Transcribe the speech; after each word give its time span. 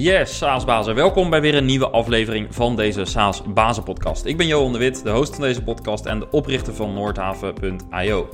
Yes, 0.00 0.36
SaaS-bazen. 0.36 0.94
Welkom 0.94 1.30
bij 1.30 1.40
weer 1.40 1.54
een 1.54 1.64
nieuwe 1.64 1.88
aflevering 1.88 2.54
van 2.54 2.76
deze 2.76 3.04
SaaS-bazen-podcast. 3.04 4.24
Ik 4.24 4.36
ben 4.36 4.46
Johan 4.46 4.72
de 4.72 4.78
Wit, 4.78 5.02
de 5.02 5.10
host 5.10 5.34
van 5.34 5.44
deze 5.44 5.62
podcast 5.62 6.06
en 6.06 6.18
de 6.18 6.30
oprichter 6.30 6.74
van 6.74 6.94
Noordhaven.io. 6.94 8.28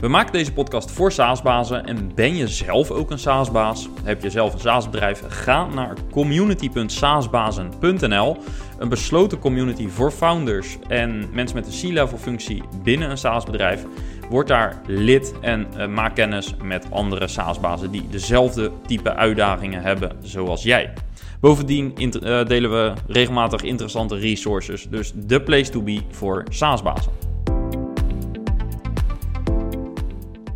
We 0.00 0.08
maken 0.08 0.32
deze 0.32 0.52
podcast 0.52 0.90
voor 0.90 1.12
SaaS-bazen 1.12 1.86
en 1.86 2.14
ben 2.14 2.36
je 2.36 2.48
zelf 2.48 2.90
ook 2.90 3.10
een 3.10 3.18
SaaS-baas? 3.18 3.88
Heb 4.02 4.22
je 4.22 4.30
zelf 4.30 4.52
een 4.52 4.60
SaaS-bedrijf? 4.60 5.22
Ga 5.28 5.66
naar 5.66 5.96
community.saasbazen.nl, 6.10 8.36
een 8.78 8.88
besloten 8.88 9.38
community 9.38 9.88
voor 9.88 10.10
founders 10.10 10.76
en 10.86 11.28
mensen 11.32 11.56
met 11.56 11.66
een 11.66 11.90
C-level 11.90 12.18
functie 12.18 12.62
binnen 12.82 13.10
een 13.10 13.18
SaaS-bedrijf. 13.18 13.84
Word 14.28 14.48
daar 14.48 14.80
lid 14.86 15.34
en 15.40 15.66
uh, 15.76 15.86
maak 15.86 16.14
kennis 16.14 16.54
met 16.62 16.86
andere 16.90 17.28
SaaS-bazen 17.28 17.90
die 17.90 18.08
dezelfde 18.10 18.70
type 18.86 19.14
uitdagingen 19.14 19.82
hebben 19.82 20.16
zoals 20.22 20.62
jij. 20.62 20.92
Bovendien 21.40 21.94
uh, 21.98 22.44
delen 22.44 22.70
we 22.70 22.92
regelmatig 23.06 23.62
interessante 23.62 24.16
resources, 24.16 24.86
dus 24.90 25.12
de 25.14 25.42
place 25.42 25.70
to 25.70 25.82
be 25.82 26.00
voor 26.10 26.44
SaaS-bazen. 26.48 27.12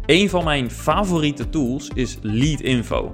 Een 0.07 0.29
van 0.29 0.45
mijn 0.45 0.70
favoriete 0.70 1.48
tools 1.48 1.91
is 1.95 2.18
Leadinfo. 2.23 3.12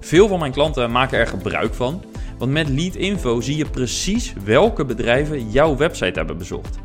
Veel 0.00 0.28
van 0.28 0.38
mijn 0.38 0.52
klanten 0.52 0.90
maken 0.90 1.18
er 1.18 1.26
gebruik 1.26 1.74
van, 1.74 2.02
want 2.38 2.50
met 2.52 2.68
Leadinfo 2.68 3.40
zie 3.40 3.56
je 3.56 3.66
precies 3.66 4.32
welke 4.44 4.84
bedrijven 4.84 5.50
jouw 5.50 5.76
website 5.76 6.18
hebben 6.18 6.38
bezocht. 6.38 6.78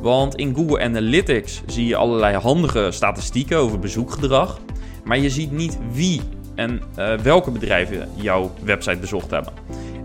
Want 0.00 0.34
in 0.34 0.54
Google 0.54 0.80
Analytics 0.80 1.62
zie 1.66 1.86
je 1.86 1.96
allerlei 1.96 2.36
handige 2.36 2.90
statistieken 2.90 3.58
over 3.58 3.78
bezoekgedrag. 3.78 4.60
Maar 5.04 5.18
je 5.18 5.30
ziet 5.30 5.52
niet 5.52 5.78
wie 5.92 6.20
en 6.54 6.80
uh, 6.98 7.14
welke 7.14 7.50
bedrijven 7.50 8.08
jouw 8.14 8.50
website 8.62 8.98
bezocht 8.98 9.30
hebben. 9.30 9.52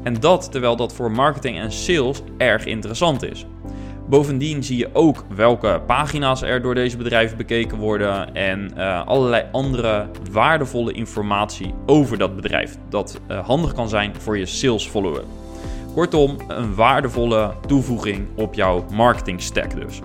En 0.03 0.19
dat 0.19 0.51
terwijl 0.51 0.75
dat 0.75 0.93
voor 0.93 1.11
marketing 1.11 1.59
en 1.59 1.71
sales 1.71 2.21
erg 2.37 2.65
interessant 2.65 3.23
is. 3.23 3.45
Bovendien 4.09 4.63
zie 4.63 4.77
je 4.77 4.89
ook 4.93 5.25
welke 5.35 5.81
pagina's 5.87 6.41
er 6.41 6.61
door 6.61 6.75
deze 6.75 6.97
bedrijven 6.97 7.37
bekeken 7.37 7.77
worden 7.77 8.35
en 8.35 8.71
uh, 8.77 9.05
allerlei 9.05 9.43
andere 9.51 10.07
waardevolle 10.31 10.91
informatie 10.91 11.73
over 11.85 12.17
dat 12.17 12.35
bedrijf. 12.35 12.77
Dat 12.89 13.19
uh, 13.27 13.45
handig 13.47 13.73
kan 13.73 13.89
zijn 13.89 14.13
voor 14.19 14.37
je 14.37 14.45
sales 14.45 14.87
follower. 14.87 15.23
Kortom, 15.95 16.37
een 16.47 16.75
waardevolle 16.75 17.53
toevoeging 17.67 18.27
op 18.35 18.53
jouw 18.53 18.85
marketing 18.91 19.41
stack 19.41 19.75
dus. 19.75 19.99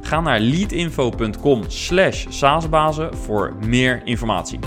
Ga 0.00 0.20
naar 0.20 0.40
leadinfo.com 0.40 1.62
slash 1.66 2.26
saasbazen 2.28 3.16
voor 3.16 3.54
meer 3.66 4.02
informatie. 4.04 4.58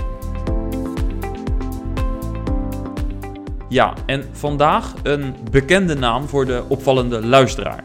Ja, 3.68 3.94
en 4.06 4.24
vandaag 4.32 4.94
een 5.02 5.34
bekende 5.50 5.94
naam 5.94 6.28
voor 6.28 6.46
de 6.46 6.62
opvallende 6.68 7.26
luisteraar. 7.26 7.84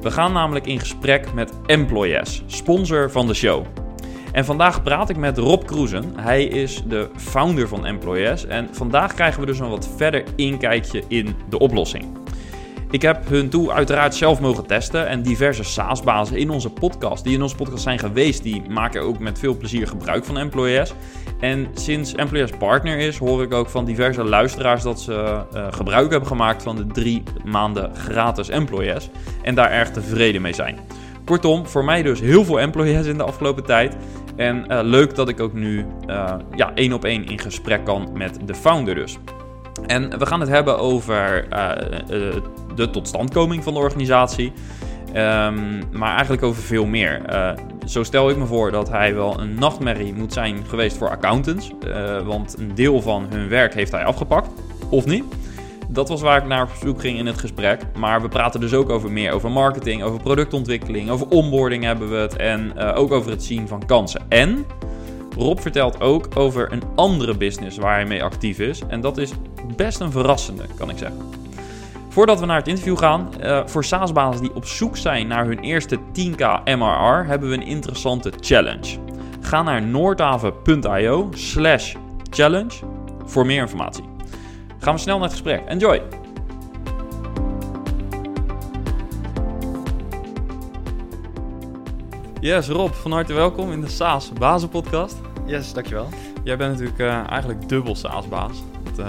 We 0.00 0.10
gaan 0.10 0.32
namelijk 0.32 0.66
in 0.66 0.78
gesprek 0.80 1.32
met 1.34 1.52
Employes, 1.66 2.42
sponsor 2.46 3.10
van 3.10 3.26
de 3.26 3.34
show. 3.34 3.64
En 4.32 4.44
vandaag 4.44 4.82
praat 4.82 5.10
ik 5.10 5.16
met 5.16 5.38
Rob 5.38 5.64
Kroesen. 5.64 6.12
Hij 6.16 6.44
is 6.44 6.82
de 6.86 7.08
founder 7.16 7.68
van 7.68 7.86
Employes. 7.86 8.46
En 8.46 8.68
vandaag 8.72 9.14
krijgen 9.14 9.40
we 9.40 9.46
dus 9.46 9.58
een 9.58 9.68
wat 9.68 9.88
verder 9.96 10.24
inkijkje 10.36 11.02
in 11.08 11.34
de 11.48 11.58
oplossing. 11.58 12.04
Ik 12.90 13.02
heb 13.02 13.28
hun 13.28 13.48
toe 13.48 13.72
uiteraard 13.72 14.14
zelf 14.14 14.40
mogen 14.40 14.66
testen 14.66 15.08
en 15.08 15.22
diverse 15.22 15.62
SaaS-bazen 15.62 16.36
in 16.36 16.50
onze 16.50 16.70
podcast, 16.70 17.24
die 17.24 17.34
in 17.34 17.42
onze 17.42 17.56
podcast 17.56 17.82
zijn 17.82 17.98
geweest, 17.98 18.42
die 18.42 18.62
maken 18.68 19.02
ook 19.02 19.18
met 19.18 19.38
veel 19.38 19.56
plezier 19.56 19.86
gebruik 19.86 20.24
van 20.24 20.38
Employes. 20.38 20.92
En 21.40 21.66
sinds 21.74 22.14
Employes 22.14 22.50
partner 22.58 22.98
is, 22.98 23.18
hoor 23.18 23.42
ik 23.42 23.52
ook 23.52 23.68
van 23.68 23.84
diverse 23.84 24.24
luisteraars 24.24 24.82
dat 24.82 25.00
ze 25.00 25.44
uh, 25.54 25.66
gebruik 25.70 26.10
hebben 26.10 26.28
gemaakt 26.28 26.62
van 26.62 26.76
de 26.76 26.86
drie 26.86 27.22
maanden 27.44 27.94
gratis 27.96 28.48
Employes 28.48 29.08
en 29.42 29.54
daar 29.54 29.70
erg 29.70 29.90
tevreden 29.90 30.42
mee 30.42 30.54
zijn. 30.54 30.78
Kortom, 31.28 31.66
voor 31.66 31.84
mij 31.84 32.02
dus 32.02 32.20
heel 32.20 32.44
veel 32.44 32.60
Employes 32.60 33.06
in 33.06 33.16
de 33.16 33.22
afgelopen 33.22 33.64
tijd. 33.64 33.96
En 34.36 34.64
uh, 34.68 34.78
leuk 34.82 35.14
dat 35.14 35.28
ik 35.28 35.40
ook 35.40 35.52
nu 35.52 35.86
uh, 36.06 36.34
ja, 36.56 36.74
één 36.74 36.92
op 36.92 37.04
één 37.04 37.26
in 37.26 37.38
gesprek 37.38 37.84
kan 37.84 38.10
met 38.14 38.38
de 38.44 38.54
founder 38.54 38.94
dus. 38.94 39.18
En 39.86 40.18
we 40.18 40.26
gaan 40.26 40.40
het 40.40 40.48
hebben 40.48 40.78
over 40.78 41.46
uh, 41.52 41.70
de 42.74 42.90
totstandkoming 42.90 43.64
van 43.64 43.74
de 43.74 43.78
organisatie. 43.78 44.52
Um, 45.08 45.82
maar 45.92 46.12
eigenlijk 46.12 46.42
over 46.42 46.62
veel 46.62 46.86
meer. 46.86 47.22
Zo 47.86 48.02
stel 48.02 48.30
ik 48.30 48.36
me 48.36 48.46
voor 48.46 48.70
dat 48.70 48.90
hij 48.90 49.14
wel 49.14 49.40
een 49.40 49.54
nachtmerrie 49.54 50.14
moet 50.14 50.32
zijn 50.32 50.64
geweest 50.68 50.96
voor 50.96 51.10
accountants. 51.10 51.72
Want 52.24 52.56
een 52.58 52.74
deel 52.74 53.02
van 53.02 53.26
hun 53.30 53.48
werk 53.48 53.74
heeft 53.74 53.92
hij 53.92 54.04
afgepakt. 54.04 54.48
Of 54.90 55.06
niet? 55.06 55.24
Dat 55.90 56.08
was 56.08 56.20
waar 56.20 56.38
ik 56.38 56.46
naar 56.46 56.62
op 56.62 56.70
zoek 56.82 57.00
ging 57.00 57.18
in 57.18 57.26
het 57.26 57.38
gesprek. 57.38 57.82
Maar 57.98 58.22
we 58.22 58.28
praten 58.28 58.60
dus 58.60 58.74
ook 58.74 58.90
over 58.90 59.10
meer. 59.10 59.32
Over 59.32 59.50
marketing, 59.50 60.02
over 60.02 60.20
productontwikkeling, 60.20 61.10
over 61.10 61.28
onboarding 61.28 61.84
hebben 61.84 62.10
we 62.10 62.16
het. 62.16 62.36
En 62.36 62.72
uh, 62.76 62.92
ook 62.96 63.12
over 63.12 63.30
het 63.30 63.44
zien 63.44 63.68
van 63.68 63.86
kansen. 63.86 64.20
En 64.28 64.66
Rob 65.36 65.58
vertelt 65.58 66.00
ook 66.00 66.28
over 66.34 66.72
een 66.72 66.82
andere 66.94 67.36
business 67.36 67.76
waar 67.76 67.94
hij 67.94 68.06
mee 68.06 68.22
actief 68.22 68.58
is. 68.58 68.82
En 68.88 69.00
dat 69.00 69.18
is 69.18 69.32
best 69.76 70.00
een 70.00 70.10
verrassende, 70.10 70.64
kan 70.78 70.90
ik 70.90 70.98
zeggen. 70.98 71.18
Voordat 72.08 72.40
we 72.40 72.46
naar 72.46 72.56
het 72.56 72.68
interview 72.68 72.98
gaan, 72.98 73.28
uh, 73.42 73.60
voor 73.66 73.84
SaaS-bazen 73.84 74.42
die 74.42 74.54
op 74.54 74.66
zoek 74.66 74.96
zijn 74.96 75.26
naar 75.26 75.46
hun 75.46 75.58
eerste 75.58 75.96
10k 75.96 76.64
MRR, 76.64 77.26
hebben 77.26 77.48
we 77.48 77.54
een 77.54 77.66
interessante 77.66 78.32
challenge. 78.40 78.98
Ga 79.40 79.62
naar 79.62 79.82
noordhaven.io 79.82 81.28
slash 81.32 81.94
challenge 82.30 82.78
voor 83.24 83.46
meer 83.46 83.60
informatie. 83.60 84.17
Gaan 84.88 84.96
we 84.96 85.02
snel 85.02 85.18
naar 85.18 85.28
het 85.28 85.38
gesprek. 85.38 85.64
Enjoy! 85.66 86.02
Yes, 92.40 92.68
Rob, 92.68 92.92
van 92.92 93.12
harte 93.12 93.32
welkom 93.32 93.72
in 93.72 93.80
de 93.80 93.88
SaaS 93.88 94.32
Bazen 94.32 94.68
podcast. 94.68 95.16
Yes, 95.46 95.72
dankjewel. 95.72 96.08
Jij 96.44 96.56
bent 96.56 96.70
natuurlijk 96.70 96.98
uh, 96.98 97.30
eigenlijk 97.30 97.68
dubbel 97.68 97.94
SaaS-baas. 97.94 98.62
Uh, 98.98 99.06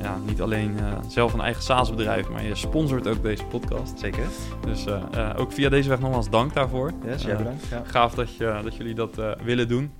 ja, 0.00 0.16
niet 0.26 0.40
alleen 0.40 0.76
uh, 0.80 0.92
zelf 1.08 1.32
een 1.32 1.40
eigen 1.40 1.62
SaaS-bedrijf, 1.62 2.28
maar 2.28 2.44
je 2.44 2.54
sponsort 2.54 3.08
ook 3.08 3.22
deze 3.22 3.44
podcast. 3.44 3.98
Zeker. 3.98 4.26
Dus 4.66 4.86
uh, 4.86 5.30
ook 5.36 5.52
via 5.52 5.68
deze 5.68 5.88
weg 5.88 6.00
nogmaals 6.00 6.30
dank 6.30 6.54
daarvoor. 6.54 6.92
Yes, 7.04 7.22
jij 7.22 7.36
bedankt. 7.36 7.66
Ja. 7.70 7.82
Gaaf 7.84 8.14
dat, 8.14 8.36
je, 8.36 8.60
dat 8.62 8.76
jullie 8.76 8.94
dat 8.94 9.20
willen 9.42 9.68
doen. 9.68 9.92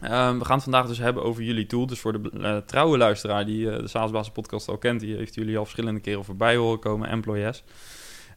Ehm, 0.00 0.38
we 0.38 0.44
gaan 0.44 0.54
het 0.54 0.62
vandaag 0.62 0.86
dus 0.86 0.98
hebben 0.98 1.22
over 1.22 1.42
jullie 1.42 1.66
tool. 1.66 1.86
Dus 1.86 2.00
voor 2.00 2.22
de 2.22 2.62
trouwe 2.66 2.98
luisteraar 2.98 3.46
die 3.46 3.64
de 3.64 3.88
SaaS-bazen 3.88 4.32
podcast 4.32 4.68
al 4.68 4.78
kent, 4.78 5.00
die 5.00 5.16
heeft 5.16 5.34
jullie 5.34 5.58
al 5.58 5.64
verschillende 5.64 6.00
keren 6.00 6.24
voorbij 6.24 6.56
horen 6.56 6.78
komen, 6.78 7.08
Employees. 7.08 7.64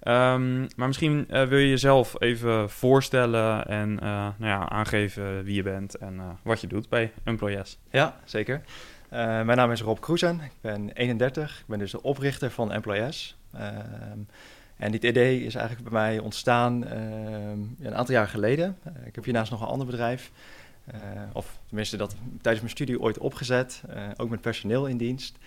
Um, 0.08 0.68
maar 0.76 0.88
misschien 0.88 1.26
wil 1.28 1.58
je 1.58 1.70
jezelf 1.70 2.16
even 2.20 2.70
voorstellen 2.70 3.68
en 3.68 3.96
nou 3.96 4.34
ja, 4.40 4.70
aangeven 4.70 5.44
wie 5.44 5.56
je 5.56 5.64
bent 5.64 5.96
en 5.96 6.22
wat 6.44 6.62
je 6.62 6.68
doet 6.68 6.90
bij 6.90 7.12
Employees. 7.24 7.78
Ja, 7.92 8.20
zeker. 8.26 8.62
Mijn 9.10 9.58
naam 9.58 9.72
is 9.72 9.82
Rob 9.82 10.00
Kroesen, 10.00 10.42
ik 10.44 10.52
ben 10.62 10.92
31, 10.92 11.60
ik 11.60 11.66
ben 11.68 11.80
dus 11.80 11.92
de 11.92 12.02
oprichter 12.02 12.52
van 12.52 12.72
Employees. 12.72 13.38
Uh, 13.56 13.62
en 14.78 14.92
dit 14.92 15.04
idee 15.04 15.44
is 15.44 15.56
eigenlijk 15.56 15.90
bij 15.90 16.02
mij 16.02 16.20
ontstaan 16.20 16.86
een 17.82 17.96
aantal 17.96 18.16
jaar 18.16 18.28
geleden. 18.28 18.78
ik 19.06 19.16
heb 19.16 19.24
hiernaast 19.24 19.52
nog 19.52 19.62
een 19.62 19.68
ander 19.68 19.86
bedrijf, 19.86 20.32
of 21.34 21.60
tenminste 21.68 21.98
dat 21.98 22.16
tijdens 22.42 22.64
mijn 22.64 22.76
studie 22.76 23.00
ooit 23.00 23.18
opgezet, 23.18 23.84
ook 24.18 24.30
met 24.30 24.42
personeel 24.42 24.88
in 24.88 24.98
dienst. 24.98 25.38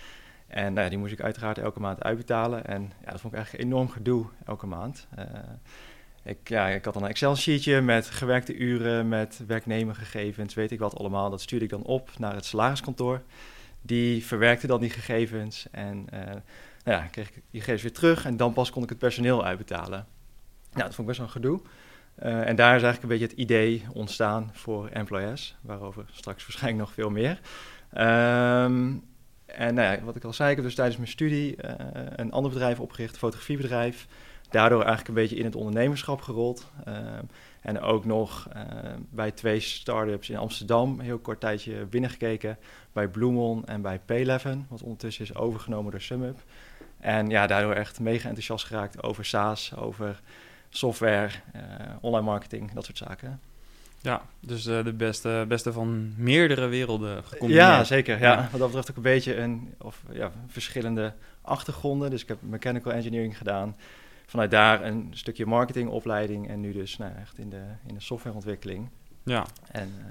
En 0.47 0.73
nou 0.73 0.85
ja, 0.85 0.89
die 0.89 0.99
moest 0.99 1.13
ik 1.13 1.21
uiteraard 1.21 1.59
elke 1.59 1.81
maand 1.81 2.03
uitbetalen 2.03 2.67
en 2.67 2.83
ja, 2.83 3.11
dat 3.11 3.21
vond 3.21 3.33
ik 3.33 3.39
eigenlijk 3.39 3.65
enorm 3.65 3.89
gedoe 3.89 4.27
elke 4.47 4.67
maand. 4.67 5.07
Ik, 6.23 6.49
ja, 6.49 6.69
ik 6.69 6.85
had 6.85 6.95
dan 6.95 7.03
een 7.03 7.09
Excel-sheetje 7.09 7.81
met 7.81 8.11
gewerkte 8.11 8.57
uren, 8.57 9.09
met 9.09 9.41
werknemergegevens, 9.47 10.55
weet 10.55 10.71
ik 10.71 10.79
wat 10.79 10.99
allemaal. 10.99 11.31
Dat 11.31 11.41
stuurde 11.41 11.65
ik 11.65 11.71
dan 11.71 11.83
op 11.83 12.11
naar 12.19 12.35
het 12.35 12.45
salariskantoor. 12.45 13.23
Die 13.83 14.25
verwerkte 14.25 14.67
dan 14.67 14.81
die 14.81 14.91
gegevens 14.91 15.67
en 15.71 16.07
uh, 16.15 16.21
nou 16.85 17.03
ja, 17.03 17.07
kreeg 17.07 17.29
ik 17.29 17.35
die 17.51 17.61
gegevens 17.61 17.83
weer 17.83 17.93
terug 17.93 18.25
en 18.25 18.37
dan 18.37 18.53
pas 18.53 18.71
kon 18.71 18.83
ik 18.83 18.89
het 18.89 18.99
personeel 18.99 19.45
uitbetalen. 19.45 20.07
Nou, 20.73 20.87
dat 20.87 20.95
vond 20.95 20.99
ik 20.99 21.07
best 21.07 21.19
wel 21.19 21.27
een 21.27 21.33
gedoe. 21.33 21.61
Uh, 22.23 22.49
en 22.49 22.57
daar 22.57 22.77
is 22.77 22.83
eigenlijk 22.83 23.03
een 23.03 23.09
beetje 23.09 23.27
het 23.27 23.37
idee 23.37 23.83
ontstaan 23.93 24.51
voor 24.53 24.89
employees, 24.89 25.57
waarover 25.61 26.05
straks 26.13 26.43
waarschijnlijk 26.47 26.85
nog 26.85 26.93
veel 26.93 27.11
meer. 27.11 27.41
Um, 27.93 29.03
en 29.47 29.75
nou 29.75 29.97
ja, 29.97 30.05
wat 30.05 30.17
ik 30.17 30.25
al 30.25 30.33
zei, 30.33 30.51
ik 30.51 30.57
heb 30.57 30.65
dus 30.65 30.75
tijdens 30.75 30.97
mijn 30.97 31.11
studie 31.11 31.57
uh, 31.65 31.71
een 32.17 32.33
ander 32.33 32.51
bedrijf 32.51 32.81
opgericht, 32.81 33.13
een 33.13 33.19
fotografiebedrijf. 33.19 34.07
Daardoor 34.51 34.79
eigenlijk 34.79 35.09
een 35.09 35.15
beetje 35.15 35.37
in 35.37 35.45
het 35.45 35.57
ondernemerschap 35.57 36.21
gerold. 36.21 36.71
Uh, 36.89 36.95
en 37.61 37.81
ook 37.81 38.05
nog 38.05 38.49
uh, 38.57 38.63
bij 39.11 39.31
twee 39.31 39.61
start-ups 39.61 40.31
in 40.31 40.37
Amsterdam 40.37 41.01
heel 41.01 41.19
kort 41.19 41.41
tijdje 41.41 41.87
binnengekeken. 41.87 42.59
Bij 42.93 43.09
Bloemon 43.09 43.67
en 43.67 43.83
bij 43.83 44.01
P11, 44.01 44.69
wat 44.69 44.83
ondertussen 44.83 45.25
is 45.25 45.35
overgenomen 45.35 45.91
door 45.91 46.01
SumUp. 46.01 46.39
En 47.01 47.29
ja, 47.29 47.47
daardoor 47.47 47.73
echt 47.73 48.01
mega 48.01 48.27
enthousiast 48.29 48.67
geraakt 48.67 49.03
over 49.03 49.25
SaaS, 49.25 49.77
over 49.77 50.21
software, 50.77 51.31
uh, 51.57 51.61
online 52.01 52.25
marketing, 52.25 52.73
dat 52.73 52.85
soort 52.85 52.99
zaken. 52.99 53.41
Ja, 54.01 54.23
dus 54.41 54.67
uh, 54.67 54.85
de 54.85 54.93
beste, 54.93 55.45
beste 55.49 55.73
van 55.73 56.15
meerdere 56.17 56.67
werelden 56.67 57.25
gecombineerd. 57.25 57.67
Ja, 57.67 57.85
zeker. 57.85 58.21
Ja. 58.21 58.33
ja. 58.33 58.49
Wat 58.51 58.61
dat 58.61 58.67
betreft 58.69 58.91
ook 58.91 58.97
een 58.97 59.03
beetje 59.03 59.37
een, 59.37 59.75
of, 59.79 60.03
ja, 60.13 60.31
verschillende 60.47 61.13
achtergronden. 61.43 62.11
Dus 62.11 62.23
ik 62.23 62.29
heb 62.29 62.39
mechanical 62.41 62.93
engineering 62.93 63.37
gedaan. 63.37 63.77
Vanuit 64.27 64.51
daar 64.51 64.85
een 64.85 65.09
stukje 65.11 65.47
marketingopleiding 65.47 66.49
en 66.49 66.61
nu 66.61 66.73
dus 66.73 66.99
nou, 66.99 67.13
echt 67.21 67.39
in 67.39 67.51
de, 67.51 67.63
in 67.87 67.95
de 67.95 68.01
softwareontwikkeling. 68.01 68.89
Ja. 69.23 69.47
En 69.71 69.93
uh, 69.99 70.05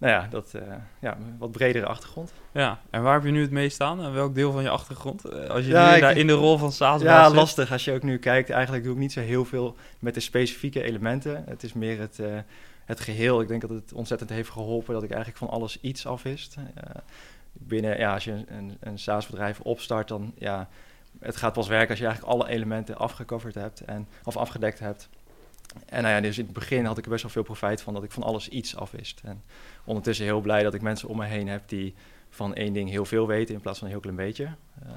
nou 0.00 0.12
ja, 0.12 0.26
dat 0.30 0.52
uh, 0.56 0.62
ja, 1.00 1.16
wat 1.38 1.50
bredere 1.50 1.86
achtergrond. 1.86 2.32
Ja, 2.52 2.80
en 2.90 3.02
waar 3.02 3.14
heb 3.14 3.24
je 3.24 3.30
nu 3.30 3.40
het 3.40 3.50
meest 3.50 3.74
staan? 3.74 4.02
En 4.02 4.12
welk 4.12 4.34
deel 4.34 4.52
van 4.52 4.62
je 4.62 4.68
achtergrond? 4.68 5.48
Als 5.48 5.64
je 5.64 5.70
ja, 5.70 5.94
nu 5.94 6.00
daar 6.00 6.16
in 6.16 6.26
de 6.26 6.32
rol 6.32 6.58
van 6.58 6.72
SaaS 6.72 7.02
Ja, 7.02 7.30
lastig. 7.30 7.72
Als 7.72 7.84
je 7.84 7.92
ook 7.92 8.02
nu 8.02 8.18
kijkt, 8.18 8.50
eigenlijk 8.50 8.84
doe 8.84 8.92
ik 8.92 8.98
niet 8.98 9.12
zo 9.12 9.20
heel 9.20 9.44
veel 9.44 9.76
met 9.98 10.14
de 10.14 10.20
specifieke 10.20 10.82
elementen. 10.82 11.44
Het 11.46 11.62
is 11.62 11.72
meer 11.72 11.98
het, 11.98 12.18
uh, 12.18 12.38
het 12.84 13.00
geheel. 13.00 13.40
Ik 13.40 13.48
denk 13.48 13.60
dat 13.60 13.70
het 13.70 13.92
ontzettend 13.92 14.30
heeft 14.30 14.50
geholpen 14.50 14.94
dat 14.94 15.02
ik 15.02 15.10
eigenlijk 15.10 15.38
van 15.38 15.50
alles 15.50 15.80
iets 15.80 16.06
afwist. 16.06 16.56
Uh, 16.58 16.64
binnen, 17.52 17.98
ja, 17.98 18.14
als 18.14 18.24
je 18.24 18.44
een, 18.46 18.76
een 18.80 18.98
SaaS-bedrijf 18.98 19.60
opstart, 19.60 20.08
dan 20.08 20.32
ja, 20.38 20.68
het 21.18 21.36
gaat 21.36 21.52
pas 21.52 21.68
werken 21.68 21.90
als 21.90 21.98
je 21.98 22.06
eigenlijk 22.06 22.34
alle 22.34 22.48
elementen 22.48 22.96
afgecoverd 22.96 23.54
hebt 23.54 23.80
en, 23.80 24.08
of 24.24 24.36
afgedekt 24.36 24.78
hebt. 24.78 25.08
En 25.86 26.02
nou 26.02 26.14
ja, 26.14 26.20
dus 26.20 26.38
in 26.38 26.44
het 26.44 26.52
begin 26.52 26.84
had 26.84 26.98
ik 26.98 27.04
er 27.04 27.10
best 27.10 27.22
wel 27.22 27.32
veel 27.32 27.42
profijt 27.42 27.82
van 27.82 27.94
dat 27.94 28.02
ik 28.02 28.10
van 28.10 28.22
alles 28.22 28.48
iets 28.48 28.76
afwist. 28.76 29.20
En 29.24 29.42
ondertussen 29.84 30.24
heel 30.24 30.40
blij 30.40 30.62
dat 30.62 30.74
ik 30.74 30.82
mensen 30.82 31.08
om 31.08 31.16
me 31.16 31.24
heen 31.24 31.48
heb 31.48 31.68
die 31.68 31.94
van 32.30 32.54
één 32.54 32.72
ding 32.72 32.90
heel 32.90 33.04
veel 33.04 33.26
weten 33.26 33.54
in 33.54 33.60
plaats 33.60 33.78
van 33.78 33.86
een 33.86 33.92
heel 33.92 34.02
klein 34.02 34.16
beetje. 34.16 34.44
Uh, 34.44 34.90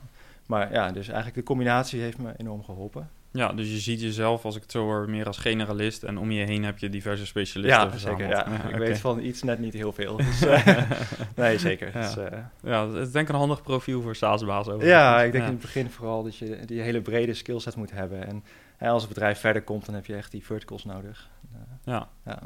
maar 0.46 0.74
ja, 0.74 0.92
dus 0.92 1.08
eigenlijk 1.08 1.36
de 1.36 1.44
combinatie 1.44 2.02
heeft 2.02 2.18
me 2.18 2.34
enorm 2.38 2.64
geholpen. 2.64 3.10
Ja, 3.32 3.54
dus 3.54 3.72
je 3.72 3.78
ziet 3.78 4.02
jezelf, 4.02 4.46
als 4.46 4.56
ik 4.56 4.62
het 4.62 4.72
zo 4.72 4.84
hoor, 4.84 5.10
meer 5.10 5.26
als 5.26 5.38
generalist. 5.38 6.04
En 6.04 6.18
om 6.18 6.32
je 6.32 6.46
heen 6.46 6.64
heb 6.64 6.78
je 6.78 6.90
diverse 6.90 7.26
specialisten. 7.26 7.80
Ja, 7.80 7.98
zeker. 7.98 8.28
Ja. 8.28 8.48
ja 8.50 8.70
ik 8.70 8.76
weet 8.76 9.00
van 9.00 9.24
iets 9.24 9.44
net 9.44 9.60
niet 9.60 9.74
heel 9.74 9.92
veel. 9.92 10.18
Dus, 10.18 10.44
uh, 10.44 10.68
nee, 11.36 11.58
zeker. 11.58 11.92
Ja. 11.94 12.02
Dus, 12.02 12.18
uh, 12.18 12.40
ja, 12.64 12.88
het 12.88 13.08
is 13.08 13.12
denk 13.12 13.28
ik 13.28 13.34
een 13.34 13.40
handig 13.40 13.62
profiel 13.62 14.02
voor 14.02 14.16
SaaS-baas. 14.16 14.68
Ja, 14.80 15.22
ik 15.22 15.32
denk 15.32 15.44
in 15.44 15.50
het 15.50 15.62
begin 15.62 15.90
vooral 15.90 16.24
dat 16.24 16.38
je 16.38 16.60
die 16.66 16.82
hele 16.82 17.02
brede 17.02 17.34
skillset 17.34 17.76
moet 17.76 17.92
hebben. 17.92 18.28
En 18.28 18.44
als 18.90 19.04
het 19.04 19.14
bedrijf 19.14 19.40
verder 19.40 19.62
komt, 19.62 19.86
dan 19.86 19.96
heb 19.96 20.06
je 20.06 20.16
echt 20.16 20.32
die 20.32 20.46
verticals 20.46 20.86
nodig. 20.86 21.30
Uh, 21.54 21.60
ja. 21.84 22.08
ja. 22.26 22.40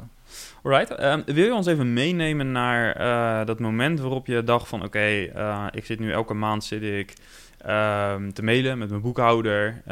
Alright. 0.62 1.02
Um, 1.02 1.22
wil 1.26 1.44
je 1.44 1.54
ons 1.54 1.66
even 1.66 1.92
meenemen 1.92 2.52
naar 2.52 3.00
uh, 3.00 3.46
dat 3.46 3.60
moment 3.60 4.00
waarop 4.00 4.26
je 4.26 4.44
dacht 4.44 4.68
van... 4.68 4.78
oké, 4.78 4.86
okay, 4.86 5.28
uh, 5.28 5.66
ik 5.70 5.84
zit 5.84 5.98
nu 5.98 6.12
elke 6.12 6.34
maand 6.34 6.64
zit 6.64 6.82
ik 6.82 7.14
um, 7.66 8.32
te 8.32 8.42
mailen 8.42 8.78
met 8.78 8.88
mijn 8.88 9.00
boekhouder, 9.00 9.82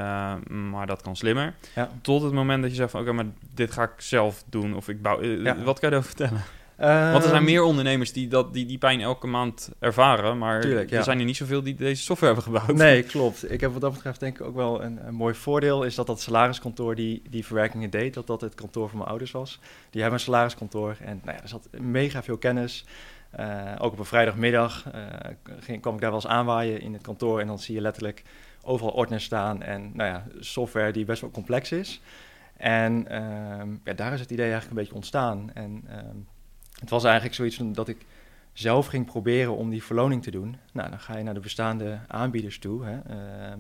maar 0.48 0.86
dat 0.86 1.02
kan 1.02 1.16
slimmer. 1.16 1.54
Ja. 1.74 1.90
Tot 2.00 2.22
het 2.22 2.32
moment 2.32 2.62
dat 2.62 2.70
je 2.70 2.76
zegt 2.76 2.90
van 2.90 3.00
oké, 3.00 3.10
okay, 3.10 3.24
maar 3.24 3.32
dit 3.54 3.72
ga 3.72 3.82
ik 3.82 3.94
zelf 3.96 4.44
doen 4.46 4.74
of 4.74 4.88
ik 4.88 5.02
bouw... 5.02 5.22
Ja. 5.22 5.56
Wat 5.62 5.78
kan 5.78 5.90
je 5.90 5.96
daarover 5.96 6.14
vertellen? 6.16 6.42
Want 6.76 7.24
er 7.24 7.30
zijn 7.30 7.44
meer 7.44 7.62
ondernemers 7.62 8.12
die, 8.12 8.28
dat, 8.28 8.52
die 8.52 8.66
die 8.66 8.78
pijn 8.78 9.00
elke 9.00 9.26
maand 9.26 9.70
ervaren, 9.78 10.38
maar 10.38 10.60
tuurlijk, 10.60 10.90
ja. 10.90 10.96
er 10.96 11.04
zijn 11.04 11.18
er 11.18 11.24
niet 11.24 11.36
zoveel 11.36 11.62
die 11.62 11.74
deze 11.74 12.02
software 12.02 12.34
hebben 12.34 12.52
gebouwd. 12.52 12.78
Nee, 12.78 13.02
klopt. 13.02 13.50
Ik 13.52 13.60
heb 13.60 13.72
wat 13.72 13.80
dat 13.80 13.92
betreft 13.92 14.20
denk 14.20 14.38
ik 14.38 14.46
ook 14.46 14.54
wel 14.54 14.82
een, 14.82 15.06
een 15.06 15.14
mooi 15.14 15.34
voordeel, 15.34 15.82
is 15.82 15.94
dat 15.94 16.06
dat 16.06 16.20
salariskantoor 16.20 16.94
die 16.94 17.22
die 17.30 17.46
verwerkingen 17.46 17.90
deed, 17.90 18.14
dat 18.14 18.26
dat 18.26 18.40
het 18.40 18.54
kantoor 18.54 18.88
van 18.88 18.98
mijn 18.98 19.10
ouders 19.10 19.30
was. 19.30 19.60
Die 19.90 20.00
hebben 20.00 20.18
een 20.18 20.24
salariskantoor 20.24 20.96
en 21.00 21.20
nou 21.24 21.36
ja, 21.36 21.42
er 21.42 21.48
zat 21.48 21.68
mega 21.80 22.22
veel 22.22 22.38
kennis. 22.38 22.84
Uh, 23.40 23.72
ook 23.78 23.92
op 23.92 23.98
een 23.98 24.04
vrijdagmiddag 24.04 24.84
uh, 24.94 25.02
ging, 25.60 25.80
kwam 25.80 25.94
ik 25.94 26.00
daar 26.00 26.10
wel 26.10 26.20
eens 26.20 26.30
aanwaaien 26.30 26.80
in 26.80 26.92
het 26.92 27.02
kantoor 27.02 27.40
en 27.40 27.46
dan 27.46 27.58
zie 27.58 27.74
je 27.74 27.80
letterlijk 27.80 28.22
overal 28.62 28.92
ordners 28.92 29.24
staan 29.24 29.62
en 29.62 29.90
nou 29.94 30.10
ja, 30.10 30.24
software 30.38 30.92
die 30.92 31.04
best 31.04 31.20
wel 31.20 31.30
complex 31.30 31.72
is. 31.72 32.00
En 32.56 33.06
uh, 33.10 33.76
ja, 33.84 33.92
daar 33.92 34.12
is 34.12 34.20
het 34.20 34.30
idee 34.30 34.50
eigenlijk 34.50 34.70
een 34.70 34.82
beetje 34.82 34.94
ontstaan. 34.94 35.50
En 35.54 35.84
ehm, 35.88 36.16
het 36.80 36.90
was 36.90 37.04
eigenlijk 37.04 37.34
zoiets 37.34 37.58
dat 37.62 37.88
ik 37.88 38.06
zelf 38.52 38.86
ging 38.86 39.06
proberen 39.06 39.56
om 39.56 39.70
die 39.70 39.82
verloning 39.82 40.22
te 40.22 40.30
doen. 40.30 40.56
Nou, 40.72 40.90
dan 40.90 41.00
ga 41.00 41.16
je 41.16 41.24
naar 41.24 41.34
de 41.34 41.40
bestaande 41.40 41.98
aanbieders 42.06 42.58
toe. 42.58 42.84
Hè, 42.84 42.92
uh, 42.92 43.52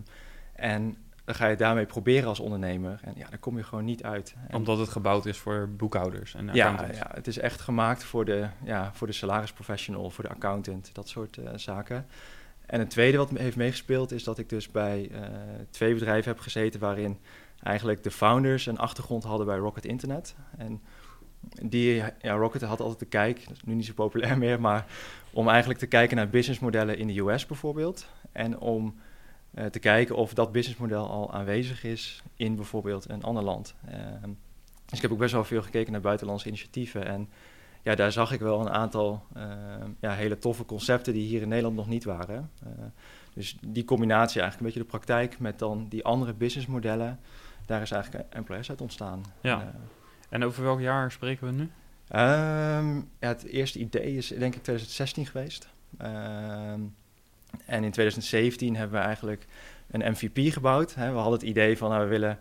en 0.52 0.96
dan 1.24 1.34
ga 1.34 1.46
je 1.46 1.56
daarmee 1.56 1.86
proberen 1.86 2.28
als 2.28 2.40
ondernemer. 2.40 3.00
En 3.02 3.12
ja, 3.16 3.28
dan 3.28 3.38
kom 3.38 3.56
je 3.56 3.62
gewoon 3.62 3.84
niet 3.84 4.02
uit. 4.02 4.34
En 4.48 4.56
Omdat 4.56 4.78
het 4.78 4.88
gebouwd 4.88 5.26
is 5.26 5.38
voor 5.38 5.68
boekhouders 5.68 6.34
en 6.34 6.48
ja, 6.52 6.86
ja, 6.92 7.10
het 7.14 7.26
is 7.26 7.38
echt 7.38 7.60
gemaakt 7.60 8.04
voor 8.04 8.24
de, 8.24 8.48
ja, 8.64 8.90
voor 8.94 9.06
de 9.06 9.12
salarisprofessional, 9.12 10.10
voor 10.10 10.24
de 10.24 10.30
accountant, 10.30 10.90
dat 10.92 11.08
soort 11.08 11.36
uh, 11.36 11.48
zaken. 11.54 12.06
En 12.66 12.78
het 12.78 12.90
tweede 12.90 13.16
wat 13.16 13.30
heeft 13.30 13.56
meegespeeld 13.56 14.12
is 14.12 14.24
dat 14.24 14.38
ik 14.38 14.48
dus 14.48 14.70
bij 14.70 15.08
uh, 15.12 15.20
twee 15.70 15.94
bedrijven 15.94 16.30
heb 16.30 16.40
gezeten 16.40 16.80
waarin 16.80 17.18
eigenlijk 17.62 18.02
de 18.02 18.10
founders 18.10 18.66
een 18.66 18.78
achtergrond 18.78 19.24
hadden 19.24 19.46
bij 19.46 19.56
Rocket 19.56 19.84
Internet. 19.84 20.34
En 20.58 20.82
die, 21.62 22.02
ja, 22.20 22.34
Rocket 22.34 22.62
had 22.62 22.80
altijd 22.80 22.98
de 22.98 23.06
kijk, 23.06 23.44
dat 23.48 23.56
is 23.56 23.62
nu 23.62 23.74
niet 23.74 23.86
zo 23.86 23.92
populair 23.92 24.38
meer, 24.44 24.60
maar 24.60 24.86
om 25.32 25.48
eigenlijk 25.48 25.78
te 25.78 25.86
kijken 25.86 26.16
naar 26.16 26.28
businessmodellen 26.28 26.98
in 26.98 27.06
de 27.06 27.20
US 27.20 27.46
bijvoorbeeld. 27.46 28.06
En 28.32 28.58
om 28.58 28.94
uh, 29.54 29.64
te 29.64 29.78
kijken 29.78 30.16
of 30.16 30.34
dat 30.34 30.52
businessmodel 30.52 31.08
al 31.08 31.32
aanwezig 31.32 31.84
is 31.84 32.22
in 32.36 32.56
bijvoorbeeld 32.56 33.08
een 33.08 33.22
ander 33.22 33.42
land. 33.42 33.74
Uh, 33.88 33.94
dus 34.84 34.96
ik 34.96 35.02
heb 35.02 35.10
ook 35.10 35.18
best 35.18 35.32
wel 35.32 35.44
veel 35.44 35.62
gekeken 35.62 35.92
naar 35.92 36.00
buitenlandse 36.00 36.48
initiatieven. 36.48 37.06
En 37.06 37.28
ja, 37.82 37.94
daar 37.94 38.12
zag 38.12 38.32
ik 38.32 38.40
wel 38.40 38.60
een 38.60 38.70
aantal 38.70 39.22
uh, 39.36 39.42
ja, 40.00 40.12
hele 40.12 40.38
toffe 40.38 40.64
concepten 40.64 41.12
die 41.12 41.26
hier 41.26 41.42
in 41.42 41.48
Nederland 41.48 41.76
nog 41.76 41.88
niet 41.88 42.04
waren. 42.04 42.50
dus 43.34 43.56
die 43.66 43.84
combinatie 43.84 44.40
eigenlijk 44.40 44.60
een 44.60 44.66
beetje 44.66 44.90
de 44.90 44.98
praktijk 44.98 45.38
met 45.38 45.58
dan 45.58 45.88
die 45.88 46.04
andere 46.04 46.32
businessmodellen, 46.34 47.20
daar 47.66 47.82
is 47.82 47.90
eigenlijk 47.90 48.24
Employers 48.34 48.70
uit 48.70 48.80
ontstaan. 48.80 49.22
Ja. 49.40 49.74
En 50.36 50.44
over 50.44 50.62
welk 50.62 50.80
jaar 50.80 51.12
spreken 51.12 51.46
we 51.46 51.52
nu? 51.52 51.70
Ja, 53.20 53.28
het 53.28 53.44
eerste 53.44 53.78
idee 53.78 54.16
is 54.16 54.28
denk 54.28 54.54
ik 54.54 54.62
2016 54.62 55.26
geweest. 55.26 55.68
Um, 56.02 56.94
en 57.66 57.84
in 57.84 57.90
2017 57.90 58.76
hebben 58.76 58.98
we 58.98 59.04
eigenlijk 59.04 59.46
een 59.90 60.12
MVP 60.12 60.52
gebouwd. 60.52 60.94
Hè. 60.94 61.10
We 61.10 61.16
hadden 61.16 61.38
het 61.38 61.48
idee 61.48 61.78
van, 61.78 61.90
nou, 61.90 62.02
we 62.02 62.08
willen... 62.08 62.38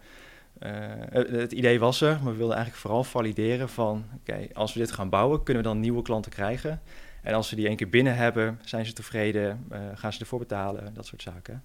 Uh, 0.59 1.39
het 1.39 1.51
idee 1.51 1.80
was 1.80 2.01
er, 2.01 2.19
maar 2.24 2.31
we 2.31 2.38
wilden 2.38 2.56
eigenlijk 2.56 2.86
vooral 2.86 3.03
valideren 3.03 3.69
van... 3.69 4.06
oké, 4.19 4.48
als 4.53 4.74
we 4.74 4.80
dit 4.80 4.91
gaan 4.91 5.09
bouwen, 5.09 5.44
kunnen 5.44 5.63
we 5.63 5.69
dan 5.69 5.80
nieuwe 5.80 6.01
klanten 6.01 6.31
krijgen? 6.31 6.81
En 7.21 7.33
als 7.33 7.50
we 7.50 7.56
die 7.56 7.68
één 7.68 7.75
keer 7.75 7.89
binnen 7.89 8.15
hebben, 8.15 8.59
zijn 8.63 8.86
ze 8.86 8.94
tevreden? 8.94 9.65
Uh, 9.71 9.80
gaan 9.94 10.13
ze 10.13 10.19
ervoor 10.19 10.39
betalen? 10.39 10.94
Dat 10.94 11.06
soort 11.06 11.21
zaken. 11.21 11.63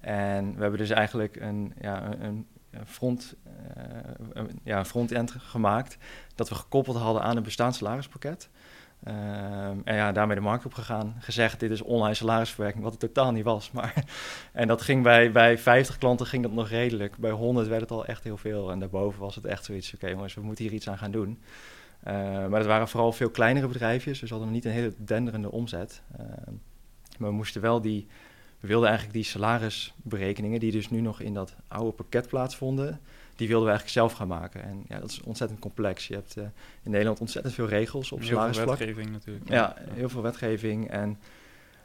En 0.00 0.54
we 0.54 0.60
hebben 0.60 0.78
dus 0.78 0.90
eigenlijk 0.90 1.36
een, 1.36 1.72
ja, 1.80 2.14
een, 2.20 2.46
front, 2.86 3.34
uh, 4.36 4.44
ja, 4.62 4.84
front-end 4.84 5.30
gemaakt... 5.30 5.98
dat 6.34 6.48
we 6.48 6.54
gekoppeld 6.54 6.96
hadden 6.96 7.22
aan 7.22 7.36
een 7.36 7.42
bestaand 7.42 7.74
salarispakket... 7.74 8.50
En 9.02 9.82
ja, 9.84 10.12
daarmee 10.12 10.36
de 10.36 10.42
markt 10.42 10.64
op 10.64 10.74
gegaan. 10.74 11.16
Gezegd, 11.18 11.60
dit 11.60 11.70
is 11.70 11.82
online 11.82 12.14
salarisverwerking, 12.14 12.82
wat 12.82 12.92
het 12.92 13.00
totaal 13.00 13.32
niet 13.32 13.44
was. 13.44 13.70
Maar, 13.70 13.94
en 14.52 14.66
dat 14.66 14.82
ging 14.82 15.02
bij, 15.02 15.32
bij 15.32 15.58
50 15.58 15.98
klanten 15.98 16.26
ging 16.26 16.42
dat 16.42 16.52
nog 16.52 16.68
redelijk. 16.68 17.16
Bij 17.16 17.30
100 17.30 17.68
werd 17.68 17.80
het 17.80 17.90
al 17.90 18.06
echt 18.06 18.24
heel 18.24 18.36
veel. 18.36 18.70
En 18.70 18.78
daarboven 18.78 19.20
was 19.20 19.34
het 19.34 19.44
echt 19.44 19.64
zoiets, 19.64 19.94
oké 19.94 20.10
okay, 20.10 20.28
we 20.34 20.40
moeten 20.40 20.64
hier 20.64 20.74
iets 20.74 20.88
aan 20.88 20.98
gaan 20.98 21.10
doen. 21.10 21.38
Maar 22.48 22.58
het 22.58 22.66
waren 22.66 22.88
vooral 22.88 23.12
veel 23.12 23.30
kleinere 23.30 23.66
bedrijfjes, 23.66 24.20
dus 24.20 24.28
we 24.28 24.34
hadden 24.34 24.52
niet 24.52 24.64
een 24.64 24.70
hele 24.70 24.94
denderende 24.96 25.50
omzet. 25.50 26.02
Maar 27.18 27.28
we 27.28 27.34
moesten 27.34 27.60
wel 27.60 27.80
die, 27.80 28.06
we 28.60 28.68
wilden 28.68 28.88
eigenlijk 28.88 29.18
die 29.18 29.26
salarisberekeningen, 29.26 30.60
die 30.60 30.72
dus 30.72 30.90
nu 30.90 31.00
nog 31.00 31.20
in 31.20 31.34
dat 31.34 31.54
oude 31.68 31.90
pakket 31.92 32.28
plaatsvonden, 32.28 33.00
die 33.36 33.48
wilden 33.48 33.66
we 33.66 33.70
eigenlijk 33.70 33.98
zelf 33.98 34.12
gaan 34.12 34.28
maken. 34.28 34.62
En 34.62 34.84
ja, 34.88 34.98
dat 34.98 35.10
is 35.10 35.20
ontzettend 35.20 35.60
complex. 35.60 36.08
Je 36.08 36.14
hebt 36.14 36.36
uh, 36.36 36.44
in 36.82 36.90
Nederland 36.90 37.20
ontzettend 37.20 37.54
veel 37.54 37.68
regels 37.68 38.12
op 38.12 38.22
salarisvlak. 38.22 38.66
Heel 38.66 38.76
veel 38.76 38.86
wetgeving 38.86 39.12
natuurlijk. 39.12 39.48
Ja, 39.48 39.54
ja, 39.54 39.92
heel 39.92 40.08
veel 40.08 40.22
wetgeving 40.22 40.90
en 40.90 41.18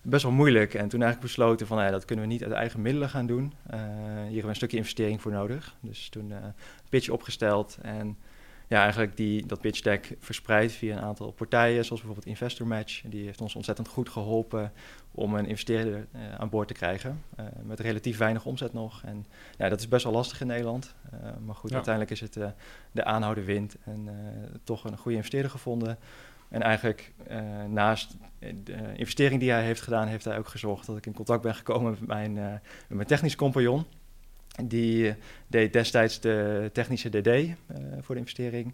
best 0.01 0.23
wel 0.23 0.31
moeilijk. 0.31 0.73
En 0.73 0.87
toen 0.87 1.01
eigenlijk 1.01 1.31
besloten 1.31 1.67
van, 1.67 1.83
ja, 1.83 1.91
dat 1.91 2.05
kunnen 2.05 2.25
we 2.25 2.31
niet 2.31 2.43
uit 2.43 2.51
eigen 2.51 2.81
middelen 2.81 3.09
gaan 3.09 3.25
doen. 3.25 3.43
Uh, 3.43 3.77
hier 3.77 4.23
hebben 4.23 4.41
we 4.41 4.47
een 4.47 4.55
stukje 4.55 4.77
investering 4.77 5.21
voor 5.21 5.31
nodig. 5.31 5.75
Dus 5.79 6.09
toen 6.09 6.29
uh, 6.29 6.35
een 6.35 6.53
pitch 6.89 7.09
opgesteld 7.09 7.77
en 7.81 8.17
ja, 8.67 8.81
eigenlijk 8.81 9.17
die, 9.17 9.45
dat 9.45 9.61
pitch 9.61 9.81
deck 9.81 10.15
verspreid 10.19 10.71
via 10.71 10.97
een 10.97 11.03
aantal 11.03 11.31
partijen, 11.31 11.85
zoals 11.85 12.01
bijvoorbeeld 12.01 12.25
Investor 12.25 12.67
Match. 12.67 13.01
Die 13.05 13.25
heeft 13.25 13.41
ons 13.41 13.55
ontzettend 13.55 13.87
goed 13.87 14.09
geholpen 14.09 14.71
om 15.11 15.35
een 15.35 15.47
investeerder 15.47 16.07
uh, 16.15 16.35
aan 16.37 16.49
boord 16.49 16.67
te 16.67 16.73
krijgen. 16.73 17.23
Uh, 17.39 17.45
met 17.63 17.79
relatief 17.79 18.17
weinig 18.17 18.45
omzet 18.45 18.73
nog. 18.73 19.03
En 19.03 19.25
ja, 19.57 19.69
dat 19.69 19.79
is 19.79 19.87
best 19.87 20.03
wel 20.03 20.13
lastig 20.13 20.41
in 20.41 20.47
Nederland. 20.47 20.95
Uh, 21.13 21.29
maar 21.45 21.55
goed, 21.55 21.69
ja. 21.69 21.75
uiteindelijk 21.75 22.13
is 22.13 22.21
het 22.21 22.39
de 22.91 23.03
aanhouden 23.03 23.45
wind 23.45 23.75
en 23.83 24.09
toch 24.63 24.83
een 24.83 24.97
goede 24.97 25.17
investeerder 25.17 25.51
gevonden. 25.51 25.97
En 26.49 26.61
eigenlijk 26.61 27.13
naast 27.67 28.15
de 28.39 28.93
investering 28.95 29.39
die 29.39 29.51
hij 29.51 29.63
heeft 29.63 29.81
gedaan, 29.81 30.07
heeft 30.07 30.25
hij 30.25 30.37
ook 30.37 30.47
gezorgd 30.47 30.85
dat 30.85 30.97
ik 30.97 31.05
in 31.05 31.13
contact 31.13 31.41
ben 31.41 31.55
gekomen 31.55 31.91
met 31.91 32.07
mijn, 32.07 32.33
met 32.33 32.61
mijn 32.87 33.07
technisch 33.07 33.35
compagnon. 33.35 33.85
Die 34.61 35.15
deed 35.47 35.73
destijds 35.73 36.19
de 36.19 36.69
technische 36.73 37.09
DD 37.09 37.27
uh, 37.27 37.45
voor 38.01 38.15
de 38.15 38.21
investering. 38.21 38.73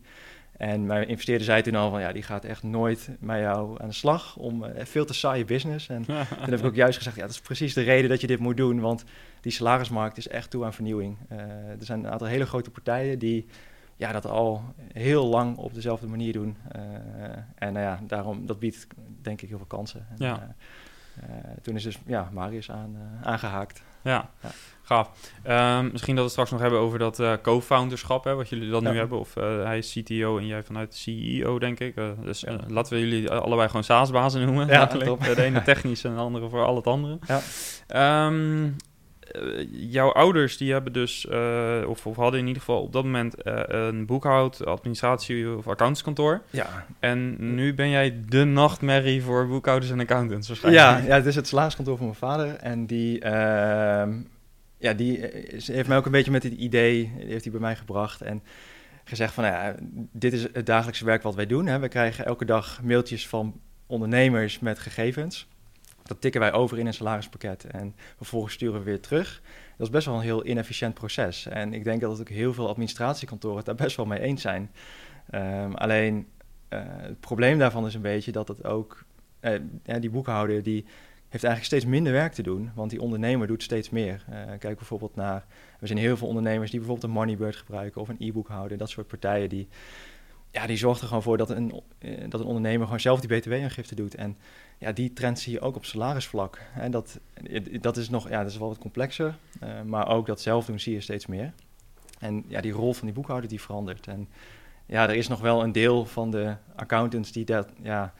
En 0.58 0.86
mijn 0.86 1.08
investeerder 1.08 1.46
zei 1.46 1.62
toen 1.62 1.76
al 1.76 1.90
van 1.90 2.02
ja, 2.02 2.12
die 2.12 2.24
gaat 2.24 2.44
echt 2.44 2.64
nooit 2.64 3.10
met 3.20 3.40
jou 3.40 3.82
aan 3.82 3.88
de 3.88 3.94
slag 3.94 4.36
om 4.36 4.64
uh, 4.64 4.70
veel 4.78 5.06
te 5.06 5.14
saaie 5.14 5.46
business. 5.46 5.90
En 5.90 6.06
toen 6.44 6.50
heb 6.50 6.60
ik 6.60 6.66
ook 6.66 6.76
juist 6.76 6.98
gezegd, 6.98 7.16
ja, 7.16 7.22
dat 7.22 7.32
is 7.32 7.40
precies 7.40 7.74
de 7.74 7.82
reden 7.82 8.10
dat 8.10 8.22
je 8.22 8.28
dit 8.28 8.40
moet 8.40 8.58
doen, 8.58 8.80
want 8.80 9.04
die 9.42 9.52
salarismarkt 9.52 10.18
is 10.18 10.28
echt 10.28 10.50
toe 10.50 10.66
aan 10.66 10.74
vernieuwing. 10.74 11.18
Uh, 11.32 11.40
er 11.70 11.86
zijn 11.86 12.00
een 12.00 12.12
aantal 12.12 12.28
hele 12.28 12.46
grote 12.46 12.70
partijen 12.70 13.20
die 13.20 13.46
ja, 13.96 14.12
dat 14.12 14.26
al 14.26 14.64
heel 14.94 15.26
lang 15.26 15.58
op 15.58 15.74
dezelfde 15.74 16.08
manier 16.08 16.34
doen. 16.34 16.58
en 17.56 17.74
nou 17.74 17.86
ja, 17.86 18.00
daarom, 18.08 18.46
dat 18.46 18.60
biedt 18.60 18.88
denk 19.22 19.42
ik 19.42 19.50
heel 19.50 19.58
veel 19.58 19.68
kansen. 19.68 20.06
En, 20.10 20.16
ja. 20.18 20.56
toen 21.62 21.76
is 21.76 21.84
dus 21.84 21.98
ja, 22.06 22.30
Marius 22.34 22.72
aan, 22.72 22.98
aangehaakt. 23.24 23.84
Ja, 24.04 24.30
ja. 24.42 24.50
gaaf. 24.82 25.10
Um, 25.48 25.92
misschien 25.92 26.16
dat 26.16 26.26
we 26.26 26.32
straks 26.32 26.52
nog 26.52 26.60
hebben 26.60 26.80
over 26.80 27.00
dat 27.00 27.20
uh, 27.20 27.34
co-founderschap, 27.42 28.24
hè, 28.24 28.36
wat 28.36 28.50
jullie 28.50 28.70
dan 28.70 28.84
nu 28.84 28.98
hebben. 28.98 29.20
Of 29.20 29.36
uh, 29.36 29.64
hij 29.64 29.78
is 29.78 29.98
CTO 30.00 30.38
en 30.38 30.46
jij 30.46 30.64
vanuit 30.64 30.96
CEO, 30.96 31.60
denk 31.60 31.80
ik. 31.80 31.96
Uh, 31.96 32.10
dus 32.24 32.40
ja. 32.40 32.60
laten 32.68 32.94
we 32.94 33.00
jullie 33.00 33.32
allebei 33.32 33.68
gewoon 33.68 33.84
SaaS-bazen 33.84 34.46
noemen. 34.46 34.68
Ja, 34.68 34.86
de 34.86 35.42
ene 35.44 35.62
technisch 35.62 36.04
en 36.04 36.16
de 36.16 36.22
andere 36.22 36.50
voor 36.50 36.66
al 36.66 36.76
het 36.76 36.88
andere. 36.88 37.20
Ja. 37.28 38.26
Um, 38.28 38.76
jouw 39.72 40.12
ouders 40.12 40.58
die 40.58 40.72
hebben 40.72 40.94
dus, 40.94 41.28
of, 41.88 42.06
of, 42.06 42.16
hadden 42.16 42.40
in 42.40 42.48
ieder 42.48 42.62
geval 42.62 42.82
op 42.82 42.94
dat 42.94 43.04
moment 43.04 43.36
een 43.72 44.06
boekhoud, 44.06 44.66
administratie 44.66 45.58
of 45.58 45.68
accountskantoor. 45.68 46.42
Ja. 46.50 46.86
En 47.00 47.36
nu 47.56 47.74
ben 47.74 47.90
jij 47.90 48.22
de 48.28 48.44
nachtmerrie 48.44 49.24
voor 49.24 49.48
boekhouders 49.48 49.92
en 49.92 50.00
accountants 50.00 50.48
waarschijnlijk. 50.48 50.86
Ja, 50.86 50.98
ja 50.98 51.16
het 51.16 51.26
is 51.26 51.36
het 51.36 51.48
salariskantoor 51.48 51.98
van 51.98 52.06
mijn 52.06 52.18
vader 52.18 52.56
en 52.56 52.86
die 52.86 53.20
ehm, 53.20 54.12
ja, 54.80 54.94
die 54.94 55.20
heeft 55.66 55.88
mij 55.88 55.98
ook 55.98 56.06
een 56.06 56.12
beetje 56.12 56.32
met 56.32 56.42
dit 56.42 56.54
idee, 56.54 57.12
heeft 57.18 57.44
hij 57.44 57.52
bij 57.52 57.62
mij 57.62 57.76
gebracht. 57.76 58.22
En 58.22 58.44
gezegd 59.04 59.34
van, 59.34 59.44
nou 59.44 59.56
ja, 59.56 59.76
dit 60.12 60.34
is 60.34 60.48
het 60.54 60.66
dagelijkse 60.66 61.06
werk 61.06 61.22
wat 61.22 61.36
wij 61.36 61.46
doen. 61.46 61.68
Hè. 61.68 61.80
We 61.80 61.88
krijgen 61.88 62.26
elke 62.26 62.46
dag 62.46 62.82
mailtjes 62.84 63.28
van 63.28 63.60
ondernemers 63.88 64.60
met 64.60 64.80
gegevens. 64.80 65.48
Dat 66.10 66.22
tikken 66.22 66.42
wij 66.42 66.54
over 66.54 66.80
in 66.80 66.88
een 66.88 66.94
salarispakket 66.94 67.64
en 67.64 67.96
vervolgens 68.18 68.54
sturen 68.54 68.80
we 68.80 68.86
weer 68.86 69.00
terug. 69.00 69.42
Dat 69.78 69.88
is 69.88 69.94
best 69.94 70.06
wel 70.06 70.16
een 70.16 70.22
heel 70.22 70.46
inefficiënt 70.46 70.94
proces. 70.94 71.46
En 71.46 71.74
ik 71.74 71.84
denk 71.84 72.02
dat 72.02 72.20
ook 72.20 72.30
heel 72.30 72.54
veel 72.54 72.68
administratiekantoren 72.68 73.58
het 73.58 73.66
daar 73.66 73.76
best 73.76 73.96
wel 73.96 74.06
mee 74.06 74.20
eens 74.20 74.42
zijn. 74.42 74.72
Um, 75.36 75.76
alleen 75.76 76.28
uh, 76.70 76.80
het 76.84 77.20
probleem 77.20 77.60
daarvan 77.60 77.86
is 77.86 77.94
een 77.94 78.02
beetje 78.02 78.32
dat 78.32 78.48
het 78.48 78.64
ook, 78.64 79.04
uh, 79.42 79.60
die 80.00 80.10
boekhouder 80.10 80.64
die 80.64 80.86
heeft 81.30 81.44
eigenlijk 81.44 81.66
steeds 81.66 81.86
minder 81.86 82.14
werk 82.14 82.34
te 82.34 82.42
doen, 82.42 82.72
want 82.76 82.90
die 82.90 83.02
ondernemer 83.02 83.48
doet 83.48 83.64
steeds 83.64 83.90
meer. 83.90 84.26
Kijk 84.60 84.78
bijvoorbeeld 84.78 85.16
naar, 85.16 85.46
we 85.80 85.88
zijn 85.88 86.00
heel 86.00 86.18
veel 86.18 86.28
ondernemers 86.28 86.72
die 86.72 86.80
bijvoorbeeld 86.80 87.08
een 87.08 87.18
Moneybird 87.20 87.56
gebruiken 87.56 88.02
of 88.02 88.10
een 88.10 88.16
e-book 88.20 88.50
Dat 88.78 88.90
soort 88.90 89.08
partijen 89.08 89.50
die, 89.50 89.68
ja, 90.52 90.68
die 90.68 90.78
zorgen 90.78 91.02
er 91.02 91.08
gewoon 91.08 91.24
voor 91.24 91.38
dat 91.38 91.50
een, 91.50 91.82
uh, 92.00 92.30
dat 92.30 92.40
een 92.40 92.46
ondernemer 92.46 92.86
gewoon 92.86 93.00
zelf 93.00 93.20
die 93.20 93.40
btw-aangifte 93.40 93.96
doet. 93.96 94.16
En 94.16 94.38
ja, 94.78 94.92
die 94.92 95.14
trend 95.14 95.40
zie 95.40 95.54
je 95.54 95.62
ook 95.62 95.76
op 95.76 95.86
salarisvlak. 95.86 96.62
En 96.76 96.92
dat, 96.92 97.20
dat 97.82 97.98
is 97.98 98.10
nog, 98.10 98.30
ja, 98.30 98.42
dat 98.42 98.52
is 98.52 98.58
wel 98.58 98.68
wat 98.68 98.78
complexer, 98.78 99.38
uh, 99.64 99.82
maar 99.82 100.08
ook 100.08 100.26
dat 100.26 100.42
zelf 100.42 100.66
doen 100.66 100.80
zie 100.80 100.94
je 100.94 101.02
steeds 101.02 101.26
meer. 101.26 101.54
En 102.20 102.44
ja, 102.48 102.62
die 102.62 102.72
rol 102.72 102.94
van 102.94 103.06
die 103.06 103.16
boekhouder 103.16 103.50
die 103.50 103.62
verandert. 103.62 104.08
En 104.08 104.28
ja, 104.86 105.10
er 105.10 105.16
is 105.16 105.28
nog 105.28 105.40
wel 105.40 105.64
een 105.64 105.72
deel 105.72 106.06
van 106.06 106.32
de 106.32 106.56
accountants 106.76 107.32
die 107.32 107.46
dat, 107.46 107.70
ja, 107.82 108.14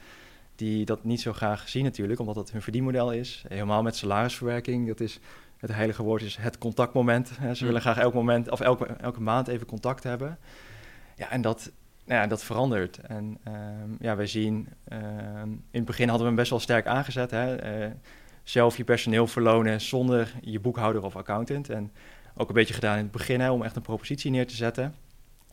die 0.54 0.84
dat 0.84 1.04
niet 1.04 1.20
zo 1.20 1.32
graag 1.32 1.68
zien 1.68 1.84
natuurlijk, 1.84 2.20
omdat 2.20 2.34
dat 2.34 2.50
hun 2.50 2.62
verdienmodel 2.62 3.12
is. 3.12 3.44
Helemaal 3.48 3.82
met 3.82 3.96
salarisverwerking, 3.96 4.86
dat 4.86 5.00
is 5.00 5.20
het 5.60 5.72
heilige 5.72 6.02
woord 6.02 6.22
is 6.22 6.36
het 6.36 6.58
contactmoment. 6.58 7.28
Ze 7.28 7.42
mm. 7.42 7.66
willen 7.66 7.80
graag 7.80 7.98
elk 7.98 8.14
moment 8.14 8.50
of 8.50 8.60
elke, 8.60 8.86
elke 8.86 9.20
maand 9.20 9.48
even 9.48 9.66
contact 9.66 10.02
hebben. 10.02 10.38
Ja, 11.16 11.30
en 11.30 11.40
dat, 11.40 11.70
nou 12.04 12.20
ja, 12.20 12.26
dat 12.26 12.44
verandert. 12.44 12.98
En 12.98 13.38
um, 13.48 13.96
ja, 14.00 14.16
wij 14.16 14.26
zien, 14.26 14.68
um, 14.92 15.50
in 15.50 15.78
het 15.78 15.84
begin 15.84 16.08
hadden 16.08 16.22
we 16.22 16.32
hem 16.32 16.36
best 16.40 16.50
wel 16.50 16.60
sterk 16.60 16.86
aangezet. 16.86 17.30
Hè? 17.30 17.80
Uh, 17.84 17.90
zelf 18.42 18.76
je 18.76 18.84
personeel 18.84 19.26
verlonen 19.26 19.80
zonder 19.80 20.32
je 20.40 20.60
boekhouder 20.60 21.04
of 21.04 21.16
accountant. 21.16 21.70
En 21.70 21.92
ook 22.34 22.48
een 22.48 22.54
beetje 22.54 22.74
gedaan 22.74 22.96
in 22.96 23.02
het 23.02 23.12
begin 23.12 23.40
hè, 23.40 23.50
om 23.50 23.62
echt 23.62 23.76
een 23.76 23.82
propositie 23.82 24.30
neer 24.30 24.46
te 24.46 24.54
zetten. 24.54 24.94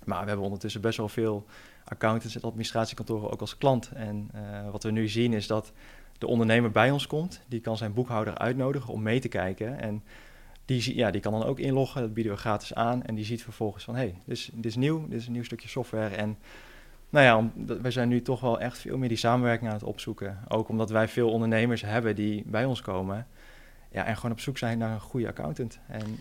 Maar 0.04 0.22
we 0.22 0.28
hebben 0.28 0.46
ondertussen 0.46 0.82
best 0.82 0.98
wel 0.98 1.10
veel 1.10 1.46
accountants 1.84 2.36
en 2.36 2.42
administratiekantoren 2.42 3.32
ook 3.32 3.42
als 3.42 3.58
klant. 3.58 3.92
En 3.94 4.32
uh, 4.36 4.70
wat 4.72 4.84
we 4.84 4.92
nu 4.92 5.08
zien 5.08 5.34
is 5.34 5.48
dat 5.48 5.72
de 6.18 6.28
ondernemer 6.28 6.72
bij 6.72 6.92
ons 6.92 7.08
komt. 7.08 7.42
Die 7.48 7.60
kan 7.60 7.78
zijn 7.78 7.94
boekhouder 7.94 8.38
uitnodigen 8.38 8.94
om 8.94 9.02
mee 9.02 9.20
te 9.20 9.28
kijken. 9.28 9.80
En 9.80 10.04
die, 10.68 10.96
ja, 10.96 11.12
die 11.12 11.22
kan 11.22 11.32
dan 11.32 11.44
ook 11.44 11.60
inloggen, 11.60 12.02
dat 12.02 12.14
bieden 12.14 12.34
we 12.34 12.40
gratis 12.40 12.74
aan. 12.74 13.04
En 13.04 13.16
die 13.16 13.26
ziet 13.26 13.44
vervolgens 13.44 13.84
van, 13.84 13.96
hé, 13.96 14.02
hey, 14.02 14.16
dit, 14.26 14.66
is, 14.66 14.76
nieuw, 14.76 15.08
dit 15.08 15.20
is 15.20 15.26
een 15.26 15.32
nieuw 15.32 15.44
stukje 15.44 15.68
software. 15.68 16.16
En 16.16 16.38
nou 17.10 17.26
ja, 17.26 17.76
wij 17.82 17.92
zijn 17.92 18.10
nu 18.10 18.22
toch 18.22 18.40
wel 18.40 18.60
echt 18.60 18.78
veel 18.78 18.98
meer 18.98 19.10
die 19.10 19.18
samenwerking 19.18 19.70
aan 19.70 19.76
het 19.76 19.86
opzoeken. 19.86 20.40
Ook 20.48 20.70
omdat 20.70 20.90
wij 20.90 21.08
veel 21.08 21.32
ondernemers 21.32 21.82
hebben 21.82 22.16
die 22.16 22.44
bij 22.46 22.66
ons 22.66 22.82
komen. 22.82 23.28
Ja, 23.92 24.06
en 24.06 24.16
gewoon 24.16 24.32
op 24.32 24.40
zoek 24.40 24.58
zijn 24.58 24.78
naar 24.78 24.92
een 24.92 25.00
goede 25.00 25.28
accountant. 25.28 25.80
En 25.88 26.18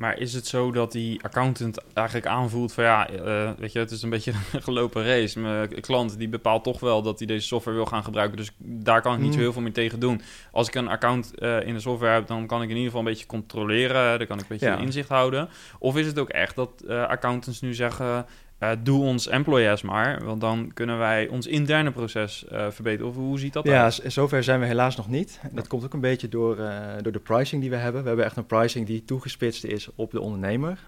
maar 0.00 0.18
is 0.18 0.32
het 0.32 0.46
zo 0.46 0.72
dat 0.72 0.92
die 0.92 1.24
accountant 1.24 1.78
eigenlijk 1.94 2.26
aanvoelt 2.26 2.72
van 2.72 2.84
ja, 2.84 3.10
uh, 3.10 3.50
weet 3.58 3.72
je, 3.72 3.78
het 3.78 3.90
is 3.90 4.02
een 4.02 4.10
beetje 4.10 4.32
een 4.52 4.62
gelopen 4.62 5.04
race. 5.04 5.40
Mijn 5.40 5.80
klant 5.80 6.18
die 6.18 6.28
bepaalt 6.28 6.64
toch 6.64 6.80
wel 6.80 7.02
dat 7.02 7.18
hij 7.18 7.26
deze 7.26 7.46
software 7.46 7.76
wil 7.76 7.86
gaan 7.86 8.04
gebruiken. 8.04 8.36
Dus 8.36 8.50
daar 8.58 9.02
kan 9.02 9.14
ik 9.14 9.18
niet 9.18 9.28
zo 9.28 9.34
hmm. 9.34 9.42
heel 9.42 9.52
veel 9.52 9.62
meer 9.62 9.72
tegen 9.72 10.00
doen. 10.00 10.22
Als 10.52 10.68
ik 10.68 10.74
een 10.74 10.88
account 10.88 11.32
uh, 11.38 11.66
in 11.66 11.74
de 11.74 11.80
software 11.80 12.12
heb, 12.12 12.26
dan 12.26 12.46
kan 12.46 12.62
ik 12.62 12.68
in 12.68 12.76
ieder 12.76 12.84
geval 12.84 13.00
een 13.00 13.12
beetje 13.12 13.26
controleren. 13.26 14.18
Dan 14.18 14.26
kan 14.26 14.36
ik 14.36 14.42
een 14.42 14.58
beetje 14.58 14.76
inzicht 14.78 15.08
houden. 15.08 15.48
Of 15.78 15.96
is 15.96 16.06
het 16.06 16.18
ook 16.18 16.28
echt 16.28 16.56
dat 16.56 16.82
uh, 16.86 17.06
accountants 17.06 17.60
nu 17.60 17.74
zeggen 17.74 18.26
uh, 18.60 18.70
doe 18.82 19.02
ons 19.02 19.26
employees 19.28 19.82
maar, 19.82 20.24
want 20.24 20.40
dan 20.40 20.70
kunnen 20.74 20.98
wij 20.98 21.28
ons 21.28 21.46
interne 21.46 21.90
proces 21.90 22.44
uh, 22.52 22.70
verbeteren. 22.70 23.08
Of 23.08 23.16
hoe 23.16 23.38
ziet 23.38 23.52
dat 23.52 23.64
Ja, 23.64 23.90
zover 23.90 24.44
zijn 24.44 24.60
we 24.60 24.66
helaas 24.66 24.96
nog 24.96 25.08
niet. 25.08 25.40
Dat 25.52 25.66
komt 25.66 25.84
ook 25.84 25.92
een 25.92 26.00
beetje 26.00 26.28
door, 26.28 26.58
uh, 26.58 26.86
door 27.02 27.12
de 27.12 27.18
pricing 27.18 27.60
die 27.60 27.70
we 27.70 27.76
hebben. 27.76 28.02
We 28.02 28.08
hebben 28.08 28.26
echt 28.26 28.36
een 28.36 28.46
pricing 28.46 28.86
die 28.86 29.04
toegespitst 29.04 29.64
is 29.64 29.88
op 29.94 30.10
de 30.10 30.20
ondernemer. 30.20 30.78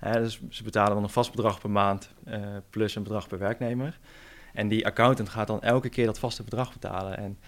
dus 0.00 0.40
ze 0.48 0.62
betalen 0.62 0.94
dan 0.94 1.02
een 1.02 1.08
vast 1.08 1.30
bedrag 1.30 1.60
per 1.60 1.70
maand 1.70 2.10
plus 2.70 2.94
een 2.94 3.02
bedrag 3.02 3.28
per 3.28 3.38
werknemer. 3.38 3.98
En 4.52 4.68
die 4.68 4.86
accountant 4.86 5.28
gaat 5.28 5.46
dan 5.46 5.62
elke 5.62 5.88
keer 5.88 6.06
dat 6.06 6.18
vaste 6.18 6.42
bedrag 6.42 6.72
betalen. 6.72 7.18
En 7.18 7.38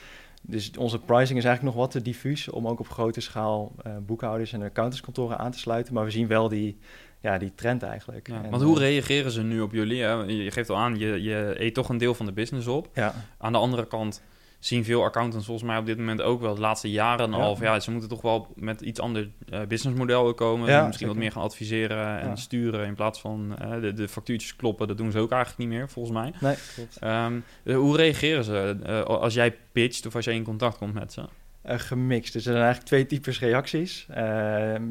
dus 0.42 0.70
onze 0.78 0.98
pricing 0.98 1.38
is 1.38 1.44
eigenlijk 1.44 1.62
nog 1.62 1.84
wat 1.84 1.90
te 1.90 2.02
diffuus 2.02 2.48
om 2.48 2.68
ook 2.68 2.80
op 2.80 2.88
grote 2.88 3.20
schaal 3.20 3.74
boekhouders 4.00 4.52
en 4.52 4.62
accountantskantoren 4.62 5.38
aan 5.38 5.50
te 5.50 5.58
sluiten. 5.58 5.94
Maar 5.94 6.04
we 6.04 6.10
zien 6.10 6.26
wel 6.26 6.48
die 6.48 6.78
ja, 7.26 7.38
die 7.38 7.52
trend 7.54 7.82
eigenlijk. 7.82 8.28
Ja, 8.28 8.48
want 8.50 8.62
hoe 8.62 8.74
eh, 8.74 8.80
reageren 8.80 9.30
ze 9.30 9.42
nu 9.42 9.60
op 9.60 9.72
jullie? 9.72 10.02
Hè? 10.02 10.12
Je 10.12 10.50
geeft 10.50 10.70
al 10.70 10.76
aan, 10.76 10.98
je, 10.98 11.22
je 11.22 11.54
eet 11.58 11.74
toch 11.74 11.88
een 11.88 11.98
deel 11.98 12.14
van 12.14 12.26
de 12.26 12.32
business 12.32 12.66
op. 12.66 12.88
Ja. 12.94 13.14
Aan 13.38 13.52
de 13.52 13.58
andere 13.58 13.86
kant 13.86 14.22
zien 14.58 14.84
veel 14.84 15.02
accountants 15.02 15.46
volgens 15.46 15.68
mij 15.68 15.78
op 15.78 15.86
dit 15.86 15.98
moment 15.98 16.22
ook 16.22 16.40
wel 16.40 16.54
de 16.54 16.60
laatste 16.60 16.90
jaren 16.90 17.30
ja. 17.30 17.36
al. 17.36 17.56
Ja, 17.60 17.80
ze 17.80 17.90
moeten 17.90 18.08
toch 18.08 18.22
wel 18.22 18.52
met 18.54 18.80
iets 18.80 19.00
ander 19.00 19.28
uh, 19.50 19.60
businessmodel 19.68 20.34
komen. 20.34 20.68
Ja, 20.68 20.86
misschien 20.86 21.08
wat 21.08 21.16
meer 21.16 21.32
gaan 21.32 21.42
adviseren 21.42 22.20
en 22.20 22.36
sturen 22.36 22.86
in 22.86 22.94
plaats 22.94 23.20
van 23.20 23.56
uh, 23.62 23.80
de, 23.80 23.92
de 23.92 24.08
factuurtjes 24.08 24.56
kloppen. 24.56 24.88
Dat 24.88 24.96
doen 24.96 25.10
ze 25.10 25.18
ook 25.18 25.32
eigenlijk 25.32 25.70
niet 25.70 25.78
meer, 25.78 25.88
volgens 25.88 26.14
mij. 26.14 26.32
Nee, 26.40 26.56
klopt. 26.74 26.98
Um, 27.02 27.44
hoe 27.76 27.96
reageren 27.96 28.44
ze 28.44 29.04
als 29.06 29.34
jij 29.34 29.56
pitcht 29.72 30.06
of 30.06 30.14
als 30.14 30.24
jij 30.24 30.34
in 30.34 30.44
contact 30.44 30.78
komt 30.78 30.94
met 30.94 31.12
ze? 31.12 31.24
Uh, 31.66 31.78
gemixt. 31.78 32.32
Dus 32.32 32.46
er 32.46 32.52
zijn 32.52 32.64
eigenlijk 32.64 32.86
twee 32.86 33.06
types 33.06 33.40
reacties. 33.40 34.06
Uh, 34.10 34.16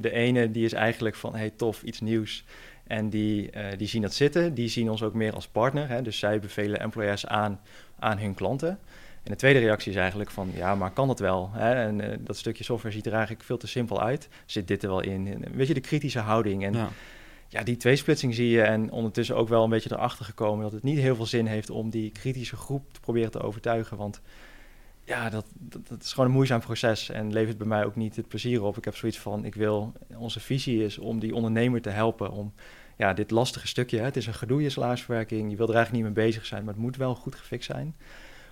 de 0.01 0.11
ene 0.11 0.51
die 0.51 0.65
is 0.65 0.73
eigenlijk 0.73 1.15
van, 1.15 1.35
hey 1.35 1.49
tof, 1.49 1.83
iets 1.83 1.99
nieuws. 2.01 2.43
En 2.87 3.09
die, 3.09 3.51
uh, 3.55 3.65
die 3.77 3.87
zien 3.87 4.01
dat 4.01 4.13
zitten. 4.13 4.53
Die 4.53 4.67
zien 4.67 4.89
ons 4.89 5.03
ook 5.03 5.13
meer 5.13 5.33
als 5.33 5.47
partner. 5.47 5.89
Hè? 5.89 6.01
Dus 6.01 6.19
zij 6.19 6.39
bevelen 6.39 6.79
employers 6.79 7.25
aan 7.25 7.59
aan 7.99 8.17
hun 8.17 8.33
klanten. 8.33 8.79
En 9.23 9.31
de 9.31 9.37
tweede 9.37 9.59
reactie 9.59 9.91
is 9.91 9.97
eigenlijk 9.97 10.29
van, 10.29 10.51
ja, 10.53 10.75
maar 10.75 10.91
kan 10.91 11.07
dat 11.07 11.19
wel? 11.19 11.49
Hè? 11.53 11.73
En 11.73 11.99
uh, 11.99 12.17
dat 12.19 12.37
stukje 12.37 12.63
software 12.63 12.95
ziet 12.95 13.05
er 13.05 13.13
eigenlijk 13.13 13.43
veel 13.43 13.57
te 13.57 13.67
simpel 13.67 14.01
uit. 14.01 14.29
Zit 14.45 14.67
dit 14.67 14.83
er 14.83 14.89
wel 14.89 15.01
in? 15.01 15.45
Weet 15.53 15.67
je, 15.67 15.73
de 15.73 15.79
kritische 15.79 16.19
houding. 16.19 16.63
En 16.63 16.73
ja. 16.73 16.89
ja, 17.47 17.63
die 17.63 17.77
tweesplitsing 17.77 18.35
zie 18.35 18.49
je. 18.49 18.61
En 18.61 18.91
ondertussen 18.91 19.35
ook 19.35 19.49
wel 19.49 19.63
een 19.63 19.69
beetje 19.69 19.91
erachter 19.93 20.25
gekomen 20.25 20.63
dat 20.63 20.71
het 20.71 20.83
niet 20.83 20.99
heel 20.99 21.15
veel 21.15 21.25
zin 21.25 21.45
heeft 21.45 21.69
om 21.69 21.89
die 21.89 22.11
kritische 22.11 22.55
groep 22.55 22.93
te 22.93 22.99
proberen 22.99 23.31
te 23.31 23.41
overtuigen. 23.41 23.97
Want 23.97 24.21
ja, 25.05 25.29
dat, 25.29 25.45
dat, 25.87 26.03
is 26.03 26.13
gewoon 26.13 26.29
een 26.29 26.35
moeizaam 26.35 26.59
proces 26.59 27.09
en 27.09 27.33
levert 27.33 27.57
bij 27.57 27.67
mij 27.67 27.85
ook 27.85 27.95
niet 27.95 28.15
het 28.15 28.27
plezier 28.27 28.63
op. 28.63 28.77
Ik 28.77 28.85
heb 28.85 28.95
zoiets 28.95 29.19
van, 29.19 29.45
ik 29.45 29.55
wil, 29.55 29.93
onze 30.17 30.39
visie 30.39 30.83
is 30.83 30.97
om 30.97 31.19
die 31.19 31.35
ondernemer 31.35 31.81
te 31.81 31.89
helpen 31.89 32.31
om 32.31 32.53
ja, 32.97 33.13
dit 33.13 33.31
lastige 33.31 33.67
stukje, 33.67 33.97
hè, 33.97 34.03
het 34.03 34.15
is 34.15 34.27
een 34.27 34.33
gedoe 34.33 34.69
salarisverwerking, 34.69 35.49
je 35.51 35.57
wil 35.57 35.67
er 35.67 35.75
eigenlijk 35.75 36.05
niet 36.05 36.15
mee 36.15 36.25
bezig 36.25 36.45
zijn, 36.45 36.63
maar 36.63 36.73
het 36.73 36.81
moet 36.83 36.97
wel 36.97 37.15
goed 37.15 37.35
gefixt 37.35 37.71
zijn, 37.71 37.95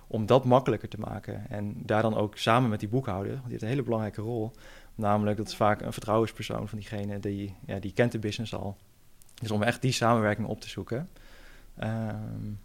om 0.06 0.26
dat 0.26 0.44
makkelijker 0.44 0.88
te 0.88 1.00
maken. 1.00 1.50
En 1.50 1.74
daar 1.76 2.02
dan 2.02 2.16
ook 2.16 2.38
samen 2.38 2.70
met 2.70 2.80
die 2.80 2.88
boekhouder, 2.88 3.30
want 3.30 3.42
die 3.42 3.50
heeft 3.50 3.62
een 3.62 3.68
hele 3.68 3.82
belangrijke 3.82 4.20
rol, 4.20 4.52
namelijk 4.94 5.36
dat 5.36 5.48
is 5.48 5.56
vaak 5.56 5.80
een 5.80 5.92
vertrouwenspersoon 5.92 6.68
van 6.68 6.78
diegene, 6.78 7.18
die, 7.18 7.54
ja, 7.66 7.78
die 7.78 7.92
kent 7.92 8.12
de 8.12 8.18
business 8.18 8.54
al. 8.54 8.76
Dus 9.34 9.50
om 9.50 9.62
echt 9.62 9.82
die 9.82 9.92
samenwerking 9.92 10.46
op 10.46 10.60
te 10.60 10.68
zoeken. 10.68 11.08
Um, 11.82 12.60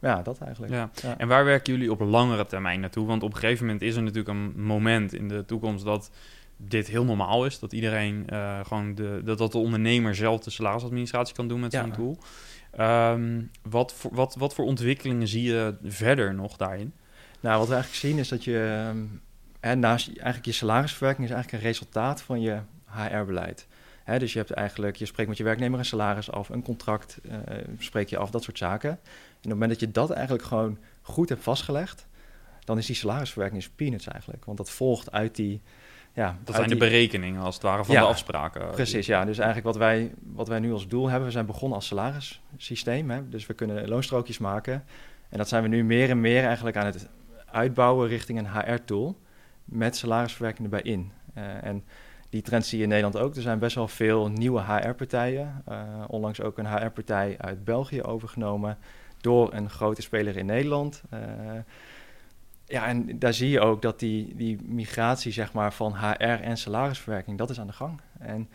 ja, 0.00 0.22
dat 0.22 0.38
eigenlijk. 0.40 0.72
Ja. 0.72 0.90
En 1.18 1.28
waar 1.28 1.44
werken 1.44 1.72
jullie 1.72 1.90
op 1.90 2.00
langere 2.00 2.46
termijn 2.46 2.80
naartoe? 2.80 3.06
Want 3.06 3.22
op 3.22 3.32
een 3.32 3.38
gegeven 3.38 3.64
moment 3.64 3.82
is 3.82 3.96
er 3.96 4.02
natuurlijk 4.02 4.28
een 4.28 4.62
moment 4.62 5.12
in 5.12 5.28
de 5.28 5.44
toekomst 5.44 5.84
dat 5.84 6.10
dit 6.56 6.86
heel 6.86 7.04
normaal 7.04 7.46
is. 7.46 7.58
Dat 7.58 7.72
iedereen 7.72 8.26
uh, 8.32 8.60
gewoon 8.64 8.94
de, 8.94 9.20
dat, 9.24 9.38
dat 9.38 9.52
de 9.52 9.58
ondernemer 9.58 10.14
zelf 10.14 10.40
de 10.40 10.50
salarisadministratie 10.50 11.34
kan 11.34 11.48
doen 11.48 11.60
met 11.60 11.72
zo'n 11.72 11.90
tool. 11.90 12.18
Um, 12.80 13.50
wat, 13.62 13.92
voor, 13.92 14.10
wat, 14.14 14.34
wat 14.34 14.54
voor 14.54 14.64
ontwikkelingen 14.64 15.28
zie 15.28 15.42
je 15.42 15.74
verder 15.84 16.34
nog 16.34 16.56
daarin? 16.56 16.92
Nou, 17.40 17.58
wat 17.58 17.68
we 17.68 17.74
eigenlijk 17.74 18.04
zien 18.04 18.18
is 18.18 18.28
dat 18.28 18.44
je 18.44 18.86
um, 18.88 19.20
hè, 19.60 19.74
naast 19.74 20.06
eigenlijk 20.06 20.44
je 20.44 20.52
salarisverwerking 20.52 21.26
is 21.26 21.32
eigenlijk 21.32 21.62
een 21.62 21.68
resultaat 21.68 22.22
van 22.22 22.40
je 22.40 22.58
HR-beleid. 22.86 23.66
Hè, 24.04 24.18
dus 24.18 24.32
je 24.32 24.38
hebt 24.38 24.50
eigenlijk, 24.50 24.96
je 24.96 25.06
spreekt 25.06 25.28
met 25.28 25.38
je 25.38 25.44
werknemer 25.44 25.78
een 25.78 25.84
salaris 25.84 26.30
af, 26.30 26.48
een 26.48 26.62
contract 26.62 27.18
uh, 27.24 27.32
spreek 27.78 28.08
je 28.08 28.18
af, 28.18 28.30
dat 28.30 28.42
soort 28.42 28.58
zaken. 28.58 28.98
En 29.46 29.52
op 29.52 29.58
het 29.58 29.68
moment 29.68 29.80
dat 29.80 29.88
je 29.88 30.00
dat 30.00 30.10
eigenlijk 30.10 30.44
gewoon 30.46 30.78
goed 31.02 31.28
hebt 31.28 31.42
vastgelegd, 31.42 32.06
dan 32.64 32.78
is 32.78 32.86
die 32.86 32.96
salarisverwerking 32.96 33.60
is 33.60 33.68
peanuts 33.68 34.06
eigenlijk. 34.06 34.44
Want 34.44 34.58
dat 34.58 34.70
volgt 34.70 35.12
uit 35.12 35.34
die... 35.34 35.62
Ja, 36.12 36.38
dat 36.44 36.54
zijn 36.54 36.68
de 36.68 36.76
berekeningen 36.76 37.40
als 37.40 37.54
het 37.54 37.64
ware 37.64 37.84
van 37.84 37.94
de 37.94 38.00
afspraken. 38.00 38.70
Precies, 38.70 39.06
ja. 39.06 39.24
Dus 39.24 39.38
eigenlijk 39.38 39.66
wat 39.66 39.76
wij, 39.76 40.14
wat 40.32 40.48
wij 40.48 40.58
nu 40.58 40.72
als 40.72 40.88
doel 40.88 41.08
hebben, 41.08 41.26
we 41.26 41.32
zijn 41.32 41.46
begonnen 41.46 41.76
als 41.76 41.86
salarissysteem. 41.86 43.10
Hè, 43.10 43.28
dus 43.28 43.46
we 43.46 43.54
kunnen 43.54 43.88
loonstrookjes 43.88 44.38
maken. 44.38 44.84
En 45.28 45.38
dat 45.38 45.48
zijn 45.48 45.62
we 45.62 45.68
nu 45.68 45.84
meer 45.84 46.10
en 46.10 46.20
meer 46.20 46.44
eigenlijk 46.44 46.76
aan 46.76 46.86
het 46.86 47.08
uitbouwen 47.44 48.08
richting 48.08 48.38
een 48.38 48.50
HR-tool 48.50 49.18
met 49.64 49.96
salarisverwerking 49.96 50.64
erbij 50.64 50.92
in. 50.92 51.12
Uh, 51.38 51.64
en 51.64 51.84
die 52.28 52.42
trend 52.42 52.66
zie 52.66 52.78
je 52.78 52.84
in 52.84 52.90
Nederland 52.90 53.18
ook. 53.18 53.36
Er 53.36 53.42
zijn 53.42 53.58
best 53.58 53.74
wel 53.74 53.88
veel 53.88 54.28
nieuwe 54.28 54.60
HR-partijen. 54.60 55.62
Uh, 55.68 55.80
eh, 55.80 56.04
onlangs 56.06 56.40
ook 56.40 56.58
een 56.58 56.76
HR-partij 56.76 57.34
uit 57.38 57.64
België 57.64 58.02
overgenomen 58.02 58.78
door 59.26 59.52
een 59.52 59.70
grote 59.70 60.02
speler 60.02 60.36
in 60.36 60.46
Nederland. 60.46 61.02
Uh, 61.14 61.20
ja, 62.64 62.86
en 62.86 63.18
daar 63.18 63.34
zie 63.34 63.50
je 63.50 63.60
ook 63.60 63.82
dat 63.82 63.98
die, 63.98 64.36
die 64.36 64.58
migratie 64.62 65.32
zeg 65.32 65.52
maar, 65.52 65.72
van 65.72 65.94
HR 65.94 66.24
en 66.24 66.56
salarisverwerking, 66.56 67.38
dat 67.38 67.50
is 67.50 67.60
aan 67.60 67.66
de 67.66 67.72
gang. 67.72 68.00
En 68.18 68.48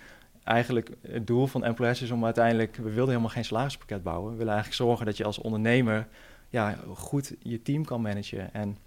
eigenlijk 0.43 0.89
het 1.01 1.27
doel 1.27 1.47
van 1.47 1.63
Employers 1.63 2.01
is 2.01 2.11
om 2.11 2.25
uiteindelijk, 2.25 2.75
we 2.75 2.89
wilden 2.89 3.07
helemaal 3.07 3.29
geen 3.29 3.45
salarispakket 3.45 4.03
bouwen. 4.03 4.31
We 4.31 4.37
willen 4.37 4.53
eigenlijk 4.53 4.81
zorgen 4.81 5.05
dat 5.05 5.17
je 5.17 5.23
als 5.23 5.37
ondernemer 5.37 6.07
ja, 6.49 6.77
goed 6.93 7.35
je 7.39 7.61
team 7.61 7.85
kan 7.85 8.01
managen. 8.01 8.53
En 8.53 8.77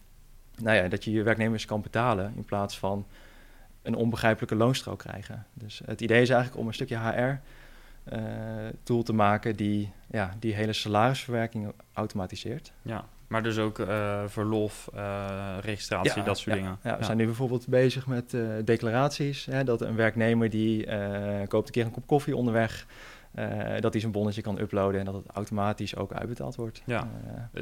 nou 0.56 0.76
ja, 0.76 0.88
dat 0.88 1.04
je 1.04 1.10
je 1.10 1.22
werknemers 1.22 1.64
kan 1.64 1.80
betalen 1.80 2.32
in 2.36 2.44
plaats 2.44 2.78
van 2.78 3.06
een 3.82 3.94
onbegrijpelijke 3.94 4.56
loonstrook 4.56 4.98
krijgen. 4.98 5.46
Dus 5.54 5.82
het 5.84 6.00
idee 6.00 6.22
is 6.22 6.30
eigenlijk 6.30 6.60
om 6.60 6.66
een 6.66 6.74
stukje 6.74 6.96
Eh, 8.04 9.02
te 9.02 9.12
maken 9.12 9.56
die, 9.56 9.92
ja, 10.10 10.34
die 10.38 10.54
hele 10.54 10.72
salarisverwerking 10.72 11.72
automatiseert. 11.92 12.72
Ja, 12.82 13.04
maar 13.26 13.42
dus 13.42 13.58
ook 13.58 13.78
uh, 13.78 14.22
verlof, 14.26 14.90
uh, 14.94 15.56
registratie, 15.60 16.22
dat 16.22 16.38
soort 16.38 16.56
dingen. 16.56 16.78
Ja, 16.82 16.98
we 16.98 17.04
zijn 17.04 17.16
nu 17.16 17.24
bijvoorbeeld 17.24 17.66
bezig 17.68 18.06
met 18.06 18.36
declaraties. 18.64 19.44
Hè, 19.44 19.64
dat 19.64 19.80
een 19.80 19.96
werknemer 19.96 20.50
die 20.50 20.86
koopt 21.46 21.66
een 21.66 21.72
keer 21.72 21.84
een 21.84 21.90
kop 21.90 22.06
koffie 22.06 22.36
onderweg... 22.36 22.86
dat 23.80 23.92
hij 23.92 24.00
zijn 24.00 24.12
bonnetje 24.12 24.42
kan 24.42 24.60
uploaden 24.60 25.00
en 25.00 25.06
dat 25.06 25.14
het 25.14 25.26
automatisch 25.32 25.96
ook 25.96 26.12
uitbetaald 26.12 26.56
wordt. 26.56 26.82
Ja. 26.84 27.08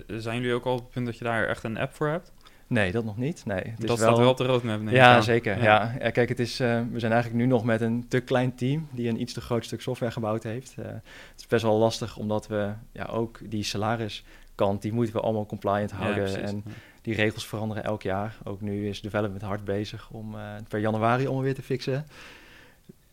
zijn 0.07 0.41
jullie 0.41 0.55
ook 0.55 0.65
al 0.65 0.73
op 0.73 0.79
het 0.79 0.91
punt 0.91 1.07
dat 1.07 1.19
je 1.19 1.25
daar 1.25 1.49
echt 1.49 1.65
een 1.65 1.79
app 1.79 1.95
voor 1.95 2.09
hebt? 2.09 2.33
Nee, 2.73 2.93
dat 2.93 3.05
nog 3.05 3.17
niet. 3.17 3.45
Nee, 3.45 3.57
het 3.57 3.81
dat 3.81 3.91
is 3.91 4.03
staat 4.03 4.19
wel 4.19 4.29
op 4.29 4.37
de 4.37 4.45
roadmap. 4.45 4.81
Ja, 4.89 5.21
zeker. 5.21 5.63
Ja. 5.63 5.95
ja. 6.01 6.11
kijk, 6.11 6.29
het 6.29 6.39
is, 6.39 6.61
uh, 6.61 6.81
we 6.93 6.99
zijn 6.99 7.13
eigenlijk 7.13 7.43
nu 7.43 7.49
nog 7.49 7.65
met 7.65 7.81
een 7.81 8.09
te 8.09 8.21
klein 8.21 8.55
team 8.55 8.89
die 8.91 9.09
een 9.09 9.21
iets 9.21 9.33
te 9.33 9.41
groot 9.41 9.65
stuk 9.65 9.81
software 9.81 10.13
gebouwd 10.13 10.43
heeft. 10.43 10.75
Uh, 10.79 10.85
het 10.87 11.03
is 11.41 11.47
best 11.47 11.63
wel 11.63 11.79
lastig, 11.79 12.17
omdat 12.17 12.47
we 12.47 12.73
ja, 12.93 13.05
ook 13.05 13.51
die 13.51 13.63
salariskant, 13.63 14.83
die 14.83 14.93
moeten 14.93 15.15
we 15.15 15.21
allemaal 15.21 15.47
compliant 15.47 15.91
houden. 15.91 16.31
Ja, 16.31 16.37
en 16.37 16.65
die 17.03 17.15
regels 17.15 17.47
veranderen 17.47 17.85
elk 17.85 18.03
jaar. 18.03 18.37
Ook 18.45 18.61
nu 18.61 18.89
is 18.89 19.01
development 19.01 19.43
hard 19.43 19.65
bezig 19.65 20.11
om 20.11 20.35
uh, 20.35 20.41
per 20.69 20.81
januari 20.81 21.27
om 21.27 21.41
weer 21.41 21.55
te 21.55 21.63
fixen. 21.63 22.07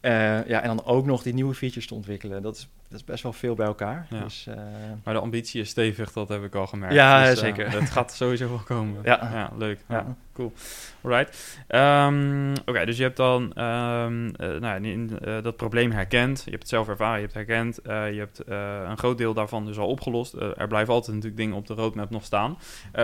ja, 0.01 0.61
en 0.61 0.67
dan 0.67 0.85
ook 0.85 1.05
nog 1.05 1.23
die 1.23 1.33
nieuwe 1.33 1.53
features 1.53 1.87
te 1.87 1.93
ontwikkelen. 1.93 2.41
Dat 2.41 2.55
is 2.55 2.69
dat 2.89 2.99
is 2.99 3.05
best 3.05 3.23
wel 3.23 3.33
veel 3.33 3.55
bij 3.55 3.65
elkaar. 3.65 4.07
Dus, 4.09 4.45
uh... 4.49 4.55
Maar 5.03 5.13
de 5.13 5.19
ambitie 5.19 5.61
is 5.61 5.69
stevig, 5.69 6.11
dat 6.11 6.29
heb 6.29 6.43
ik 6.43 6.55
al 6.55 6.67
gemerkt. 6.67 6.95
Ja, 6.95 7.23
dus, 7.23 7.29
uh, 7.29 7.37
zeker. 7.37 7.71
Het 7.79 7.89
gaat 7.89 8.13
sowieso 8.13 8.49
wel 8.49 8.57
komen. 8.57 9.01
Ja, 9.03 9.29
ja 9.31 9.51
leuk. 9.57 9.79
Ja. 9.87 10.15
cool. 10.33 10.53
Alright. 11.01 11.57
Um, 11.67 12.53
Oké, 12.65 12.85
dus 12.85 12.97
je 12.97 13.03
hebt 13.03 13.17
dan 13.17 13.63
um, 13.63 14.25
uh, 14.25 14.59
nou, 14.59 14.83
in, 14.83 15.17
dat 15.41 15.55
probleem 15.55 15.91
herkend. 15.91 16.41
Je 16.43 16.49
hebt 16.49 16.61
het 16.61 16.71
zelf 16.71 16.87
ervaren, 16.87 17.15
je 17.15 17.27
hebt 17.27 17.33
het 17.33 17.47
herkend. 17.47 17.79
je 18.13 18.19
hebt 18.19 18.41
een 18.89 18.97
groot 18.97 19.17
deel 19.17 19.33
daarvan 19.33 19.65
dus 19.65 19.77
al 19.77 19.87
opgelost. 19.87 20.33
er 20.33 20.67
blijven 20.67 20.93
altijd 20.93 21.15
natuurlijk 21.15 21.41
dingen 21.41 21.55
op 21.55 21.67
de 21.67 21.73
roadmap 21.73 22.09
nog 22.09 22.23
staan. 22.23 22.57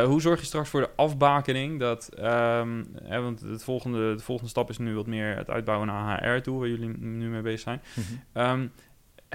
hoe 0.06 0.22
zorg 0.22 0.40
je 0.40 0.46
straks 0.46 0.70
voor 0.70 0.82
de 0.82 0.90
afbakening? 0.96 1.80
Dat, 1.80 2.10
um, 2.20 2.88
want 3.10 3.42
het 3.42 3.64
volgende, 3.64 4.16
de 4.16 4.24
volgende 4.24 4.50
stap 4.50 4.70
is 4.70 4.78
nu 4.78 4.96
wat 4.96 5.08
meer 5.08 5.36
het 5.36 5.50
uitbouwen 5.50 5.88
naar 5.88 6.24
HR 6.24 6.42
toe, 6.42 6.60
waar 6.60 6.70
jullie 6.70 6.98
nu 6.98 7.30
mee 7.30 7.42
bezig 7.42 7.60
zijn. 7.60 7.82
Mm 7.94 8.04
-hmm 8.34 8.70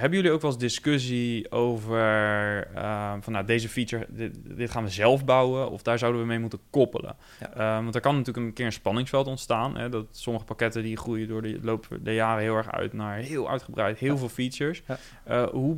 hebben 0.00 0.18
jullie 0.18 0.34
ook 0.34 0.40
wel 0.40 0.50
eens 0.50 0.60
discussie 0.60 1.50
over 1.50 2.68
uh, 2.74 3.12
van 3.20 3.32
nou, 3.32 3.46
deze 3.46 3.68
feature, 3.68 4.06
dit, 4.08 4.70
gaan 4.70 4.84
we 4.84 4.90
zelf 4.90 5.24
bouwen 5.24 5.70
of 5.70 5.82
daar 5.82 5.98
zouden 5.98 6.20
we 6.20 6.26
mee 6.26 6.38
moeten 6.38 6.58
koppelen? 6.70 7.16
Ja. 7.40 7.76
Um, 7.76 7.82
want 7.82 7.94
er 7.94 8.00
kan 8.00 8.16
natuurlijk 8.16 8.46
een 8.46 8.52
keer 8.52 8.66
een 8.66 8.72
spanningsveld 8.72 9.26
ontstaan. 9.26 9.76
Hè, 9.76 9.88
dat 9.88 10.06
sommige 10.10 10.44
pakketten 10.44 10.82
die 10.82 10.96
groeien 10.96 11.28
door 11.28 11.42
de 11.42 11.58
loop 11.62 11.86
der 12.00 12.14
jaren 12.14 12.42
heel 12.42 12.56
erg 12.56 12.70
uit 12.70 12.92
naar 12.92 13.16
heel 13.16 13.50
uitgebreid, 13.50 13.98
heel 13.98 14.18
veel 14.18 14.28
features. 14.28 14.82
Ja. 14.86 14.98
Uh, 15.28 15.48
hoe, 15.48 15.76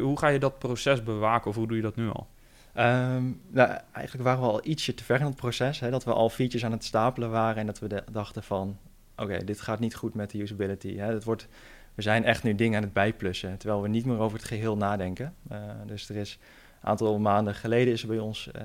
hoe 0.00 0.18
ga 0.18 0.28
je 0.28 0.38
dat 0.38 0.58
proces 0.58 1.02
bewaken 1.02 1.50
of 1.50 1.56
hoe 1.56 1.66
doe 1.66 1.76
je 1.76 1.82
dat 1.82 1.96
nu 1.96 2.08
al? 2.08 2.28
Um, 2.76 3.40
nou, 3.48 3.78
eigenlijk 3.92 4.24
waren 4.24 4.40
we 4.40 4.46
al 4.46 4.66
ietsje 4.66 4.94
te 4.94 5.04
ver 5.04 5.20
in 5.20 5.26
het 5.26 5.36
proces. 5.36 5.80
Hè, 5.80 5.90
dat 5.90 6.04
we 6.04 6.12
al 6.12 6.28
features 6.28 6.64
aan 6.64 6.72
het 6.72 6.84
stapelen 6.84 7.30
waren 7.30 7.56
en 7.56 7.66
dat 7.66 7.78
we 7.78 8.04
dachten 8.12 8.42
van... 8.42 8.78
oké, 9.16 9.44
dit 9.44 9.60
gaat 9.60 9.80
niet 9.80 9.94
goed 9.94 10.14
met 10.14 10.30
de 10.30 10.40
usability. 10.40 10.96
Hè. 10.96 11.12
Het 11.12 11.24
wordt 11.24 11.48
we 11.94 12.02
zijn 12.02 12.24
echt 12.24 12.42
nu 12.42 12.54
dingen 12.54 12.76
aan 12.76 12.82
het 12.82 12.92
bijplussen, 12.92 13.58
terwijl 13.58 13.82
we 13.82 13.88
niet 13.88 14.04
meer 14.04 14.18
over 14.18 14.38
het 14.38 14.46
geheel 14.46 14.76
nadenken. 14.76 15.34
Uh, 15.52 15.58
dus 15.86 16.08
er 16.08 16.16
is 16.16 16.38
een 16.80 16.88
aantal 16.88 17.18
maanden 17.18 17.54
geleden 17.54 17.92
is 17.92 18.02
er 18.02 18.08
bij 18.08 18.18
ons 18.18 18.50
uh, 18.56 18.62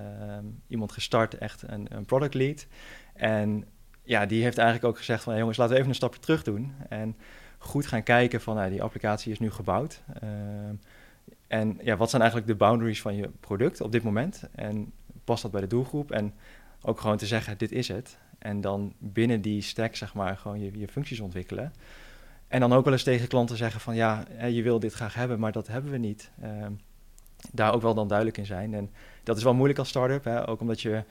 iemand 0.68 0.92
gestart, 0.92 1.38
echt 1.38 1.62
een, 1.62 1.88
een, 1.90 2.06
product 2.06 2.34
lead. 2.34 2.68
En 3.14 3.66
ja, 4.04 4.26
die 4.26 4.44
heeft 4.44 4.58
eigenlijk 4.58 4.88
ook 4.88 4.98
gezegd 4.98 5.24
van, 5.24 5.38
jongens, 5.38 5.58
laten 5.58 5.74
we 5.74 5.80
even 5.80 5.92
een 5.92 5.98
stapje 5.98 6.20
terug 6.20 6.44
doen. 6.44 6.74
En 6.90 7.16
goed 7.58 7.86
gaan 7.86 8.04
kijken 8.04 8.42
van, 8.42 8.56
nou, 8.56 8.70
die 8.70 8.84
applicatie 8.84 9.32
is 9.32 9.40
nu 9.40 9.52
gebouwd. 9.52 10.02
Uh, 10.24 10.30
en 11.48 11.80
ja, 11.82 11.98
wat 11.98 12.10
zijn 12.10 12.22
eigenlijk 12.22 12.52
de 12.52 12.58
boundaries 12.58 13.02
van 13.02 13.16
je 13.16 13.30
product 13.40 13.82
op 13.82 13.92
dit 13.92 14.04
moment? 14.04 14.44
En 14.56 14.92
past 15.24 15.42
dat 15.42 15.52
bij 15.52 15.62
de 15.62 15.68
doelgroep? 15.68 16.12
En 16.12 16.34
ook 16.82 17.00
gewoon 17.00 17.18
te 17.18 17.26
zeggen, 17.26 17.58
dit 17.58 17.72
is 17.72 17.88
het. 17.88 18.18
En 18.40 18.62
dan 18.62 18.94
binnen 18.98 19.42
die 19.42 19.62
stack, 19.62 19.96
zeg 19.96 20.14
maar, 20.14 20.38
gewoon 20.38 20.60
je, 20.60 20.80
je 20.80 20.88
functies 20.88 21.20
ontwikkelen. 21.20 21.74
En 22.48 22.60
dan 22.60 22.74
ook 22.74 22.84
wel 22.84 22.94
eens 22.94 23.04
tegen 23.04 23.28
klanten 23.28 23.58
zeggen 23.58 23.82
van 23.82 23.96
ja, 23.96 24.24
je 24.50 24.62
wil 24.62 24.80
dit 24.80 24.94
graag 24.94 25.14
hebben, 25.14 25.40
maar 25.40 25.52
dat 25.52 25.68
hebben 25.68 25.92
we 25.92 25.98
niet. 25.98 26.32
Uh, 26.44 26.66
daar 27.52 27.74
ook 27.74 27.82
wel 27.82 27.94
dan 27.94 28.08
duidelijk 28.08 28.38
in 28.38 28.46
zijn. 28.46 28.74
En 28.74 28.90
dat 29.24 29.38
is 29.38 29.44
wel 29.44 29.54
moeilijk 29.54 29.80
als 29.80 29.90
start-up, 29.90 30.24
hè? 30.24 30.48
ook 30.48 30.62
omdat 30.62 30.82
je, 30.82 31.04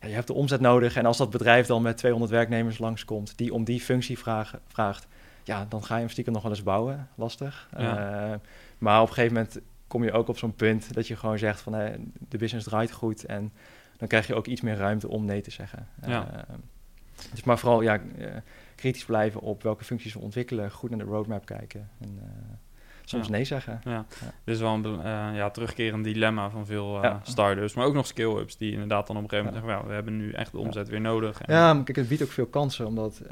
ja, 0.00 0.08
je 0.08 0.14
hebt 0.14 0.26
de 0.26 0.32
omzet 0.32 0.60
nodig. 0.60 0.96
En 0.96 1.06
als 1.06 1.16
dat 1.16 1.30
bedrijf 1.30 1.66
dan 1.66 1.82
met 1.82 1.96
200 1.96 2.32
werknemers 2.32 2.78
langskomt 2.78 3.38
die 3.38 3.54
om 3.54 3.64
die 3.64 3.80
functie 3.80 4.18
vragen, 4.18 4.60
vraagt, 4.66 5.06
ja, 5.44 5.66
dan 5.68 5.84
ga 5.84 5.94
je 5.94 6.00
hem 6.00 6.10
stiekem 6.10 6.32
nog 6.32 6.42
wel 6.42 6.50
eens 6.50 6.62
bouwen. 6.62 7.08
Lastig. 7.14 7.68
Uh, 7.78 8.34
maar 8.78 9.00
op 9.00 9.08
een 9.08 9.14
gegeven 9.14 9.34
moment 9.34 9.60
kom 9.86 10.04
je 10.04 10.12
ook 10.12 10.28
op 10.28 10.38
zo'n 10.38 10.54
punt 10.54 10.94
dat 10.94 11.06
je 11.06 11.16
gewoon 11.16 11.38
zegt 11.38 11.60
van 11.60 11.72
de 12.28 12.38
business 12.38 12.66
draait 12.66 12.92
goed. 12.92 13.24
En 13.24 13.52
dan 13.96 14.08
krijg 14.08 14.26
je 14.26 14.34
ook 14.34 14.46
iets 14.46 14.60
meer 14.60 14.76
ruimte 14.76 15.08
om 15.08 15.24
nee 15.24 15.40
te 15.40 15.50
zeggen. 15.50 15.88
Ja. 16.06 16.26
Uh, 16.34 16.56
dus 17.30 17.44
maar 17.44 17.58
vooral, 17.58 17.82
ja 17.82 18.00
eh, 18.18 18.26
kritisch 18.74 19.04
blijven 19.04 19.40
op 19.40 19.62
welke 19.62 19.84
functies 19.84 20.12
we 20.12 20.20
ontwikkelen, 20.20 20.70
goed 20.70 20.90
naar 20.90 20.98
de 20.98 21.04
roadmap 21.04 21.46
kijken 21.46 21.90
en 22.00 22.18
uh, 22.18 22.24
soms 23.04 23.28
nee 23.28 23.44
zeggen. 23.44 23.80
Ja. 23.84 23.90
ja. 23.90 24.06
Dit 24.44 24.54
is 24.54 24.60
wel 24.60 24.74
een 24.74 24.84
uh, 24.84 25.36
ja, 25.36 25.50
terugkerend 25.50 26.04
dilemma 26.04 26.50
van 26.50 26.66
veel 26.66 27.04
uh, 27.04 27.16
startups, 27.22 27.74
maar 27.74 27.86
ook 27.86 27.94
nog 27.94 28.06
scale-ups 28.06 28.56
die 28.56 28.72
inderdaad 28.72 29.06
dan 29.06 29.16
op 29.16 29.22
een 29.22 29.28
gegeven 29.28 29.52
moment 29.52 29.70
zeggen, 29.70 29.88
we 29.88 29.94
hebben 29.94 30.16
nu 30.16 30.32
echt 30.32 30.52
de 30.52 30.58
omzet 30.58 30.88
weer 30.88 31.00
nodig. 31.00 31.40
En 31.40 31.54
ja, 31.54 31.74
maar 31.74 31.84
kijk, 31.84 31.96
het 31.96 32.08
biedt 32.08 32.22
ook 32.22 32.30
veel 32.30 32.46
kansen, 32.46 32.86
omdat 32.86 33.22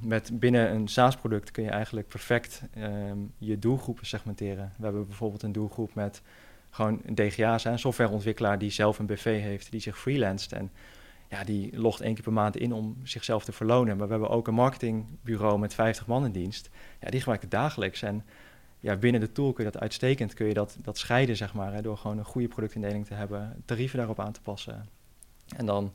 met 0.00 0.40
binnen 0.40 0.74
een 0.74 0.88
SaaS-product 0.88 1.50
kun 1.50 1.62
je 1.62 1.70
eigenlijk 1.70 2.08
perfect 2.08 2.62
ehm, 2.74 3.18
je 3.38 3.58
doelgroepen 3.58 4.06
segmenteren. 4.06 4.72
We 4.76 4.84
hebben 4.84 5.06
bijvoorbeeld 5.06 5.42
een 5.42 5.52
doelgroep 5.52 5.94
met 5.94 6.22
gewoon 6.74 7.00
DGA's, 7.14 7.64
een 7.64 7.78
softwareontwikkelaar 7.78 8.58
die 8.58 8.70
zelf 8.70 8.98
een 8.98 9.06
BV 9.06 9.40
heeft, 9.40 9.70
die 9.70 9.80
zich 9.80 9.98
freelanced 9.98 10.52
en 10.52 10.70
ja, 11.34 11.44
die 11.44 11.78
logt 11.78 12.00
één 12.00 12.14
keer 12.14 12.22
per 12.22 12.32
maand 12.32 12.56
in 12.56 12.72
om 12.72 12.96
zichzelf 13.02 13.44
te 13.44 13.52
verlonen. 13.52 13.96
Maar 13.96 14.06
we 14.06 14.12
hebben 14.12 14.30
ook 14.30 14.48
een 14.48 14.54
marketingbureau 14.54 15.58
met 15.58 15.74
50 15.74 16.06
man 16.06 16.24
in 16.24 16.32
dienst. 16.32 16.70
Ja, 17.00 17.10
die 17.10 17.18
gebruikt 17.18 17.42
het 17.42 17.50
dagelijks. 17.50 18.02
En 18.02 18.24
ja, 18.80 18.96
binnen 18.96 19.20
de 19.20 19.32
tool 19.32 19.52
kun 19.52 19.64
je 19.64 19.70
dat 19.70 19.80
uitstekend, 19.80 20.34
kun 20.34 20.46
je 20.46 20.54
dat, 20.54 20.76
dat 20.82 20.98
scheiden, 20.98 21.36
zeg 21.36 21.54
maar. 21.54 21.72
Hè, 21.72 21.82
door 21.82 21.96
gewoon 21.96 22.18
een 22.18 22.24
goede 22.24 22.48
productindeling 22.48 23.06
te 23.06 23.14
hebben, 23.14 23.62
tarieven 23.64 23.98
daarop 23.98 24.20
aan 24.20 24.32
te 24.32 24.40
passen. 24.40 24.88
En 25.56 25.66
dan, 25.66 25.92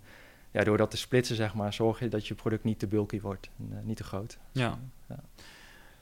ja, 0.51 0.63
door 0.63 0.77
dat 0.77 0.91
te 0.91 0.97
splitsen, 0.97 1.35
zeg 1.35 1.53
maar, 1.53 1.73
zorg 1.73 1.99
je 1.99 2.07
dat 2.07 2.27
je 2.27 2.35
product 2.35 2.63
niet 2.63 2.79
te 2.79 2.87
bulky 2.87 3.21
wordt 3.21 3.49
en 3.57 3.69
uh, 3.71 3.77
niet 3.83 3.97
te 3.97 4.03
groot. 4.03 4.37
Ja. 4.51 4.79
ja. 5.07 5.19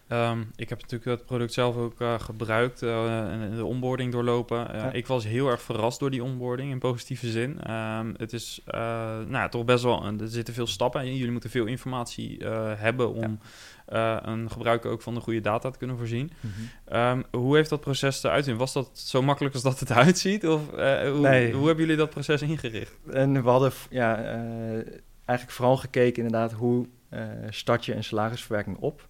Um, 0.09 0.51
ik 0.55 0.69
heb 0.69 0.81
natuurlijk 0.81 1.11
het 1.19 1.25
product 1.25 1.53
zelf 1.53 1.75
ook 1.75 2.01
uh, 2.01 2.19
gebruikt 2.19 2.81
uh, 2.81 3.31
en 3.31 3.55
de 3.55 3.65
onboarding 3.65 4.11
doorlopen. 4.11 4.67
Uh, 4.75 4.81
ja. 4.81 4.91
Ik 4.91 5.07
was 5.07 5.25
heel 5.25 5.49
erg 5.49 5.61
verrast 5.61 5.99
door 5.99 6.11
die 6.11 6.23
onboarding 6.23 6.71
in 6.71 6.79
positieve 6.79 7.29
zin. 7.29 7.73
Um, 7.73 8.13
het 8.17 8.33
is 8.33 8.61
nou, 9.27 9.49
toch 9.49 9.65
best 9.65 9.83
wel, 9.83 10.05
er 10.05 10.27
zitten 10.27 10.53
veel 10.53 10.67
stappen 10.67 11.05
in. 11.05 11.15
Jullie 11.15 11.31
moeten 11.31 11.49
veel 11.49 11.65
informatie 11.65 12.45
hebben 12.77 13.13
om 13.13 13.39
ja. 13.87 14.27
een 14.27 14.51
gebruiker 14.51 14.91
ook 14.91 15.01
van 15.01 15.13
de 15.13 15.19
goede 15.19 15.41
data 15.41 15.69
te 15.69 15.77
kunnen 15.77 15.97
voorzien. 15.97 16.31
Mm 16.39 16.51
-hmm. 16.85 16.97
um, 16.97 17.23
hoe 17.31 17.55
heeft 17.55 17.69
dat 17.69 17.81
proces 17.81 18.23
eruit 18.23 18.45
zien? 18.45 18.57
Was 18.57 18.73
dat 18.73 18.89
zo 18.93 19.21
makkelijk 19.21 19.53
als 19.53 19.63
dat 19.63 19.79
het 19.79 19.91
uitziet? 19.91 20.47
Of 20.47 20.69
hoe, 20.69 21.19
nee. 21.19 21.53
hoe 21.53 21.67
hebben 21.67 21.85
jullie 21.85 21.99
dat 21.99 22.09
proces 22.09 22.41
ingericht? 22.41 22.97
En 23.11 23.43
we 23.43 23.49
hadden 23.49 23.71
ja, 23.89 24.15
eigenlijk 25.25 25.57
vooral 25.57 25.77
gekeken 25.77 26.23
inderdaad 26.23 26.51
hoe 26.51 26.87
start 27.49 27.85
je 27.85 27.95
een 27.95 28.03
salarisverwerking 28.03 28.77
op. 28.77 29.07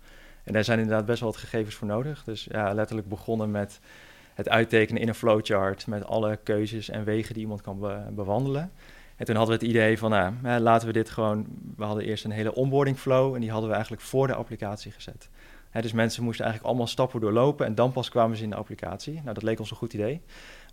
En 0.48 0.54
daar 0.54 0.64
zijn 0.64 0.80
inderdaad 0.80 1.06
best 1.06 1.20
wel 1.20 1.32
wat 1.32 1.40
gegevens 1.40 1.76
voor 1.76 1.88
nodig. 1.88 2.24
Dus 2.24 2.48
ja, 2.52 2.74
letterlijk 2.74 3.10
begonnen 3.10 3.52
met 3.52 3.80
het 4.34 4.50
uittekenen 4.50 5.02
in 5.02 5.08
een 5.08 5.16
flowchart 5.16 5.88
met 5.88 6.06
alle 6.06 6.40
keuzes 6.44 6.90
en 6.90 7.04
wegen 7.04 7.34
die 7.34 7.44
iemand 7.44 7.62
kan 7.62 7.80
bewandelen. 8.12 8.72
En 9.16 9.26
toen 9.26 9.36
hadden 9.36 9.60
we 9.60 9.66
het 9.66 9.74
idee 9.74 9.98
van, 9.98 10.10
nou, 10.42 10.60
laten 10.60 10.88
we 10.88 10.94
dit 10.94 11.10
gewoon... 11.10 11.46
We 11.76 11.84
hadden 11.84 12.04
eerst 12.04 12.24
een 12.24 12.32
hele 12.32 12.56
onboarding 12.56 12.98
flow 12.98 13.34
en 13.34 13.42
die 13.42 13.50
hadden 13.50 13.68
we 13.68 13.76
eigenlijk 13.76 14.06
voor 14.06 14.28
de 14.28 14.34
applicatie 14.34 14.92
gezet. 14.92 15.30
dus 15.72 15.92
mensen 15.92 16.24
moesten 16.24 16.46
eigenlijk 16.46 16.74
allemaal 16.74 16.92
stappen 16.92 17.22
doorlopen 17.22 17.66
en 17.66 17.76
dan 17.76 17.92
pas 17.92 18.10
kwamen 18.10 18.38
ze 18.38 18.44
in 18.44 18.50
de 18.50 18.56
applicatie. 18.56 19.14
Nou, 19.14 19.34
dat 19.34 19.44
leek 19.44 19.60
ons 19.60 19.72
een 19.72 19.78
goed 19.78 19.94
idee. 19.94 20.22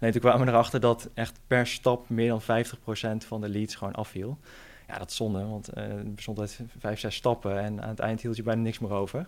Alleen 0.00 0.12
toen 0.12 0.20
kwamen 0.20 0.46
we 0.46 0.52
erachter 0.52 0.80
dat 0.80 1.08
echt 1.14 1.40
per 1.46 1.66
stap 1.66 2.08
meer 2.08 2.28
dan 2.28 2.42
50% 2.42 3.26
van 3.26 3.40
de 3.40 3.48
leads 3.48 3.74
gewoon 3.74 3.94
afviel. 3.94 4.38
Ja, 4.88 4.98
dat 4.98 5.10
is 5.10 5.16
zonde, 5.16 5.46
want 5.46 5.70
uh, 5.78 5.84
het 5.84 6.14
bestond 6.14 6.38
uit 6.38 6.60
vijf, 6.78 6.98
zes 6.98 7.14
stappen 7.14 7.58
en 7.58 7.82
aan 7.82 7.88
het 7.88 7.98
eind 7.98 8.20
hield 8.20 8.37
je 8.37 8.42
bijna 8.42 8.62
niks 8.62 8.78
meer 8.78 8.92
over. 8.92 9.26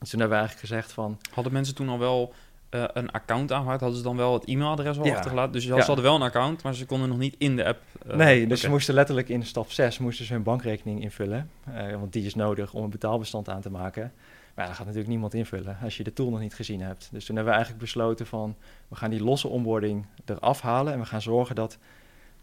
Dus 0.00 0.10
toen 0.10 0.20
hebben 0.20 0.38
we 0.38 0.44
eigenlijk 0.44 0.68
gezegd 0.68 0.92
van... 0.92 1.18
Hadden 1.30 1.52
mensen 1.52 1.74
toen 1.74 1.88
al 1.88 1.98
wel 1.98 2.32
uh, 2.70 2.84
een 2.92 3.10
account 3.10 3.52
aangemaakt? 3.52 3.80
Hadden 3.80 3.98
ze 3.98 4.04
dan 4.04 4.16
wel 4.16 4.32
het 4.32 4.44
e-mailadres 4.44 4.98
al 4.98 5.12
achtergelaten? 5.12 5.52
Dus 5.52 5.64
ze 5.64 5.72
hadden 5.72 6.04
wel 6.04 6.14
een 6.14 6.22
account, 6.22 6.62
maar 6.62 6.74
ze 6.74 6.86
konden 6.86 7.08
nog 7.08 7.18
niet 7.18 7.34
in 7.38 7.56
de 7.56 7.64
app... 7.64 7.80
Uh, 8.06 8.16
nee, 8.16 8.46
dus 8.46 8.60
ze 8.60 8.68
moesten 8.68 8.94
letterlijk 8.94 9.28
in 9.28 9.44
stap 9.44 9.70
6 9.70 9.98
moesten 9.98 10.24
ze 10.24 10.32
hun 10.32 10.42
bankrekening 10.42 11.02
invullen. 11.02 11.50
want 11.98 12.12
die 12.12 12.24
is 12.24 12.34
nodig 12.34 12.72
om 12.72 12.84
een 12.84 12.90
betaalbestand 12.90 13.48
aan 13.48 13.60
te 13.60 13.70
maken. 13.70 14.12
Maar 14.54 14.66
dat 14.66 14.74
gaat 14.74 14.84
natuurlijk 14.84 15.12
niemand 15.12 15.34
invullen 15.34 15.76
als 15.82 15.96
je 15.96 16.04
de 16.04 16.12
tool 16.12 16.30
nog 16.30 16.40
niet 16.40 16.54
gezien 16.54 16.80
hebt. 16.80 17.08
Dus 17.12 17.24
toen 17.24 17.36
hebben 17.36 17.52
we 17.52 17.58
eigenlijk 17.58 17.84
besloten 17.84 18.26
van... 18.26 18.56
we 18.88 18.96
gaan 18.96 19.10
die 19.10 19.22
losse 19.22 19.48
onboarding 19.48 20.06
eraf 20.24 20.60
halen... 20.60 20.92
en 20.92 20.98
we 20.98 21.06
gaan 21.06 21.22
zorgen 21.22 21.54
dat 21.54 21.78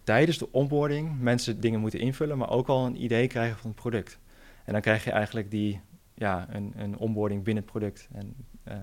tijdens 0.04 0.38
de 0.38 0.52
onboarding 0.52 1.20
mensen 1.20 1.60
dingen 1.60 1.80
moeten 1.80 2.00
invullen... 2.00 2.38
maar 2.38 2.50
ook 2.50 2.68
al 2.68 2.86
een 2.86 3.04
idee 3.04 3.28
krijgen 3.28 3.58
van 3.58 3.70
het 3.70 3.80
product. 3.80 4.20
En 4.64 4.74
dan 4.74 4.82
krijg 4.82 5.04
je 5.04 5.12
eigenlijk 5.12 5.52
die, 5.52 5.82
ja, 6.18 6.48
een, 6.50 6.74
een 6.76 6.98
onboarding 6.98 7.44
binnen 7.44 7.64
het 7.64 7.72
product. 7.72 8.08
En 8.14 8.36
uh, 8.68 8.74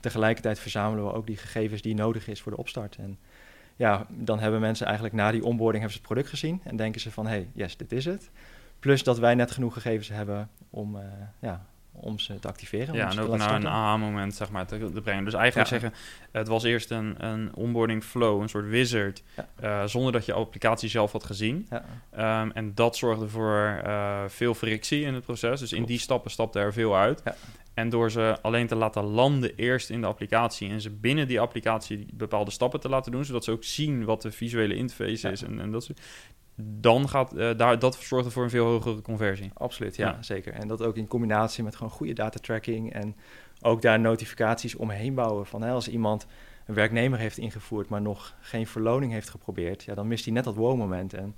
tegelijkertijd 0.00 0.58
verzamelen 0.58 1.04
we 1.04 1.12
ook 1.12 1.26
die 1.26 1.36
gegevens 1.36 1.82
die 1.82 1.94
nodig 1.94 2.28
is 2.28 2.40
voor 2.40 2.52
de 2.52 2.58
opstart. 2.58 2.96
En 2.96 3.18
ja, 3.76 4.06
dan 4.08 4.38
hebben 4.38 4.60
mensen 4.60 4.86
eigenlijk 4.86 5.14
na 5.14 5.30
die 5.30 5.44
onboarding 5.44 5.82
hebben 5.82 5.92
ze 5.92 5.98
het 5.98 6.06
product 6.06 6.28
gezien... 6.28 6.60
en 6.64 6.76
denken 6.76 7.00
ze 7.00 7.10
van, 7.10 7.26
hey, 7.26 7.48
yes, 7.52 7.76
dit 7.76 7.92
is 7.92 8.04
het. 8.04 8.30
Plus 8.78 9.02
dat 9.02 9.18
wij 9.18 9.34
net 9.34 9.50
genoeg 9.50 9.74
gegevens 9.74 10.08
hebben 10.08 10.50
om, 10.70 10.96
uh, 10.96 11.02
ja, 11.38 11.66
om 11.92 12.18
ze 12.18 12.38
te 12.38 12.48
activeren. 12.48 12.94
Ja, 12.94 13.10
en 13.10 13.18
ook 13.18 13.36
naar 13.36 13.54
een 13.54 13.68
aha-moment 13.68 14.34
zeg 14.34 14.50
maar, 14.50 14.66
te, 14.66 15.00
brengen. 15.02 15.24
Dus 15.24 15.34
eigenlijk 15.34 15.68
zeggen, 15.68 15.92
het 16.32 16.48
was 16.48 16.62
eerst 16.62 16.90
een, 16.90 17.24
een 17.24 17.54
onboarding 17.54 18.04
flow, 18.04 18.40
een 18.40 18.48
soort 18.48 18.68
wizard, 18.68 19.22
uh, 19.62 19.84
zonder 19.84 20.12
dat 20.12 20.26
je 20.26 20.32
applicatie 20.32 20.88
zelf 20.88 21.12
had 21.12 21.24
gezien. 21.24 21.68
Ja. 21.70 22.42
Um, 22.42 22.50
en 22.52 22.74
dat 22.74 22.96
zorgde 22.96 23.28
voor 23.28 23.82
uh, 23.86 24.22
veel 24.26 24.54
frictie 24.54 25.02
in 25.02 25.14
het 25.14 25.24
proces. 25.24 25.60
Dus 25.60 25.72
in 25.72 25.84
die 25.84 25.98
stappen 25.98 26.30
stapte 26.30 26.58
er 26.58 26.72
veel 26.72 26.96
uit. 26.96 27.22
En 27.74 27.88
door 27.88 28.10
ze 28.10 28.38
alleen 28.42 28.66
te 28.66 28.74
laten 28.74 29.02
landen 29.02 29.54
eerst 29.56 29.90
in 29.90 30.00
de 30.00 30.06
applicatie 30.06 30.70
en 30.70 30.80
ze 30.80 30.90
binnen 30.90 31.28
die 31.28 31.40
applicatie 31.40 32.06
bepaalde 32.12 32.50
stappen 32.50 32.80
te 32.80 32.88
laten 32.88 33.12
doen, 33.12 33.24
zodat 33.24 33.44
ze 33.44 33.50
ook 33.50 33.64
zien 33.64 34.04
wat 34.04 34.22
de 34.22 34.32
visuele 34.32 34.74
interface 34.74 35.30
is 35.30 35.42
en, 35.42 35.60
en 35.60 35.70
dat 35.70 35.84
soort 35.84 36.00
dan 36.54 37.08
gaat 37.08 37.34
uh, 37.34 37.56
daar, 37.56 37.78
dat 37.78 37.94
zorgt 37.94 38.26
ervoor 38.26 38.42
een 38.42 38.50
veel 38.50 38.66
hogere 38.66 39.02
conversie. 39.02 39.50
Absoluut, 39.54 39.96
ja, 39.96 40.22
zeker. 40.22 40.52
En 40.52 40.68
dat 40.68 40.82
ook 40.82 40.96
in 40.96 41.06
combinatie 41.06 41.64
met 41.64 41.76
gewoon 41.76 41.92
goede 41.92 42.12
data 42.12 42.38
tracking 42.38 42.92
en 42.92 43.16
ook 43.60 43.82
daar 43.82 44.00
notificaties 44.00 44.74
omheen 44.74 45.14
bouwen. 45.14 45.46
Van 45.46 45.62
hè, 45.62 45.70
als 45.70 45.88
iemand 45.88 46.26
een 46.66 46.74
werknemer 46.74 47.18
heeft 47.18 47.38
ingevoerd, 47.38 47.88
maar 47.88 48.02
nog 48.02 48.36
geen 48.40 48.66
verloning 48.66 49.12
heeft 49.12 49.30
geprobeerd, 49.30 49.82
ja, 49.82 49.94
dan 49.94 50.08
mist 50.08 50.24
hij 50.24 50.34
net 50.34 50.44
dat 50.44 50.54
wow-moment. 50.54 51.14
En 51.14 51.34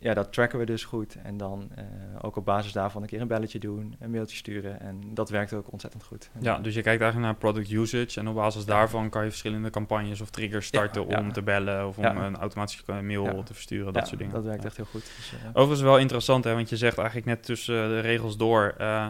ja, 0.00 0.14
dat 0.14 0.32
tracken 0.32 0.58
we 0.58 0.64
dus 0.64 0.84
goed. 0.84 1.16
En 1.22 1.36
dan 1.36 1.70
uh, 1.78 1.84
ook 2.20 2.36
op 2.36 2.44
basis 2.44 2.72
daarvan 2.72 3.02
een 3.02 3.08
keer 3.08 3.20
een 3.20 3.28
belletje 3.28 3.58
doen, 3.58 3.96
een 3.98 4.10
mailtje 4.10 4.36
sturen. 4.36 4.80
En 4.80 5.00
dat 5.14 5.30
werkt 5.30 5.52
ook 5.52 5.72
ontzettend 5.72 6.04
goed. 6.04 6.30
ja, 6.40 6.58
dus 6.58 6.74
je 6.74 6.82
kijkt 6.82 7.02
eigenlijk 7.02 7.32
naar 7.32 7.40
product 7.40 7.70
usage. 7.70 8.20
En 8.20 8.28
op 8.28 8.34
basis 8.34 8.64
daarvan 8.64 9.08
kan 9.08 9.22
je 9.22 9.28
verschillende 9.28 9.70
campagnes 9.70 10.20
of 10.20 10.30
triggers 10.30 10.66
starten 10.66 11.06
om 11.06 11.32
te 11.32 11.42
bellen 11.42 11.88
of 11.88 11.98
om 11.98 12.04
een 12.04 12.36
automatische 12.36 13.02
mail 13.02 13.42
te 13.42 13.54
versturen. 13.54 13.92
Dat 13.92 14.06
soort 14.06 14.18
dingen. 14.18 14.34
Dat 14.34 14.44
werkt 14.44 14.64
echt 14.64 14.76
heel 14.76 14.84
goed. 14.84 15.12
Dus, 15.16 15.32
uh, 15.32 15.48
Overigens 15.48 15.80
wel 15.80 15.98
interessant, 15.98 16.44
hè, 16.44 16.54
want 16.54 16.68
je 16.68 16.76
zegt 16.76 16.98
eigenlijk 16.98 17.26
net 17.26 17.42
tussen 17.42 17.88
de 17.88 18.00
regels 18.00 18.36
door, 18.36 18.74
uh, 18.80 19.06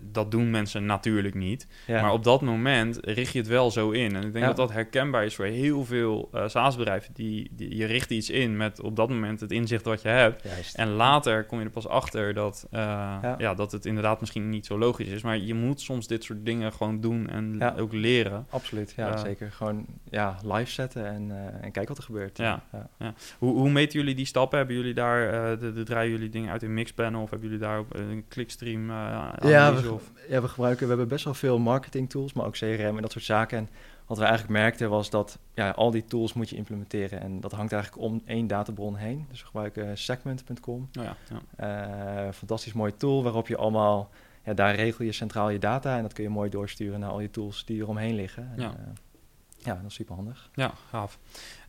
dat 0.00 0.30
doen 0.30 0.50
mensen 0.50 0.86
natuurlijk 0.86 1.34
niet. 1.34 1.66
Maar 1.86 2.12
op 2.12 2.24
dat 2.24 2.40
moment 2.40 2.98
richt 3.00 3.32
je 3.32 3.38
het 3.38 3.48
wel 3.48 3.70
zo 3.70 3.90
in. 3.90 4.16
En 4.16 4.24
ik 4.24 4.32
denk 4.32 4.44
dat 4.44 4.56
dat 4.56 4.72
herkenbaar 4.72 5.24
is 5.24 5.34
voor 5.34 5.44
heel 5.44 5.84
veel 5.84 6.30
SaaS-bedrijven. 6.46 7.14
Die, 7.14 7.50
die, 7.52 7.76
je 7.76 7.84
richt 7.84 8.10
iets 8.10 8.30
in 8.30 8.56
met 8.56 8.80
op 8.80 8.96
dat 8.96 9.08
moment 9.08 9.40
het 9.40 9.50
inzicht 9.50 9.84
wat 9.84 10.02
je 10.02 10.08
hebt. 10.08 10.25
En 10.72 10.88
later 10.88 11.44
kom 11.44 11.58
je 11.58 11.64
er 11.64 11.70
pas 11.70 11.88
achter 11.88 12.34
dat, 12.34 12.66
uh, 12.70 12.80
ja. 13.38 13.54
dat 13.54 13.72
het 13.72 13.86
inderdaad 13.86 14.20
misschien 14.20 14.48
niet 14.48 14.66
zo 14.66 14.78
logisch 14.78 15.08
is. 15.08 15.22
Maar 15.22 15.38
je 15.38 15.54
moet 15.54 15.80
soms 15.80 16.06
dit 16.06 16.24
soort 16.24 16.44
dingen 16.44 16.72
gewoon 16.72 17.00
doen 17.00 17.28
en 17.28 17.74
ook 17.78 17.92
leren. 17.92 18.46
Absoluut, 18.50 18.92
ja, 18.96 19.12
uh, 19.12 19.18
zeker. 19.18 19.52
Gewoon 19.52 19.86
ja, 20.10 20.36
live 20.42 20.70
zetten 20.70 21.06
en, 21.06 21.28
uh, 21.28 21.36
en 21.36 21.60
kijken 21.60 21.88
wat 21.88 21.98
er 21.98 22.02
gebeurt. 22.02 22.38
Ja. 22.38 22.62
ja. 22.98 23.14
Hoe, 23.38 23.54
hoe 23.54 23.70
meten 23.70 23.98
jullie 23.98 24.14
die 24.14 24.26
stappen? 24.26 24.58
Hebben 24.58 24.76
jullie 24.76 24.94
daar, 24.94 25.58
de, 25.58 25.72
de, 25.72 25.82
draaien 25.82 26.10
jullie 26.10 26.28
dingen 26.28 26.50
uit 26.50 26.62
in 26.62 26.74
Mixpanel 26.74 27.22
of 27.22 27.30
hebben 27.30 27.48
jullie 27.48 27.64
daar 27.64 27.78
op 27.78 27.94
een 27.94 28.24
clickstream 28.28 28.90
ja, 28.90 29.74
we, 29.74 29.92
of? 29.92 30.12
ja, 30.28 30.40
we 30.40 30.48
gebruiken, 30.48 30.82
we 30.82 30.88
hebben 30.88 31.08
best 31.08 31.24
wel 31.24 31.34
veel 31.34 31.58
marketing 31.58 32.10
tools, 32.10 32.32
maar 32.32 32.46
ook 32.46 32.56
CRM 32.56 32.96
en 32.96 33.02
dat 33.02 33.12
soort 33.12 33.24
zaken. 33.24 33.58
En 33.58 33.68
wat 34.06 34.18
we 34.18 34.24
eigenlijk 34.24 34.52
merkten 34.58 34.90
was 34.90 35.10
dat 35.10 35.38
ja, 35.54 35.70
al 35.70 35.90
die 35.90 36.04
tools 36.04 36.32
moet 36.32 36.48
je 36.48 36.56
implementeren. 36.56 37.20
En 37.20 37.40
dat 37.40 37.52
hangt 37.52 37.72
eigenlijk 37.72 38.02
om 38.02 38.22
één 38.24 38.46
databron 38.46 38.96
heen. 38.96 39.26
Dus 39.30 39.40
we 39.40 39.46
gebruiken 39.46 39.98
segment.com. 39.98 40.88
Oh 40.98 41.04
ja, 41.04 41.16
ja. 41.58 42.26
Uh, 42.26 42.32
fantastisch 42.32 42.72
mooi 42.72 42.96
tool 42.96 43.22
waarop 43.22 43.48
je 43.48 43.56
allemaal... 43.56 44.10
Ja, 44.44 44.54
daar 44.54 44.74
regel 44.74 45.04
je 45.04 45.12
centraal 45.12 45.50
je 45.50 45.58
data 45.58 45.96
en 45.96 46.02
dat 46.02 46.12
kun 46.12 46.22
je 46.22 46.30
mooi 46.30 46.50
doorsturen 46.50 47.00
naar 47.00 47.10
al 47.10 47.20
je 47.20 47.30
tools 47.30 47.64
die 47.64 47.80
eromheen 47.80 48.14
liggen. 48.14 48.52
Ja. 48.56 48.64
En, 48.64 48.70
uh, 48.70 48.86
ja, 49.58 49.74
dat 49.74 49.84
is 49.90 49.94
super 49.94 50.14
handig. 50.14 50.50
Ja, 50.54 50.72
gaaf. 50.88 51.18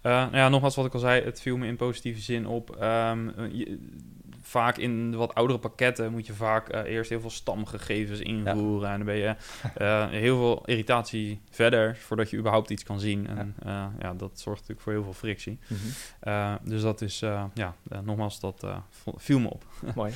Uh, 0.03 0.11
nou 0.13 0.35
ja, 0.35 0.49
nogmaals 0.49 0.75
wat 0.75 0.85
ik 0.85 0.93
al 0.93 0.99
zei, 0.99 1.23
het 1.23 1.41
viel 1.41 1.57
me 1.57 1.67
in 1.67 1.75
positieve 1.75 2.21
zin 2.21 2.47
op. 2.47 2.77
Um, 2.81 3.33
je, 3.51 3.79
vaak 4.41 4.77
in 4.77 5.15
wat 5.15 5.35
oudere 5.35 5.59
pakketten 5.59 6.11
moet 6.11 6.25
je 6.25 6.33
vaak 6.33 6.73
uh, 6.73 6.81
eerst 6.83 7.09
heel 7.09 7.19
veel 7.19 7.29
stamgegevens 7.29 8.19
invoeren. 8.19 8.89
En 8.89 8.97
dan 8.97 9.05
ben 9.05 9.15
je 9.15 9.35
uh, 9.81 10.07
heel 10.23 10.37
veel 10.37 10.65
irritatie 10.65 11.41
verder 11.49 11.95
voordat 11.95 12.29
je 12.29 12.37
überhaupt 12.37 12.69
iets 12.69 12.83
kan 12.83 12.99
zien. 12.99 13.27
En 13.27 13.55
ja, 13.63 13.91
ja 13.99 14.13
dat 14.13 14.39
zorgt 14.39 14.59
natuurlijk 14.59 14.81
voor 14.81 14.93
heel 14.93 15.03
veel 15.03 15.13
frictie. 15.13 15.59
Mm 15.67 15.77
-hmm. 15.77 16.57
dus 16.63 16.81
dat 16.81 17.01
is, 17.01 17.19
ja, 17.53 17.75
nogmaals, 18.03 18.39
dat 18.39 18.65
viel 19.15 19.39
me 19.39 19.49
op. 19.49 19.65
Mooi. 19.95 20.13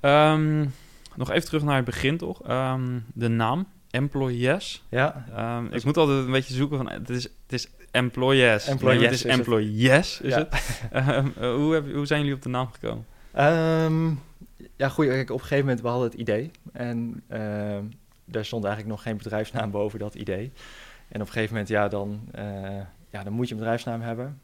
um, 0.00 0.74
nog 1.16 1.30
even 1.30 1.44
terug 1.44 1.62
naar 1.62 1.76
het 1.76 1.84
begin 1.84 2.16
toch. 2.16 2.50
Um, 2.50 3.04
de 3.14 3.28
naam. 3.28 3.66
Employees. 3.92 4.82
Ja. 4.88 5.24
Um, 5.58 5.72
ik 5.72 5.84
moet 5.84 5.96
altijd 5.96 6.24
een 6.24 6.32
beetje 6.32 6.54
zoeken 6.54 6.76
van 6.76 6.90
het 6.90 7.10
is, 7.10 7.22
het 7.22 7.52
is 7.52 7.68
employees. 7.90 8.66
Employees. 8.66 8.98
Nee, 8.98 9.08
het 9.08 9.18
is, 9.18 9.24
is 9.24 9.36
employees, 9.36 10.18
het. 10.18 10.26
is 10.26 10.34
ja. 10.34 10.48
het. 10.90 11.34
hoe, 11.60 11.74
heb, 11.74 11.92
hoe 11.92 12.06
zijn 12.06 12.20
jullie 12.20 12.34
op 12.34 12.42
de 12.42 12.48
naam 12.48 12.68
gekomen? 12.72 13.06
Um, 13.38 14.20
ja, 14.76 14.88
goed. 14.88 15.06
Kijk, 15.06 15.30
op 15.30 15.36
een 15.36 15.40
gegeven 15.40 15.64
moment 15.64 15.80
we 15.82 15.88
hadden 15.88 16.10
het 16.10 16.18
idee. 16.18 16.50
En 16.72 17.22
uh, 17.28 17.38
daar 18.24 18.44
stond 18.44 18.64
eigenlijk 18.64 18.94
nog 18.94 19.02
geen 19.02 19.16
bedrijfsnaam 19.16 19.70
boven 19.70 19.98
dat 19.98 20.14
idee. 20.14 20.52
En 21.08 21.20
op 21.20 21.26
een 21.26 21.32
gegeven 21.32 21.52
moment, 21.52 21.68
ja, 21.68 21.88
dan, 21.88 22.20
uh, 22.38 22.42
ja, 23.10 23.22
dan 23.22 23.32
moet 23.32 23.46
je 23.46 23.52
een 23.52 23.60
bedrijfsnaam 23.60 24.00
hebben. 24.00 24.40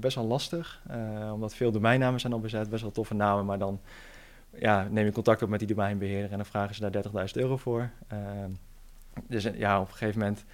Best 0.00 0.14
wel 0.14 0.26
lastig, 0.26 0.82
uh, 0.90 1.32
omdat 1.32 1.54
veel 1.54 1.72
domeinnamen 1.72 2.20
zijn 2.20 2.32
al 2.32 2.40
bezet. 2.40 2.70
Best 2.70 2.82
wel 2.82 2.90
toffe 2.90 3.14
namen, 3.14 3.44
maar 3.44 3.58
dan 3.58 3.80
ja, 4.58 4.88
neem 4.90 5.04
je 5.04 5.12
contact 5.12 5.42
op 5.42 5.48
met 5.48 5.58
die 5.58 5.68
domeinbeheerder... 5.68 6.30
en 6.30 6.36
dan 6.36 6.46
vragen 6.46 6.74
ze 6.74 6.90
daar 6.90 7.04
30.000 7.04 7.10
euro 7.32 7.56
voor. 7.56 7.90
Ehm, 8.08 8.50
dus 9.26 9.42
ja, 9.54 9.80
op 9.80 9.88
een 9.88 9.94
gegeven 9.94 10.20
moment 10.20 10.44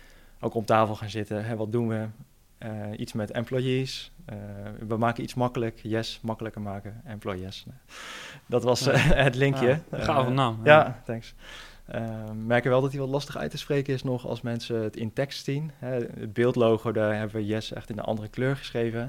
ook 0.41 0.55
om 0.55 0.65
tafel 0.65 0.95
gaan 0.95 1.11
zitten. 1.11 1.45
Hè, 1.45 1.57
wat 1.57 1.73
doen 1.73 1.89
we? 1.89 2.07
iets 2.97 3.13
met 3.13 3.31
employees, 3.31 4.13
uh, 4.33 4.37
we 4.89 4.97
maken 4.97 5.23
iets 5.23 5.35
makkelijk, 5.35 5.81
yes, 5.83 6.19
makkelijker 6.23 6.61
maken, 6.61 7.01
employees. 7.05 7.67
Dat 8.47 8.63
was 8.63 8.87
uh, 8.89 8.95
het 9.27 9.35
linkje. 9.35 9.81
Ja, 9.91 9.99
uh, 9.99 10.29
naam. 10.29 10.61
Ja, 10.65 10.85
ja 10.85 11.03
thanks. 11.05 11.35
merken 12.47 12.71
wel 12.71 12.81
dat 12.81 12.91
hij 12.91 13.01
wat 13.01 13.09
lastig 13.09 13.37
uit 13.37 13.51
te 13.51 13.59
spreken 13.59 13.95
is 13.95 14.03
nog 14.03 14.27
als 14.27 14.41
mensen 14.41 14.83
het 14.83 14.97
in 14.97 15.13
tekst 15.13 15.45
zien. 15.45 15.71
Hè, 15.79 15.89
het 15.89 16.33
beeldlogo, 16.33 16.93
daar 16.93 17.15
hebben 17.15 17.37
we 17.37 17.47
yes 17.47 17.73
echt 17.73 17.91
in 17.91 17.99
een 17.99 18.05
andere 18.05 18.29
kleur 18.29 18.57
geschreven. 18.57 19.01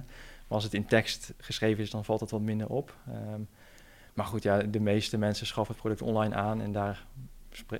Maar 0.47 0.57
als 0.57 0.63
het 0.63 0.73
in 0.73 0.85
tekst 0.85 1.33
geschreven 1.37 1.83
is, 1.83 1.89
dan 1.89 2.05
valt 2.05 2.19
het 2.19 2.31
wat 2.31 2.41
minder 2.41 2.67
op. 2.67 2.95
Um, 3.33 3.47
maar 4.13 4.25
goed, 4.25 4.43
ja, 4.43 4.57
de 4.57 4.79
meeste 4.79 5.17
mensen 5.17 5.47
schaffen 5.47 5.73
het 5.73 5.83
product 5.83 6.01
online 6.01 6.35
aan 6.35 6.61
en 6.61 6.71
daar 6.71 7.05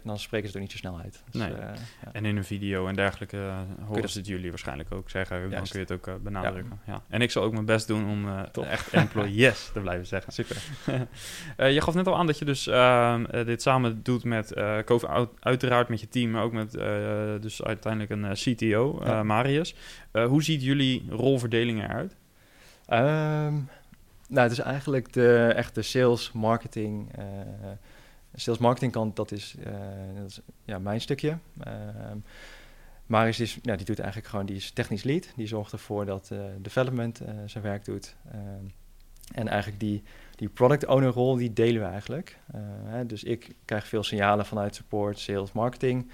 dan 0.04 0.20
spreken 0.20 0.50
ze 0.50 0.56
er 0.56 0.62
niet 0.62 0.72
zo 0.72 0.78
snel 0.78 1.00
uit. 1.00 1.24
Dus, 1.32 1.42
nee. 1.42 1.52
Uh, 1.52 1.58
ja. 1.58 1.74
En 2.12 2.26
in 2.26 2.38
een 2.38 2.44
video 2.44 2.88
en 2.88 2.96
dergelijke 2.96 3.38
uh, 3.38 3.60
horen 3.88 4.10
ze 4.10 4.18
het 4.18 4.28
jullie 4.28 4.50
waarschijnlijk 4.50 4.94
ook 4.94 5.10
zeggen. 5.10 5.50
Dan 5.50 5.64
kun 5.64 5.80
je 5.80 5.80
het 5.80 5.92
ook 5.92 6.08
uh, 6.08 6.14
benadrukken. 6.22 6.80
Ja. 6.86 6.94
ja. 6.94 7.02
En 7.10 7.22
ik 7.22 7.32
zal 7.32 7.44
ook 7.44 7.54
mijn 7.54 7.66
best 7.66 7.88
doen 7.88 8.10
om 8.10 8.46
echt 8.64 8.90
employees 8.90 9.70
te 9.74 9.80
blijven 9.80 10.08
zeggen. 10.08 10.34
Super. 10.44 10.62
je 11.74 11.82
gaf 11.82 11.94
net 11.94 12.08
al 12.08 12.18
aan 12.18 12.26
dat 12.26 12.40
je 12.40 12.46
dus 12.46 12.68
ehm, 12.68 13.46
dit 13.46 13.62
samen 13.62 14.04
doet 14.04 14.24
met 14.24 14.54
COVID, 14.86 15.10
uiteraard 15.40 15.90
met 15.90 16.00
je 16.00 16.08
team, 16.08 16.32
maar 16.32 16.44
ook 16.44 16.54
met 16.54 16.72
dus 17.42 17.64
uiteindelijk 17.64 18.12
een 18.12 18.34
CTO, 18.34 19.02
Marius. 19.24 19.76
hoe 20.12 20.44
ziet 20.44 20.64
jullie 20.64 21.06
rolverdeling 21.10 21.84
eruit? 21.84 22.16
Um, 22.90 23.70
nou, 24.28 24.44
het 24.44 24.52
is 24.52 24.60
eigenlijk 24.60 25.14
de 25.14 25.54
echte 25.56 25.82
sales, 25.82 26.32
marketing 26.32 27.12
sales 28.36 28.60
marketing 28.60 28.92
kant, 28.92 29.16
dat 29.16 29.32
is, 29.32 29.56
dat 30.16 30.30
is 30.30 30.40
ja, 30.64 30.80
mijn 30.80 31.02
stukje. 31.02 31.38
Ehm, 31.60 32.18
Marius 33.06 33.40
is, 33.40 33.60
ja, 33.62 33.76
die 33.76 33.86
doet 33.86 34.00
eigenlijk 34.00 34.30
gewoon, 34.30 34.46
die 34.46 34.56
is 34.56 34.72
technisch 34.72 35.04
lead. 35.04 35.34
Die 35.36 35.48
zorgt 35.48 35.72
ervoor 35.72 36.06
dat 36.06 36.32
development 36.62 37.22
zijn 37.46 37.64
werk 37.64 37.86
doet. 37.86 38.16
Ehm, 38.32 38.66
en 39.34 39.48
eigenlijk 39.48 39.80
die, 39.80 40.04
die 40.36 40.50
product 40.50 40.86
owner 40.86 41.10
rol, 41.10 41.36
die 41.36 41.54
delen 41.54 41.82
we 41.82 41.88
eigenlijk. 41.88 42.40
Hè, 42.86 43.06
dus 43.06 43.24
ik 43.24 43.56
krijg 43.66 43.88
veel 43.88 44.04
signalen 44.04 44.46
vanuit 44.46 44.76
support, 44.76 45.20
sales, 45.20 45.52
marketing. 45.52 46.10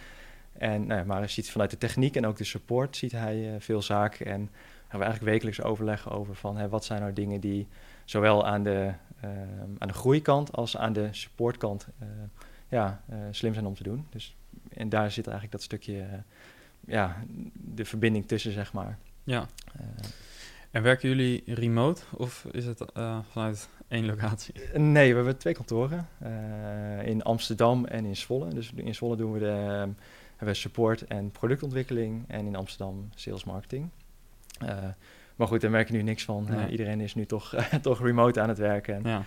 En 0.53 0.87
nou 0.87 1.05
Marius 1.05 1.33
ziet 1.33 1.51
vanuit 1.51 1.69
de 1.69 1.77
techniek 1.77 2.15
en 2.15 2.25
ook 2.25 2.37
de 2.37 2.43
support 2.43 2.97
ziet 2.97 3.11
hij 3.11 3.55
veel 3.59 3.81
zaken. 3.81 4.25
En 4.25 4.49
gaan 4.87 4.99
we 4.99 5.05
eigenlijk 5.05 5.33
wekelijks 5.33 5.61
overleggen 5.61 6.11
over 6.11 6.35
van 6.35 6.69
wat 6.69 6.85
zijn 6.85 7.01
nou 7.01 7.13
dingen 7.13 7.39
die 7.39 7.67
zowel 8.05 8.45
aan 8.45 8.63
de, 8.63 8.93
aan 9.77 9.87
de 9.87 9.93
groeikant 9.93 10.51
als 10.51 10.77
aan 10.77 10.93
de 10.93 11.07
supportkant 11.11 11.87
uh, 12.01 12.07
ja, 12.67 13.01
uh, 13.09 13.17
slim 13.31 13.53
zijn 13.53 13.65
om 13.65 13.75
te 13.75 13.83
doen. 13.83 14.05
Dus, 14.09 14.35
en 14.73 14.89
daar 14.89 15.11
zit 15.11 15.25
eigenlijk 15.25 15.55
dat 15.55 15.63
stukje, 15.63 16.23
ja, 16.87 17.23
de 17.53 17.85
verbinding 17.85 18.27
tussen, 18.27 18.51
zeg 18.51 18.73
maar. 18.73 18.97
Ja. 19.23 19.47
en 20.71 20.81
werken 20.81 21.09
jullie 21.09 21.43
remote 21.45 22.01
of 22.11 22.45
is 22.51 22.65
het 22.65 22.83
vanuit 23.31 23.69
één 23.87 24.05
locatie? 24.05 24.53
Nee, 24.73 25.09
we 25.09 25.15
hebben 25.15 25.37
twee 25.37 25.53
kantoren. 25.53 26.07
in 27.05 27.23
Amsterdam 27.23 27.85
en 27.85 28.05
in 28.05 28.17
Zwolle. 28.17 28.53
Dus 28.53 28.71
in 28.75 28.95
Zwolle 28.95 29.15
doen 29.15 29.31
we 29.31 29.39
de, 29.39 29.45
hebben 29.45 29.95
we 30.45 30.53
support 30.53 31.07
en 31.07 31.31
productontwikkeling 31.31 32.23
en 32.27 32.45
in 32.45 32.55
Amsterdam 32.55 33.09
sales 33.15 33.43
marketing. 33.43 33.89
Uh, 34.63 34.69
maar 35.41 35.49
goed, 35.49 35.61
daar 35.61 35.71
merk 35.71 35.87
je 35.87 35.93
nu 35.93 36.01
niks 36.01 36.23
van. 36.23 36.47
Uh, 36.51 36.71
iedereen 36.71 37.01
is 37.01 37.15
nu 37.15 37.25
toch, 37.25 37.55
toch 37.81 38.01
remote 38.01 38.41
aan 38.41 38.49
het 38.49 38.57
werken. 38.57 38.95
En 38.95 39.09
ja. 39.09 39.23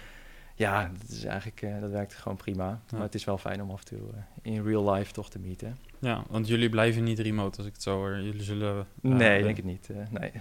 ja, 0.54 0.90
dat 1.00 1.08
is 1.08 1.24
eigenlijk, 1.24 1.62
uh, 1.62 1.80
dat 1.80 1.90
werkt 1.90 2.14
gewoon 2.14 2.36
prima. 2.36 2.80
Maar 2.92 3.00
het 3.00 3.14
is 3.14 3.24
wel 3.24 3.38
fijn 3.38 3.62
om 3.62 3.70
af 3.70 3.78
en 3.78 3.86
toe 3.86 4.08
in 4.42 4.64
real 4.64 4.92
life 4.92 5.12
toch 5.12 5.30
te 5.30 5.38
meeten. 5.38 5.78
Ja, 5.98 6.24
want 6.28 6.48
jullie 6.48 6.68
blijven 6.68 7.04
niet 7.04 7.18
remote 7.18 7.58
als 7.58 7.66
ik 7.66 7.72
het 7.72 7.82
zo 7.82 7.96
hoor. 7.96 8.20
Jullie 8.20 8.42
zullen... 8.42 8.86
nee, 9.00 9.42
denk 9.42 9.58
ik 9.58 9.64
niet. 9.64 9.88
nee. 10.10 10.32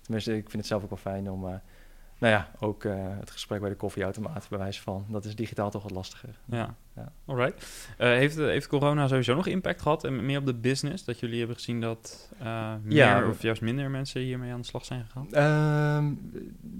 Tenminste, 0.00 0.36
ik 0.36 0.50
vind 0.50 0.56
het 0.56 0.66
zelf 0.66 0.82
ook 0.82 0.90
wel 0.90 0.98
fijn 0.98 1.30
om 1.30 1.60
nou 2.22 2.34
ja, 2.34 2.50
ook 2.60 2.84
uh, 2.84 2.94
het 2.96 3.30
gesprek 3.30 3.60
bij 3.60 3.68
de 3.68 3.76
koffieautomaat, 3.76 4.46
bij 4.48 4.58
wijze 4.58 4.82
van. 4.82 5.04
Dat 5.08 5.24
is 5.24 5.34
digitaal 5.34 5.70
toch 5.70 5.82
wat 5.82 5.92
lastiger. 5.92 6.38
Ja, 6.44 6.74
ja. 6.96 7.12
alright. 7.24 7.86
Uh, 7.98 8.06
heeft, 8.06 8.36
heeft 8.36 8.66
corona 8.66 9.08
sowieso 9.08 9.34
nog 9.34 9.46
impact 9.46 9.82
gehad 9.82 10.04
en 10.04 10.26
meer 10.26 10.38
op 10.38 10.46
de 10.46 10.54
business? 10.54 11.04
Dat 11.04 11.20
jullie 11.20 11.38
hebben 11.38 11.56
gezien 11.56 11.80
dat 11.80 12.30
uh, 12.42 12.74
meer 12.82 12.96
ja, 12.96 13.28
of 13.28 13.42
juist 13.42 13.62
minder 13.62 13.90
mensen 13.90 14.20
hiermee 14.20 14.52
aan 14.52 14.60
de 14.60 14.66
slag 14.66 14.84
zijn 14.84 15.04
gegaan? 15.04 15.26
Um, 15.96 16.32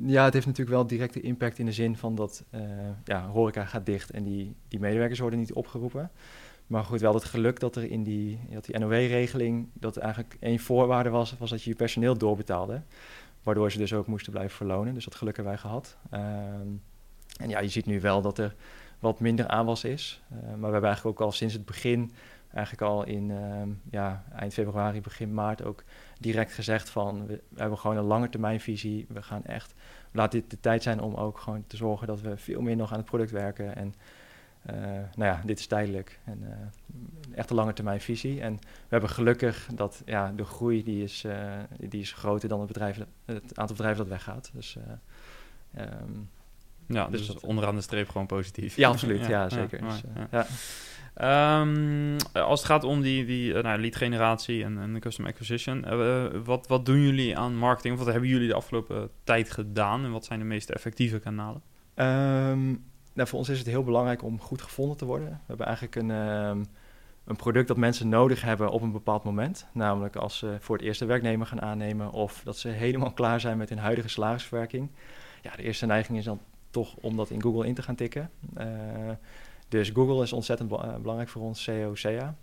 ja, 0.07 0.24
het 0.24 0.35
heeft 0.35 0.46
natuurlijk 0.46 0.76
wel 0.76 0.87
directe 0.87 1.20
impact 1.20 1.59
in 1.59 1.66
de 1.66 1.72
zin 1.72 1.96
van 1.96 2.14
dat 2.14 2.44
ja, 3.05 3.26
horeca 3.26 3.64
gaat 3.64 3.87
dicht 3.87 4.11
en 4.11 4.22
die, 4.22 4.57
die 4.68 4.81
medewerkers 4.81 5.20
worden 5.20 5.38
niet 5.38 5.52
opgeroepen. 5.52 6.11
Maar 6.66 6.85
goed, 6.85 7.00
wel 7.00 7.14
het 7.14 7.24
geluk 7.24 7.61
dat 7.61 7.76
er 7.76 7.90
in 7.90 8.02
die, 8.02 8.38
dat 8.50 8.64
die 8.64 8.78
NOW-regeling, 8.78 9.68
dat 9.72 9.96
eigenlijk 9.96 10.37
één 10.40 10.59
voorwaarde 10.59 11.11
was, 11.11 11.37
was 11.38 11.50
dat 11.50 11.62
je 11.62 11.70
je 11.70 11.76
personeel 11.76 12.18
doorbetaalde. 12.18 12.83
Waardoor 13.42 13.72
ze 13.72 13.78
dus 13.78 13.92
ook 13.92 14.07
moesten 14.07 14.33
blijven 14.33 14.57
verlonen. 14.57 14.94
Dus 14.94 15.05
dat 15.05 15.14
geluk 15.14 15.37
hebben 15.37 15.52
wij 15.52 15.62
gehad. 15.62 15.96
Ehm, 16.11 16.68
en 17.37 17.48
ja, 17.48 17.61
je 17.61 17.68
ziet 17.68 17.87
nu 17.87 18.00
wel 18.00 18.22
dat 18.22 18.38
er 18.38 18.55
wat 18.98 19.20
minder 19.20 19.46
aanwas 19.46 19.85
is. 19.85 20.22
Uh, 20.33 20.38
maar 20.38 20.48
we 20.48 20.72
hebben 20.72 20.90
eigenlijk 20.90 21.20
ook 21.20 21.26
al 21.26 21.33
sinds 21.33 21.55
het 21.55 21.64
begin, 21.64 22.12
eigenlijk 22.52 22.90
al 22.90 23.05
in 23.05 23.28
uh, 23.28 23.62
ja, 23.90 24.24
eind 24.35 24.52
februari, 24.52 25.00
begin 25.00 25.35
maart 25.35 25.64
ook 25.64 25.85
direct 26.20 26.52
gezegd 26.52 26.90
van 26.90 27.26
we, 27.26 27.42
we, 27.48 27.61
hebben 27.61 27.78
gewoon 27.78 27.96
een 27.96 28.05
lange 28.05 28.28
termijnvisie. 28.28 29.07
We 29.09 29.22
gaan 29.22 29.44
echt, 29.44 29.74
laat 30.12 30.33
dit 30.33 30.50
de 30.50 30.61
tijd 30.61 30.83
zijn 30.83 31.00
om 31.00 31.14
ook 31.14 31.38
gewoon 31.38 31.64
te 31.66 31.76
zorgen 31.76 32.07
dat 32.07 32.20
we 32.20 32.37
veel 32.37 32.61
meer 32.61 32.76
nog 32.76 32.92
aan 32.92 32.98
het 32.98 33.07
product 33.07 33.31
werken. 33.31 33.76
En 33.76 33.94
uh, 34.70 34.77
nou 35.14 35.31
ja, 35.31 35.40
dit 35.44 35.59
is 35.59 35.66
tijdelijk. 35.66 36.20
En 36.25 36.38
uh, 36.42 37.37
echt 37.38 37.51
een 37.51 37.57
lange 37.57 37.72
termijn 37.72 38.01
visie. 38.01 38.40
En 38.40 38.55
we 38.62 38.88
hebben 38.88 39.11
gelukkig 39.11 39.68
dat 39.75 40.03
ja, 40.05 40.33
de 40.37 40.44
groei 40.44 40.83
die 40.83 41.03
is, 41.03 41.25
uh, 41.25 41.53
die 41.79 42.01
is 42.01 42.12
groter 42.12 42.48
dan 42.48 42.59
het, 42.59 42.68
bedrijf, 42.68 42.98
het 43.25 43.59
aantal 43.59 43.77
bedrijven 43.77 44.03
dat 44.03 44.12
weggaat. 44.12 44.51
Dus, 44.55 44.77
um, 45.79 46.31
ja, 46.87 47.09
dus, 47.09 47.27
dus 47.27 47.40
onderaan 47.40 47.75
de 47.75 47.81
streep 47.81 48.09
gewoon 48.09 48.27
positief. 48.27 48.77
Ja, 48.77 48.88
absoluut. 48.88 49.20
ja, 49.27 49.29
ja, 49.29 49.48
zeker. 49.48 49.85
Ja, 49.85 49.88
dus, 49.88 50.03
ja. 50.31 50.46
Um, 51.61 52.16
als 52.33 52.61
het 52.61 52.68
gaat 52.68 52.85
om 52.85 53.01
die, 53.01 53.25
die 53.25 53.53
nou, 53.53 53.81
lead 53.81 53.96
generatie 53.96 54.64
en, 54.64 54.79
en 54.79 54.94
de 54.94 55.01
custom 55.01 55.27
acquisition, 55.27 55.85
wat, 56.44 56.66
wat 56.66 56.87
doen 56.87 57.01
jullie 57.01 57.38
aan 57.38 57.57
marketing? 57.57 57.98
Wat 57.98 58.07
hebben 58.07 58.29
jullie 58.29 58.48
de 58.48 58.55
afgelopen 58.55 59.11
tijd 59.25 59.51
gedaan 59.51 60.05
en 60.05 60.11
wat 60.11 60.25
zijn 60.25 60.38
de 60.38 60.44
meest 60.44 60.70
effectieve 60.70 61.18
kanalen? 61.18 61.62
Um, 61.94 62.91
nou, 63.12 63.29
voor 63.29 63.38
ons 63.38 63.48
is 63.48 63.59
het 63.59 63.66
heel 63.66 63.85
belangrijk 63.85 64.22
om 64.22 64.40
goed 64.40 64.62
gevonden 64.62 64.96
te 64.96 65.05
worden. 65.05 65.29
We 65.29 65.37
hebben 65.46 65.66
eigenlijk 65.66 65.96
een, 65.96 66.11
um, 66.11 66.66
een 67.25 67.37
product 67.37 67.68
dat 67.68 67.77
mensen 67.77 68.09
nodig 68.09 68.42
hebben 68.42 68.70
op 68.70 68.83
een 68.83 68.92
bepaald 68.92 69.25
moment. 69.25 69.66
Namelijk 69.72 70.16
als 70.16 70.38
ze 70.38 70.57
voor 70.61 70.77
het 70.77 70.85
eerste 70.85 71.05
werknemer 71.05 71.46
gaan 71.46 71.62
aannemen 71.62 72.11
of 72.11 72.40
dat 72.44 72.59
ze 72.59 72.68
helemaal 72.68 73.12
klaar 73.12 73.40
zijn 73.40 73.59
met 73.59 73.68
hun 73.68 73.79
huidige 73.79 74.09
salarisverwerking. 74.09 74.90
Ja, 75.42 75.57
de 75.57 75.62
eerste 75.62 75.87
neiging 75.87 76.18
is 76.18 76.25
dan 76.25 76.40
toch 76.70 76.96
om 76.96 77.16
dat 77.16 77.31
in 77.31 77.42
Google 77.42 77.66
in 77.66 77.75
te 77.75 77.83
gaan 77.83 77.94
tikken. 77.94 78.31
Uh, 78.59 78.66
dus 79.68 79.90
Google 79.90 80.22
is 80.22 80.33
ontzettend 80.33 80.68
belangrijk 81.03 81.29
voor 81.29 81.42
ons, 81.42 81.62
SEO, 81.62 81.94
SEA. 81.94 82.35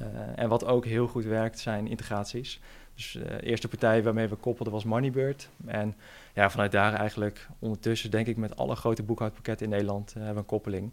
Uh, 0.00 0.06
en 0.36 0.48
wat 0.48 0.64
ook 0.64 0.84
heel 0.84 1.06
goed 1.06 1.24
werkt 1.24 1.58
zijn 1.58 1.86
integraties. 1.86 2.60
Dus 2.94 3.12
de 3.12 3.42
eerste 3.42 3.68
partij 3.68 4.02
waarmee 4.02 4.28
we 4.28 4.36
koppelden 4.36 4.72
was 4.72 4.84
Moneybird. 4.84 5.48
En 5.66 5.94
ja, 6.36 6.50
vanuit 6.50 6.72
daar 6.72 6.94
eigenlijk 6.94 7.48
ondertussen 7.58 8.10
denk 8.10 8.26
ik 8.26 8.36
met 8.36 8.56
alle 8.56 8.76
grote 8.76 9.02
boekhoudpakketten 9.02 9.66
in 9.66 9.72
Nederland 9.72 10.08
uh, 10.08 10.14
hebben 10.14 10.34
we 10.34 10.40
een 10.40 10.46
koppeling. 10.46 10.92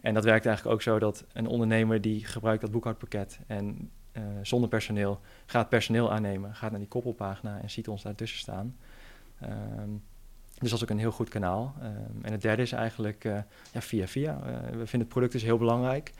En 0.00 0.14
dat 0.14 0.24
werkt 0.24 0.46
eigenlijk 0.46 0.74
ook 0.76 0.82
zo 0.82 0.98
dat 0.98 1.24
een 1.32 1.46
ondernemer 1.46 2.00
die 2.00 2.24
gebruikt 2.24 2.60
dat 2.60 2.70
boekhoudpakket 2.70 3.38
en 3.46 3.90
uh, 4.12 4.22
zonder 4.42 4.68
personeel 4.68 5.20
gaat 5.46 5.68
personeel 5.68 6.12
aannemen, 6.12 6.54
gaat 6.54 6.70
naar 6.70 6.80
die 6.80 6.88
koppelpagina 6.88 7.60
en 7.60 7.70
ziet 7.70 7.88
ons 7.88 8.02
daartussen 8.02 8.38
staan. 8.38 8.76
Um, 9.42 10.02
dus 10.58 10.70
dat 10.70 10.78
is 10.78 10.82
ook 10.82 10.90
een 10.90 10.98
heel 10.98 11.10
goed 11.10 11.28
kanaal. 11.28 11.74
Um, 11.82 12.24
en 12.24 12.32
het 12.32 12.42
derde 12.42 12.62
is 12.62 12.72
eigenlijk 12.72 13.24
uh, 13.24 13.38
ja, 13.72 13.80
via 13.80 14.06
via. 14.06 14.40
we 14.70 14.86
vinden 14.86 15.00
het 15.00 15.08
product 15.08 15.32
dus 15.32 15.42
heel 15.42 15.58
belangrijk 15.58 16.12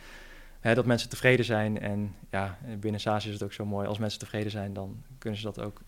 hè, 0.60 0.74
dat 0.74 0.86
mensen 0.86 1.08
tevreden 1.08 1.44
zijn. 1.44 1.80
En 1.80 2.14
ja, 2.30 2.58
binnen 2.80 3.00
SaaS 3.00 3.26
is 3.26 3.32
het 3.32 3.42
ook 3.42 3.52
zo 3.52 3.64
mooi. 3.64 3.86
Als 3.86 3.98
mensen 3.98 4.18
tevreden 4.18 4.50
zijn, 4.50 4.72
dan 4.72 5.02
kunnen 5.18 5.38
ze 5.38 5.44
dat 5.44 5.60
ook, 5.60 5.80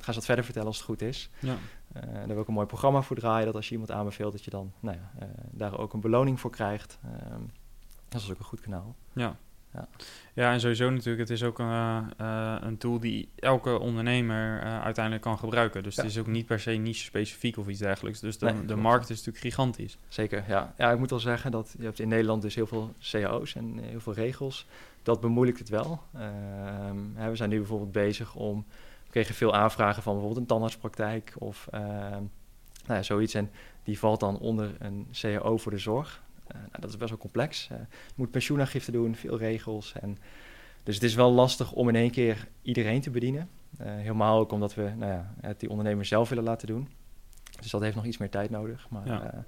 gaan 0.00 0.04
ze 0.04 0.12
dat 0.12 0.24
verder 0.24 0.44
vertellen 0.44 0.68
als 0.68 0.76
het 0.76 0.86
goed 0.86 1.02
is. 1.02 1.30
Ja. 1.38 1.56
Uh, 1.96 2.02
daar 2.02 2.12
hebben 2.12 2.34
we 2.34 2.40
ook 2.40 2.48
een 2.48 2.54
mooi 2.54 2.66
programma 2.66 3.02
voor 3.02 3.16
draaien. 3.16 3.46
Dat 3.46 3.54
als 3.54 3.66
je 3.66 3.72
iemand 3.72 3.90
aanbeveelt, 3.90 4.32
dat 4.32 4.44
je 4.44 4.50
dan 4.50 4.72
nou 4.80 4.96
ja, 4.96 5.26
uh, 5.26 5.28
daar 5.50 5.78
ook 5.78 5.92
een 5.92 6.00
beloning 6.00 6.40
voor 6.40 6.50
krijgt. 6.50 6.98
Ehm, 7.04 7.40
dat 8.08 8.20
is 8.20 8.30
ook 8.30 8.38
een 8.38 8.44
goed 8.44 8.60
kanaal. 8.60 8.94
Ja. 9.12 9.36
Ja. 9.74 9.88
ja, 10.34 10.52
en 10.52 10.60
sowieso 10.60 10.90
natuurlijk, 10.90 11.18
het 11.18 11.30
is 11.30 11.42
ook 11.42 11.58
een, 11.58 12.12
uh, 12.20 12.56
een 12.60 12.78
tool 12.78 12.98
die 12.98 13.28
elke 13.34 13.78
ondernemer 13.78 14.60
uiteindelijk 14.60 15.24
kan 15.24 15.38
gebruiken. 15.38 15.82
Dus 15.82 15.94
ja. 15.94 16.02
het 16.02 16.10
is 16.10 16.18
ook 16.18 16.26
niet 16.26 16.46
per 16.46 16.60
se 16.60 16.70
niche 16.70 17.04
specifiek 17.04 17.56
of 17.56 17.68
iets 17.68 17.78
dergelijks. 17.78 18.20
Dus 18.20 18.38
de, 18.38 18.46
nee, 18.50 18.64
de 18.64 18.76
markt 18.76 19.10
is 19.10 19.16
natuurlijk 19.16 19.44
gigantisch. 19.44 19.98
Zeker, 20.08 20.44
ja. 20.48 20.74
Ja, 20.76 20.90
ik 20.92 20.98
moet 20.98 21.10
wel 21.10 21.18
zeggen 21.18 21.50
dat 21.50 21.74
je 21.78 21.84
hebt 21.84 21.98
in 21.98 22.08
Nederland 22.08 22.42
dus 22.42 22.54
heel 22.54 22.66
veel 22.66 22.94
cao's 23.00 23.54
en 23.54 23.78
heel 23.78 24.00
veel 24.00 24.12
regels. 24.12 24.66
Dat 25.02 25.20
bemoeilijkt 25.20 25.58
het 25.58 25.68
wel. 25.68 26.02
Uh, 26.14 26.20
we 27.28 27.36
zijn 27.36 27.50
nu 27.50 27.58
bijvoorbeeld 27.58 27.92
bezig 27.92 28.34
om... 28.34 28.64
We 29.08 29.14
kregen 29.14 29.34
veel 29.34 29.54
aanvragen 29.54 30.02
van 30.02 30.12
bijvoorbeeld 30.12 30.40
een 30.42 30.48
tandartspraktijk 30.48 31.34
of 31.38 31.66
ehm, 31.70 32.22
nou 32.86 33.00
ja, 33.00 33.02
zoiets. 33.02 33.34
En 33.34 33.50
die 33.82 33.98
valt 33.98 34.20
dan 34.20 34.38
onder 34.38 34.76
een 34.78 35.06
CAO 35.12 35.56
voor 35.56 35.72
de 35.72 35.78
zorg. 35.78 36.22
Uh, 36.48 36.54
nou, 36.54 36.80
dat 36.80 36.90
is 36.90 36.96
best 36.96 37.10
wel 37.10 37.18
complex. 37.18 37.68
Uh, 37.72 37.78
je 37.88 38.14
moet 38.14 38.30
pensioenaangifte 38.30 38.92
doen, 38.92 39.14
veel 39.14 39.38
regels. 39.38 39.92
En, 40.00 40.18
dus 40.82 40.94
het 40.94 41.04
is 41.04 41.14
wel 41.14 41.32
lastig 41.32 41.72
om 41.72 41.88
in 41.88 41.96
één 41.96 42.10
keer 42.10 42.48
iedereen 42.62 43.00
te 43.00 43.10
bedienen. 43.10 43.48
Helemaal 43.78 44.38
ook 44.38 44.52
omdat 44.52 44.74
we 44.74 44.92
nou 44.96 45.12
ja, 45.12 45.34
het 45.40 45.60
die 45.60 45.70
ondernemers 45.70 46.08
zelf 46.08 46.28
willen 46.28 46.44
laten 46.44 46.66
doen. 46.66 46.88
Dus 47.60 47.70
dat 47.70 47.80
heeft 47.80 47.94
nog 47.94 48.04
iets 48.04 48.18
meer 48.18 48.30
tijd 48.30 48.50
nodig. 48.50 48.86
Maar, 48.90 49.06
ja. 49.06 49.44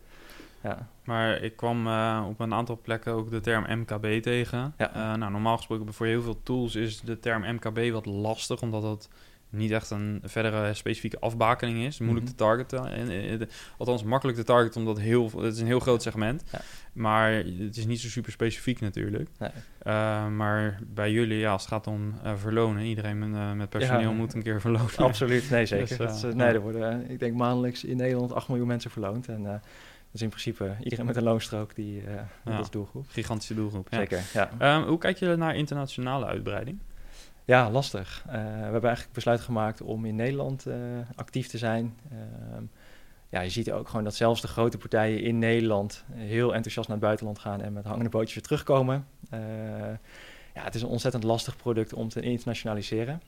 ja. 0.62 0.88
maar 1.04 1.42
ik 1.42 1.56
kwam 1.56 1.86
op 2.26 2.40
een 2.40 2.54
aantal 2.54 2.78
plekken 2.82 3.12
ook 3.12 3.30
de 3.30 3.40
term 3.40 3.78
MKB 3.78 4.22
tegen. 4.22 4.74
Ja. 4.76 5.16
nou, 5.16 5.32
normaal 5.32 5.56
gesproken 5.56 5.92
voor 5.92 6.06
heel 6.06 6.22
veel 6.22 6.42
tools 6.42 6.74
is 6.74 7.00
de 7.00 7.18
term 7.18 7.54
MKB 7.54 7.92
wat 7.92 8.06
lastig, 8.06 8.62
omdat 8.62 8.82
dat 8.82 9.08
niet 9.50 9.70
echt 9.70 9.90
een 9.90 10.20
verdere 10.24 10.74
specifieke 10.74 11.20
afbakening 11.20 11.78
is. 11.78 11.98
Moeilijk 11.98 12.26
mm 12.26 12.32
-hmm. 12.32 12.36
te 12.36 12.44
targeten. 12.44 13.10
En, 13.10 13.48
althans, 13.78 14.02
makkelijk 14.02 14.38
te 14.38 14.44
targeten, 14.44 14.80
omdat 14.80 14.98
heel, 14.98 15.30
het 15.36 15.54
is 15.54 15.60
een 15.60 15.66
heel 15.66 15.80
groot 15.80 16.02
segment. 16.02 16.44
Ja. 16.52 16.60
Maar 16.92 17.32
het 17.32 17.76
is 17.76 17.86
niet 17.86 18.00
zo 18.00 18.08
super 18.08 18.32
specifiek 18.32 18.80
natuurlijk. 18.80 19.28
Nee. 19.38 19.50
Uh, 19.86 20.28
maar 20.28 20.80
bij 20.86 21.12
jullie, 21.12 21.38
ja, 21.38 21.52
als 21.52 21.62
het 21.62 21.70
gaat 21.70 21.86
om 21.86 22.14
uh, 22.24 22.32
verlonen, 22.36 22.82
iedereen 22.82 23.18
met, 23.18 23.28
uh, 23.28 23.52
met 23.52 23.68
personeel 23.68 24.10
ja, 24.10 24.16
moet 24.16 24.34
een 24.34 24.42
keer 24.42 24.60
verlonen. 24.60 24.96
Absoluut, 24.96 25.50
nee 25.50 25.66
zeker. 25.76 25.98
Dus, 25.98 26.20
dat, 26.20 26.34
nee, 26.34 26.48
er 26.48 26.60
worden, 26.60 27.10
ik 27.10 27.18
denk 27.18 27.36
maandelijks 27.36 27.84
in 27.84 27.96
Nederland 27.96 28.32
8 28.32 28.48
miljoen 28.48 28.66
mensen 28.66 28.90
verloond. 28.90 29.28
En 29.28 29.42
dat 29.42 29.60
is 30.12 30.22
in 30.22 30.28
principe 30.28 30.76
iedereen 30.82 31.06
met 31.06 31.16
een 31.16 31.22
loonstrook 31.22 31.74
die 31.74 32.02
dat 32.44 32.60
is 32.60 32.70
doelgroep. 32.70 33.06
Gigantische 33.08 33.54
doelgroep. 33.54 33.88
Zeker, 33.90 34.22
ja. 34.32 34.76
Um, 34.76 34.82
hoe 34.82 34.98
kijk 34.98 35.16
je 35.16 35.36
naar 35.36 35.56
internationale 35.56 36.26
uitbreiding? 36.26 36.78
Ja, 37.44 37.70
lastig. 37.70 38.24
Uh, 38.26 38.32
we 38.32 38.38
hebben 38.40 38.82
eigenlijk 38.82 39.12
besluit 39.12 39.40
gemaakt 39.40 39.82
om 39.82 40.04
in 40.04 40.14
Nederland 40.14 40.66
uh, 40.66 40.74
actief 41.14 41.48
te 41.48 41.58
zijn. 41.58 41.98
Uh, 42.12 42.18
ja, 43.28 43.40
je 43.40 43.50
ziet 43.50 43.72
ook 43.72 43.88
gewoon 43.88 44.04
dat 44.04 44.14
zelfs 44.14 44.40
de 44.40 44.48
grote 44.48 44.78
partijen 44.78 45.22
in 45.22 45.38
Nederland 45.38 46.04
heel 46.12 46.54
enthousiast 46.54 46.88
naar 46.88 46.96
het 46.96 47.06
buitenland 47.06 47.38
gaan 47.38 47.60
en 47.60 47.72
met 47.72 47.84
hangende 47.84 48.10
bootjes 48.10 48.34
weer 48.34 48.42
terugkomen. 48.42 49.06
ja, 50.54 50.62
het 50.62 50.74
is 50.74 50.82
een 50.82 50.88
ontzettend 50.88 51.24
lastig 51.24 51.56
product 51.56 51.92
om 51.92 52.08
te 52.08 52.20
internationaliseren. 52.20 53.22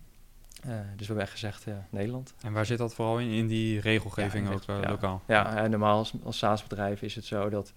dus 0.60 0.70
we 0.96 1.04
hebben 1.04 1.22
echt 1.22 1.32
gezegd 1.32 1.66
Nederland. 1.90 2.34
En 2.42 2.52
waar 2.52 2.66
zit 2.66 2.78
dat 2.78 2.94
vooral 2.94 3.18
in? 3.18 3.30
In 3.30 3.46
die 3.46 3.80
regelgeving 3.80 4.50
ook 4.50 4.62
ja, 4.66 4.88
lokaal? 4.88 5.22
Ja, 5.26 5.66
normaal 5.66 5.98
als, 5.98 6.12
als 6.22 6.38
SaaS-bedrijf 6.38 7.02
is 7.02 7.14
het 7.14 7.24
zo 7.24 7.48
dat 7.50 7.72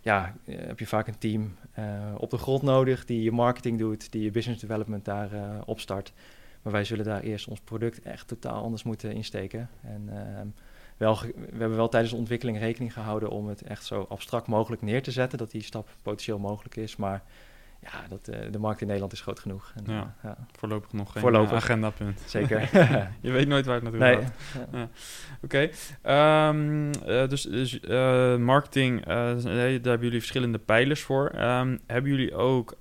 ja, 0.00 0.34
heb 0.44 0.78
je 0.78 0.86
vaak 0.86 1.06
een 1.06 1.18
team 1.18 1.56
op 2.16 2.30
de 2.30 2.38
grond 2.38 2.62
nodig 2.62 3.04
die 3.04 3.22
je 3.22 3.32
marketing 3.32 3.78
doet, 3.78 4.12
die 4.12 4.22
je 4.22 4.30
business 4.30 4.60
development 4.60 5.04
daar 5.04 5.30
opstart. 5.64 6.12
Maar 6.62 6.72
wij 6.72 6.84
zullen 6.84 7.04
daar 7.04 7.20
eerst 7.20 7.48
ons 7.48 7.60
product 7.60 8.02
echt 8.02 8.28
totaal 8.28 8.62
anders 8.62 8.82
moeten 8.82 9.12
insteken. 9.12 9.70
En 9.82 10.08
ehm, 10.08 10.46
wel, 10.96 11.20
we 11.20 11.58
hebben 11.58 11.76
wel 11.76 11.88
tijdens 11.88 12.12
de 12.12 12.18
ontwikkeling 12.18 12.58
rekening 12.58 12.92
gehouden 12.92 13.30
om 13.30 13.48
het 13.48 13.62
echt 13.62 13.84
zo 13.84 14.06
abstract 14.08 14.46
mogelijk 14.46 14.82
neer 14.82 15.02
te 15.02 15.10
zetten, 15.10 15.38
dat 15.38 15.50
die 15.50 15.62
stap 15.62 15.88
potentieel 16.02 16.38
mogelijk 16.38 16.76
is. 16.76 16.96
Maar 16.96 17.22
ja, 17.80 18.08
dat, 18.08 18.28
uh, 18.28 18.52
de 18.52 18.58
markt 18.58 18.80
in 18.80 18.86
Nederland 18.86 19.12
is 19.12 19.20
groot 19.20 19.40
genoeg. 19.40 19.72
En, 19.74 19.92
ja, 19.94 20.14
ja. 20.22 20.36
Voorlopig 20.52 20.92
nog 20.92 21.12
geen 21.12 21.22
voorlopig. 21.22 21.52
agendapunt. 21.52 22.20
Zeker. 22.26 22.60
je 23.20 23.30
weet 23.30 23.48
nooit 23.48 23.66
waar 23.66 23.74
het 23.74 23.82
naartoe 23.82 24.00
nee. 24.00 24.16
gaat. 24.16 24.32
Ja. 24.72 24.88
Oké. 25.42 25.70
Okay. 26.02 26.48
Um, 26.48 26.90
uh, 27.06 27.28
dus 27.28 27.42
dus 27.42 27.80
marketing, 28.38 29.04
daar 29.04 29.42
hebben 29.64 30.00
jullie 30.00 30.18
verschillende 30.18 30.58
pijlers 30.58 31.02
voor. 31.02 31.32
Um, 31.34 31.80
hebben 31.86 32.10
jullie 32.10 32.34
ook, 32.34 32.76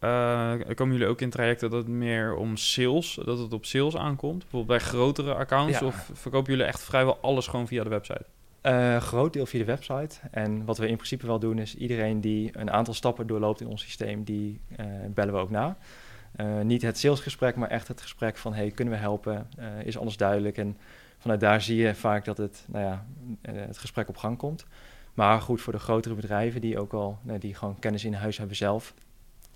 komen 0.76 0.92
jullie 0.92 1.08
ook 1.08 1.22
in 1.22 1.30
trajecten 1.30 1.70
dat 1.70 1.80
het 1.80 1.92
meer 1.92 2.36
om 2.36 2.58
sales, 2.58 3.20
dat 3.26 3.40
het 3.40 3.54
op 3.54 3.66
sales 3.66 3.98
aankomt? 3.98 4.40
Bijvoorbeeld 4.40 4.80
bij 4.80 4.88
grotere 4.88 5.34
accounts? 5.34 5.82
Of 5.82 6.10
verkopen 6.14 6.52
jullie 6.52 6.68
echt 6.68 6.84
vrijwel 6.84 7.18
alles 7.22 7.48
gewoon 7.48 7.68
via 7.68 7.84
de 7.84 7.90
website? 7.90 8.26
Uh, 8.64 8.98
groot 8.98 9.34
deel 9.34 9.46
via 9.46 9.60
de 9.60 9.66
website. 9.66 10.20
En 10.32 10.66
wat 10.66 10.78
we 10.78 10.88
in 10.88 10.96
principe 10.96 11.26
wel 11.26 11.40
doen 11.40 11.60
is 11.60 11.76
iedereen 11.76 12.22
die 12.22 12.50
een 12.58 12.72
aantal 12.72 12.94
stappen 12.94 13.28
doorloopt 13.28 13.62
in 13.62 13.68
ons 13.68 13.82
systeem, 13.82 14.24
die 14.24 14.62
uh, 14.80 14.86
bellen 15.10 15.34
we 15.34 15.40
ook 15.40 15.50
na. 15.50 15.78
Uh, 16.36 16.62
niet 16.62 16.82
het 16.82 16.98
salesgesprek, 16.98 17.56
maar 17.56 17.70
echt 17.70 17.88
het 17.88 18.02
gesprek 18.02 18.38
van 18.38 18.54
hey, 18.54 18.72
kunnen 18.72 18.94
we 18.94 19.00
helpen? 19.00 19.50
is 19.84 19.98
alles 19.98 20.18
duidelijk? 20.18 20.58
En 20.58 20.78
vanuit 21.18 21.40
daar 21.40 21.62
zie 21.62 21.78
je 21.78 21.96
vaak 21.96 22.26
dat 22.26 22.38
het, 22.38 22.66
nou 22.68 22.86
ja, 22.86 23.06
het 23.42 23.78
gesprek 23.78 24.10
op 24.10 24.18
gang 24.18 24.38
komt. 24.38 24.66
Maar 25.14 25.42
goed, 25.42 25.62
voor 25.62 25.74
de 25.74 25.80
grotere 25.80 26.16
bedrijven 26.16 26.62
die 26.62 26.80
ook 26.80 26.94
al 26.94 27.20
die 27.40 27.56
gewoon 27.56 27.80
kennis 27.80 28.04
in 28.04 28.14
huis 28.14 28.38
hebben 28.38 28.56
zelf, 28.56 28.94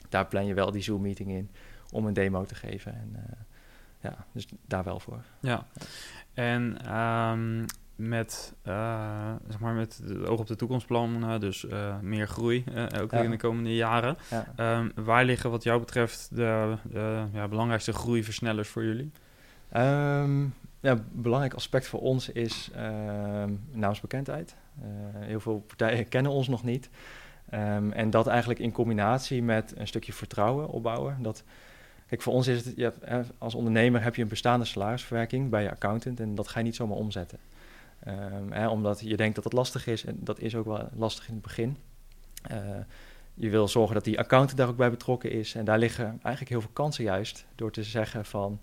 daar 0.10 0.28
plan 0.28 0.46
je 0.46 0.54
wel 0.54 0.72
die 0.72 0.82
Zoom-meeting 0.82 1.30
in 1.30 1.50
om 1.92 2.06
een 2.06 2.14
demo 2.14 2.46
te 2.46 2.56
geven. 2.56 2.94
En, 2.94 3.16
ja, 4.02 4.26
dus 4.32 4.48
daar 4.68 4.84
wel 4.84 5.00
voor. 5.00 5.24
Ja, 5.40 5.66
en 6.34 6.96
um, 6.98 7.66
met, 8.08 8.54
uh, 8.68 9.34
zeg 9.50 9.60
maar 9.60 9.74
met 9.74 10.02
het 10.04 10.26
oog 10.26 10.40
op 10.40 10.48
de 10.48 10.56
toekomstplan, 10.56 11.40
dus 11.40 11.64
uh, 11.64 12.00
meer 12.00 12.28
groei, 12.28 12.64
uh, 12.74 13.02
ook 13.02 13.12
ja. 13.12 13.22
in 13.22 13.30
de 13.30 13.38
komende 13.38 13.76
jaren. 13.76 14.18
Ja. 14.30 14.78
Um, 14.80 14.92
waar 14.96 15.26
liggen 15.26 15.50
wat 15.52 15.64
jou 15.64 15.80
betreft 15.80 16.30
de, 16.36 16.76
de 16.84 17.24
ja, 17.34 17.48
belangrijkste 17.48 17.94
groeiversnellers 17.94 18.70
voor 18.70 18.84
jullie? 18.84 19.12
Um, 19.78 20.54
ja, 20.80 20.92
een 20.92 21.06
belangrijk 21.12 21.54
aspect 21.54 21.88
voor 21.88 22.00
ons 22.00 22.30
is 22.30 22.70
ehm, 22.76 23.54
naamsbekendheid. 23.72 24.56
heel 25.16 25.40
veel 25.40 25.64
partijen 25.68 26.08
kennen 26.16 26.32
ons 26.32 26.48
nog 26.48 26.64
niet. 26.64 26.90
Um, 27.54 27.92
en 27.92 28.10
dat 28.10 28.28
eigenlijk 28.28 28.60
in 28.60 28.72
combinatie 28.72 29.44
met 29.44 29.74
een 29.78 29.88
stukje 29.88 30.14
vertrouwen 30.14 30.68
opbouwen. 30.68 31.18
Dat, 31.20 31.44
kijk, 32.08 32.22
voor 32.22 32.34
ons 32.34 32.48
is 32.48 32.66
het, 32.66 32.74
je 32.76 32.94
hebt, 33.02 33.32
als 33.38 33.56
ondernemer 33.56 34.04
heb 34.04 34.16
je 34.16 34.22
een 34.22 34.28
bestaande 34.28 34.66
salarisverwerking 34.66 35.50
bij 35.50 35.64
je 35.64 35.72
accountant 35.72 36.20
en 36.20 36.36
dat 36.36 36.48
ga 36.48 36.60
je 36.60 36.66
niet 36.66 36.76
zomaar 36.76 36.98
omzetten. 36.98 37.40
Um, 38.08 38.52
hè, 38.52 38.68
omdat 38.68 39.00
je 39.00 39.18
denkt 39.18 39.36
dat 39.36 39.44
het 39.44 39.54
lastig 39.54 39.88
is 39.88 40.06
en 40.06 40.18
dat 40.20 40.40
is 40.40 40.56
ook 40.56 40.66
wel 40.66 40.90
lastig 40.96 41.28
in 41.28 41.34
het 41.34 41.44
begin. 41.44 41.78
Uh, 42.52 42.58
je 43.34 43.50
wil 43.50 43.68
zorgen 43.68 43.94
dat 43.94 44.04
die 44.04 44.20
accountant 44.20 44.58
daar 44.58 44.68
ook 44.68 44.78
bij 44.78 44.90
betrokken 44.90 45.32
is. 45.32 45.56
En 45.56 45.66
daar 45.66 45.80
liggen 45.80 46.06
eigenlijk 46.06 46.50
heel 46.50 46.62
veel 46.62 46.70
kansen 46.74 47.04
juist 47.04 47.46
door 47.56 47.72
te 47.72 47.84
zeggen 47.84 48.26
van 48.26 48.60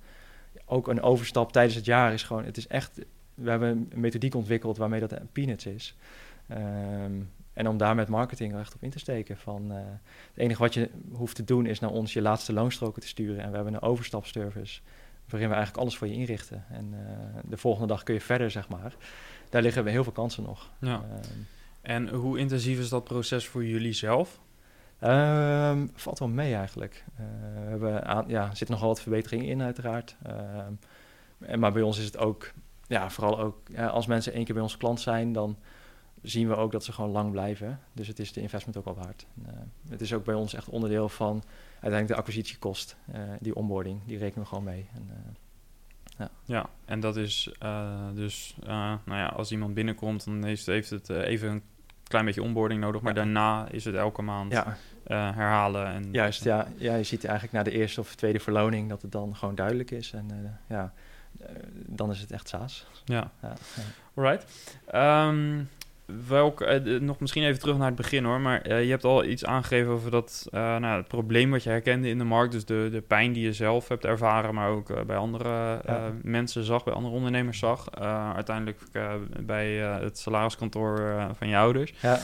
ook 0.64 0.88
een 0.88 1.02
overstap 1.02 1.52
tijdens 1.52 1.74
het 1.74 1.84
jaar 1.84 2.12
is 2.12 2.22
gewoon, 2.22 2.44
het 2.44 2.56
is 2.56 2.66
echt, 2.66 3.00
we 3.34 3.50
hebben 3.50 3.68
een 3.90 4.00
methodiek 4.00 4.34
ontwikkeld 4.34 4.76
waarmee 4.76 5.00
dat 5.00 5.32
peanuts 5.32 5.66
is. 5.66 5.96
Um, 6.50 7.30
en 7.52 7.68
om 7.68 7.76
daar 7.76 7.94
met 7.94 8.08
marketing 8.08 8.58
echt 8.58 8.74
op 8.74 8.82
in 8.82 8.90
te 8.90 8.98
steken. 8.98 9.36
Van, 9.36 9.72
uh, 9.72 9.76
het 10.28 10.36
enige 10.36 10.62
wat 10.62 10.74
je 10.74 10.90
hoeft 11.12 11.36
te 11.36 11.44
doen 11.44 11.66
is 11.66 11.80
naar 11.80 11.90
ons 11.90 12.12
je 12.12 12.22
laatste 12.22 12.52
loonstroken 12.52 13.02
te 13.02 13.08
sturen. 13.08 13.42
En 13.42 13.50
we 13.50 13.54
hebben 13.54 13.74
een 13.74 13.82
overstapservice 13.82 14.80
waarin 15.28 15.48
we 15.48 15.54
eigenlijk 15.54 15.76
alles 15.76 15.96
voor 15.96 16.06
je 16.06 16.14
inrichten. 16.14 16.64
En 16.70 16.92
uh, 16.92 16.98
de 17.44 17.56
volgende 17.56 17.86
dag 17.86 18.02
kun 18.02 18.14
je 18.14 18.20
verder, 18.20 18.50
zeg 18.50 18.68
maar. 18.68 18.94
Daar 19.50 19.62
liggen 19.62 19.84
we 19.84 19.90
heel 19.90 20.02
veel 20.02 20.12
kansen 20.12 20.42
nog. 20.42 20.70
Ja. 20.80 21.04
Uh, 21.10 21.18
en 21.80 22.08
hoe 22.08 22.38
intensief 22.38 22.78
is 22.78 22.88
dat 22.88 23.04
proces 23.04 23.46
voor 23.46 23.64
jullie 23.64 23.92
zelf? 23.92 24.40
Uh, 25.02 25.82
valt 25.94 26.18
wel 26.18 26.28
mee 26.28 26.54
eigenlijk. 26.54 27.04
Uh, 27.12 27.20
we 27.62 27.68
hebben 27.68 28.04
aan, 28.06 28.24
ja, 28.28 28.50
er 28.50 28.56
zit 28.56 28.68
nogal 28.68 28.88
wat 28.88 29.00
verbetering 29.00 29.46
in 29.46 29.62
uiteraard. 29.62 30.16
Ehm, 30.22 30.72
en, 31.38 31.58
maar 31.58 31.72
bij 31.72 31.82
ons 31.82 31.98
is 31.98 32.04
het 32.04 32.18
ook, 32.18 32.52
ja, 32.86 33.10
vooral 33.10 33.38
ook 33.38 33.56
ja, 33.66 33.86
als 33.86 34.06
mensen 34.06 34.32
één 34.32 34.44
keer 34.44 34.54
bij 34.54 34.62
ons 34.62 34.76
klant 34.76 35.00
zijn, 35.00 35.32
dan 35.32 35.58
zien 36.22 36.48
we 36.48 36.56
ook 36.56 36.72
dat 36.72 36.84
ze 36.84 36.92
gewoon 36.92 37.10
lang 37.10 37.30
blijven. 37.30 37.80
Dus 37.92 38.08
het 38.08 38.18
is 38.18 38.32
de 38.32 38.40
investment 38.40 38.76
ook 38.76 38.84
wel 38.84 39.04
waard. 39.04 39.26
het 39.88 40.00
is 40.00 40.12
ook 40.12 40.24
bij 40.24 40.34
ons 40.34 40.54
echt 40.54 40.68
onderdeel 40.68 41.08
van 41.08 41.42
uiteindelijk 41.80 42.08
de 42.08 42.14
acquisitiekost, 42.14 42.96
uh, 43.14 43.20
die 43.40 43.54
onboarding, 43.54 44.00
die 44.06 44.18
rekenen 44.18 44.42
we 44.42 44.48
gewoon 44.48 44.64
mee. 44.64 44.88
En, 44.94 45.10
uh, 45.10 45.16
ja. 46.18 46.30
ja, 46.44 46.70
en 46.84 47.00
dat 47.00 47.16
is 47.16 47.52
uh, 47.62 48.08
dus, 48.14 48.56
nou 48.64 48.98
ja, 49.06 49.26
als 49.26 49.52
iemand 49.52 49.74
binnenkomt, 49.74 50.24
dan 50.24 50.44
heeft, 50.44 50.66
heeft 50.66 50.90
het 50.90 51.08
even 51.08 51.50
een 51.50 51.62
klein 52.02 52.24
beetje 52.24 52.42
onboarding 52.42 52.80
nodig, 52.80 53.00
maar 53.00 53.14
ja. 53.14 53.22
daarna 53.22 53.68
is 53.70 53.84
het 53.84 53.94
elke 53.94 54.22
maand 54.22 54.52
ja. 54.52 54.76
herhalen. 55.08 55.86
En, 55.86 56.08
Juist, 56.12 56.44
ja. 56.44 56.68
ja, 56.76 56.94
je 56.94 57.02
ziet 57.02 57.24
eigenlijk 57.24 57.54
na 57.54 57.62
de 57.62 57.78
eerste 57.78 58.00
of 58.00 58.14
tweede 58.14 58.40
verloning 58.40 58.88
dat 58.88 59.02
het 59.02 59.12
dan 59.12 59.36
gewoon 59.36 59.54
duidelijk 59.54 59.90
is. 59.90 60.12
En 60.12 60.58
ja, 60.68 60.92
dan 61.86 62.10
is 62.10 62.20
het 62.20 62.30
echt 62.30 62.48
SaaS. 62.48 62.86
Ja, 63.04 63.30
ja. 63.42 63.54
alright. 64.14 64.70
Um, 64.94 65.68
welk, 66.26 66.60
uh, 66.60 67.00
nog 67.00 67.20
misschien 67.20 67.42
even 67.42 67.60
terug 67.60 67.76
naar 67.76 67.86
het 67.86 67.96
begin 67.96 68.24
hoor, 68.24 68.40
maar 68.40 68.68
uh, 68.68 68.82
je 68.82 68.90
hebt 68.90 69.04
al 69.04 69.24
iets 69.24 69.44
aangegeven 69.44 69.92
over 69.92 70.10
dat, 70.10 70.46
uh, 70.50 70.60
nou, 70.60 70.96
het 70.96 71.08
probleem 71.08 71.50
wat 71.50 71.62
je 71.62 71.70
herkende 71.70 72.08
in 72.08 72.18
de 72.18 72.24
markt, 72.24 72.52
dus 72.52 72.64
de, 72.64 72.88
de 72.92 73.00
pijn 73.00 73.32
die 73.32 73.44
je 73.44 73.52
zelf 73.52 73.88
hebt 73.88 74.04
ervaren, 74.04 74.54
maar 74.54 74.68
ook 74.70 75.06
bij 75.06 75.16
andere 75.16 75.80
ja. 75.86 76.12
mensen 76.22 76.64
zag, 76.64 76.84
bij 76.84 76.94
andere 76.94 77.14
ondernemers 77.14 77.58
zag. 77.58 77.90
uiteindelijk 78.34 78.80
bij 79.40 79.72
het 79.76 80.18
salariskantoor 80.18 81.26
van 81.32 81.48
je 81.48 81.56
ouders. 81.56 81.94
Ja. 82.00 82.20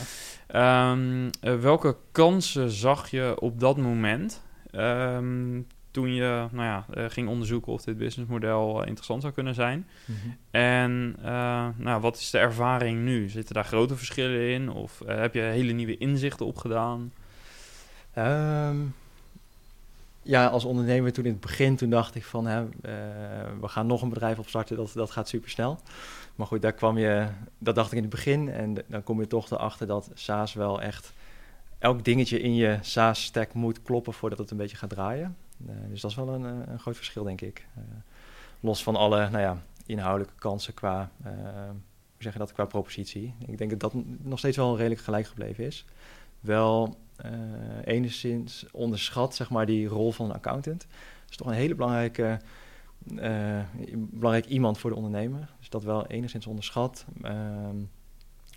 Um, 0.91 1.31
welke 1.41 1.97
kansen 2.13 2.71
zag 2.71 3.11
je 3.11 3.41
op 3.41 3.61
dat 3.61 3.77
moment 3.77 4.43
um, 4.73 5.67
toen 5.95 6.15
je 6.15 6.47
nou 6.51 6.65
ja, 6.65 6.87
uh, 6.95 7.05
ging 7.09 7.29
onderzoeken 7.29 7.73
of 7.73 7.83
dit 7.83 7.99
businessmodel 7.99 8.81
uh, 8.81 8.87
interessant 8.87 9.23
zou 9.23 9.35
kunnen 9.35 9.55
zijn. 9.55 9.89
Mm 10.05 10.15
-hmm. 10.23 10.37
En 10.51 11.17
uh, 11.25 11.67
nou, 11.77 12.01
wat 12.01 12.17
is 12.17 12.31
de 12.31 12.39
ervaring 12.39 13.05
nu? 13.05 13.29
Zitten 13.29 13.55
daar 13.55 13.65
grote 13.65 13.97
verschillen 13.97 14.51
in? 14.51 14.71
Of 14.71 15.03
heb 15.07 15.35
je 15.35 15.41
hele 15.41 15.73
nieuwe 15.73 15.99
inzichten 15.99 16.47
opgedaan? 16.47 17.13
Um, 18.19 18.95
ja, 20.23 20.47
als 20.47 20.65
ondernemer 20.65 21.13
toen 21.13 21.25
in 21.25 21.33
het 21.33 21.41
begin, 21.41 21.77
toen 21.77 21.91
dacht 21.91 22.15
ik 22.15 22.25
van... 22.25 22.47
Hè, 22.47 22.65
we 23.61 23.69
gaan 23.69 23.87
nog 23.87 24.03
een 24.03 24.09
bedrijf 24.09 24.39
opstarten, 24.39 24.77
dat, 24.77 24.93
dat 24.95 25.11
gaat 25.11 25.29
super 25.29 25.51
snel. 25.51 25.79
Maar 26.35 26.47
goed, 26.47 26.63
daar 26.63 26.73
kwam 26.73 26.99
je... 26.99 27.29
Dat 27.59 27.75
dacht 27.75 27.91
ik 27.91 27.97
in 27.97 28.03
het 28.03 28.11
begin. 28.11 28.49
En 28.49 28.77
dan 28.87 29.03
kom 29.03 29.21
je 29.21 29.27
toch 29.27 29.51
erachter 29.51 29.87
dat 29.87 30.11
SaaS 30.15 30.53
wel 30.53 30.83
echt... 30.83 31.13
Elk 31.79 32.05
dingetje 32.05 32.41
in 32.41 32.55
je 32.55 32.79
SaaS-stack 32.81 33.53
moet 33.53 33.83
kloppen 33.83 34.13
voordat 34.13 34.39
het 34.39 34.51
een 34.51 34.57
beetje 34.57 34.77
gaat 34.77 34.91
draaien. 34.91 35.37
Uh, 35.57 35.75
dus 35.89 36.01
dat 36.01 36.11
is 36.11 36.17
wel 36.17 36.29
een, 36.29 36.45
eh, 36.45 36.73
een 36.73 36.79
groot 36.79 36.97
verschil, 36.97 37.25
denk 37.25 37.41
ik. 37.41 37.67
Uh, 37.79 37.85
los 38.61 38.83
van 38.83 38.97
alle 38.97 39.29
nou 39.31 39.43
ja, 39.43 39.63
inhoudelijke 39.87 40.39
kansen 40.39 40.75
qua, 40.75 41.11
hoe 41.23 41.33
zeg 42.19 42.33
je 42.33 42.39
dat, 42.39 42.53
qua 42.53 42.65
propositie. 42.65 43.35
Ik 43.47 43.59
denk 43.59 43.71
dat 43.71 43.81
dat 43.81 43.93
nog 44.23 44.39
steeds 44.39 44.57
wel 44.57 44.77
redelijk 44.77 45.01
gelijk 45.01 45.27
gebleven 45.27 45.65
is. 45.65 45.85
Wel 46.41 46.97
enigszins 47.85 48.67
onderschat, 48.73 49.35
zeg 49.35 49.51
maar, 49.51 49.67
die 49.67 49.87
rol 49.87 50.13
van 50.13 50.27
een 50.27 50.35
accountant. 50.35 50.81
Dat 50.81 51.31
is 51.31 51.37
toch 51.37 51.47
een 51.47 51.53
hele 51.53 51.75
belangrijke, 51.75 52.41
belangrijk 53.91 54.47
iemand 54.47 54.79
voor 54.79 54.91
de 54.91 54.97
ondernemer. 54.97 55.55
Dus 55.59 55.69
dat 55.69 55.85
wel 55.85 56.07
enigszins 56.07 56.47
onderschat. 56.47 57.05
Ehm, 57.23 57.77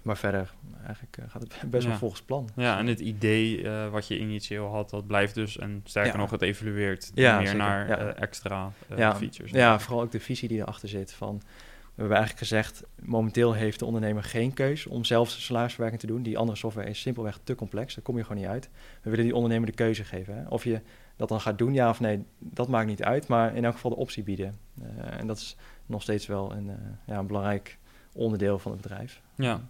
maar 0.03 0.17
verder, 0.17 0.53
eigenlijk 0.85 1.17
uh, 1.17 1.25
gaat 1.27 1.41
het 1.41 1.61
best 1.69 1.87
wel 1.87 1.95
volgens 1.95 2.21
plan. 2.21 2.49
Ja, 2.55 2.77
en 2.77 2.87
het 2.87 2.99
idee 2.99 3.61
uh, 3.61 3.89
wat 3.89 4.07
je 4.07 4.19
initieel 4.19 4.67
had, 4.67 4.89
dat 4.89 5.07
blijft 5.07 5.35
dus. 5.35 5.57
En 5.57 5.81
sterker 5.83 6.11
ja. 6.11 6.17
nog, 6.17 6.31
het 6.31 6.41
evolueert 6.41 7.11
ja, 7.13 7.37
meer 7.37 7.47
zeker. 7.47 7.63
naar 7.63 8.01
uh, 8.01 8.21
extra 8.21 8.71
features. 8.89 9.51
Ja, 9.51 9.79
vooral 9.79 10.01
ook 10.01 10.11
de 10.11 10.19
visie 10.19 10.47
die 10.47 10.59
erachter 10.59 10.89
zit. 10.89 11.13
Van, 11.13 11.37
we 11.37 12.03
hebben 12.03 12.17
eigenlijk 12.17 12.47
gezegd, 12.47 12.83
momenteel 13.01 13.53
heeft 13.53 13.79
de 13.79 13.85
ondernemer 13.85 14.23
geen 14.23 14.53
keus 14.53 14.85
om 14.85 15.03
zelf 15.03 15.29
salarisverwerking 15.29 16.01
te 16.01 16.07
doen. 16.07 16.23
Die 16.23 16.37
andere 16.37 16.57
software 16.57 16.89
is 16.89 16.99
simpelweg 16.99 17.39
te 17.43 17.55
complex, 17.55 17.95
daar 17.95 18.03
kom 18.03 18.17
je 18.17 18.23
gewoon 18.23 18.37
niet 18.37 18.51
uit. 18.51 18.69
We 19.01 19.09
willen 19.09 19.25
die 19.25 19.35
ondernemer 19.35 19.67
de 19.67 19.75
keuze 19.75 20.03
geven. 20.03 20.35
Hè? 20.35 20.47
Of 20.47 20.63
je 20.63 20.81
dat 21.15 21.29
dan 21.29 21.41
gaat 21.41 21.57
doen, 21.57 21.73
ja 21.73 21.89
of 21.89 21.99
nee, 21.99 22.23
dat 22.39 22.67
maakt 22.67 22.87
niet 22.87 23.03
uit. 23.03 23.27
Maar 23.27 23.55
in 23.55 23.65
elk 23.65 23.73
geval 23.73 23.91
de 23.91 23.97
optie 23.97 24.23
bieden. 24.23 24.55
en 24.99 25.27
dat 25.27 25.37
is 25.37 25.55
nog 25.85 26.01
steeds 26.01 26.25
wel 26.25 26.51
een, 26.51 26.71
ja, 27.05 27.17
een 27.17 27.27
belangrijk 27.27 27.77
onderdeel 28.13 28.59
van 28.59 28.71
het 28.71 28.81
bedrijf. 28.81 29.21
Ja, 29.35 29.61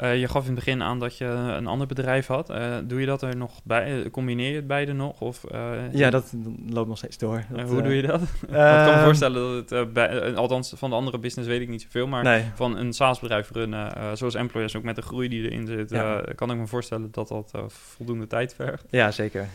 Uh, 0.00 0.20
je 0.20 0.28
gaf 0.28 0.42
in 0.42 0.46
het 0.46 0.64
begin 0.64 0.82
aan 0.82 0.98
dat 0.98 1.18
je 1.18 1.24
een 1.24 1.66
ander 1.66 1.86
bedrijf 1.86 2.26
had. 2.26 2.50
Uh, 2.50 2.76
doe 2.84 3.00
je 3.00 3.06
dat 3.06 3.22
er 3.22 3.36
nog 3.36 3.60
bij? 3.64 4.10
Combineer 4.10 4.50
je 4.50 4.56
het 4.56 4.66
beide 4.66 4.92
nog? 4.92 5.20
Of, 5.20 5.44
uh, 5.52 5.92
ja, 5.92 6.10
dat 6.10 6.34
loopt 6.68 6.88
nog 6.88 6.98
steeds 6.98 7.18
door. 7.18 7.44
Dat, 7.50 7.68
hoe 7.68 7.82
doe 7.82 7.96
je 7.96 8.02
dat? 8.02 8.20
ik 8.42 8.48
kan 8.48 8.84
me 8.84 8.90
ehm, 8.90 9.04
voorstellen 9.04 9.54
dat 9.54 9.70
het, 9.70 9.92
bij, 9.92 10.34
althans 10.34 10.72
van 10.76 10.90
de 10.90 10.96
andere 10.96 11.18
business 11.18 11.48
weet 11.48 11.60
ik 11.60 11.68
niet 11.68 11.82
zoveel, 11.82 12.06
maar 12.06 12.22
nee. 12.22 12.44
van 12.54 12.76
een 12.76 12.92
SaaS-bedrijf 12.92 13.50
runnen, 13.50 14.16
zoals 14.16 14.34
Employers, 14.34 14.76
ook 14.76 14.82
met 14.82 14.96
de 14.96 15.02
groei 15.02 15.28
die 15.28 15.50
erin 15.50 15.66
zit, 15.66 15.90
ja. 15.90 16.24
kan 16.34 16.50
ik 16.50 16.56
me 16.56 16.66
voorstellen 16.66 17.08
dat 17.10 17.28
dat 17.28 17.52
voldoende 17.66 18.26
tijd 18.26 18.54
vergt. 18.54 18.84
Ja, 18.90 19.10
zeker. 19.10 19.48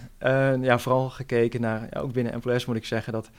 ja, 0.61 0.79
vooral 0.79 1.09
gekeken 1.09 1.61
naar, 1.61 1.87
ja, 1.91 1.99
ook 1.99 2.13
binnen 2.13 2.33
Employers 2.33 2.65
moet 2.65 2.75
ik 2.75 2.85
zeggen 2.85 3.13
dat 3.13 3.29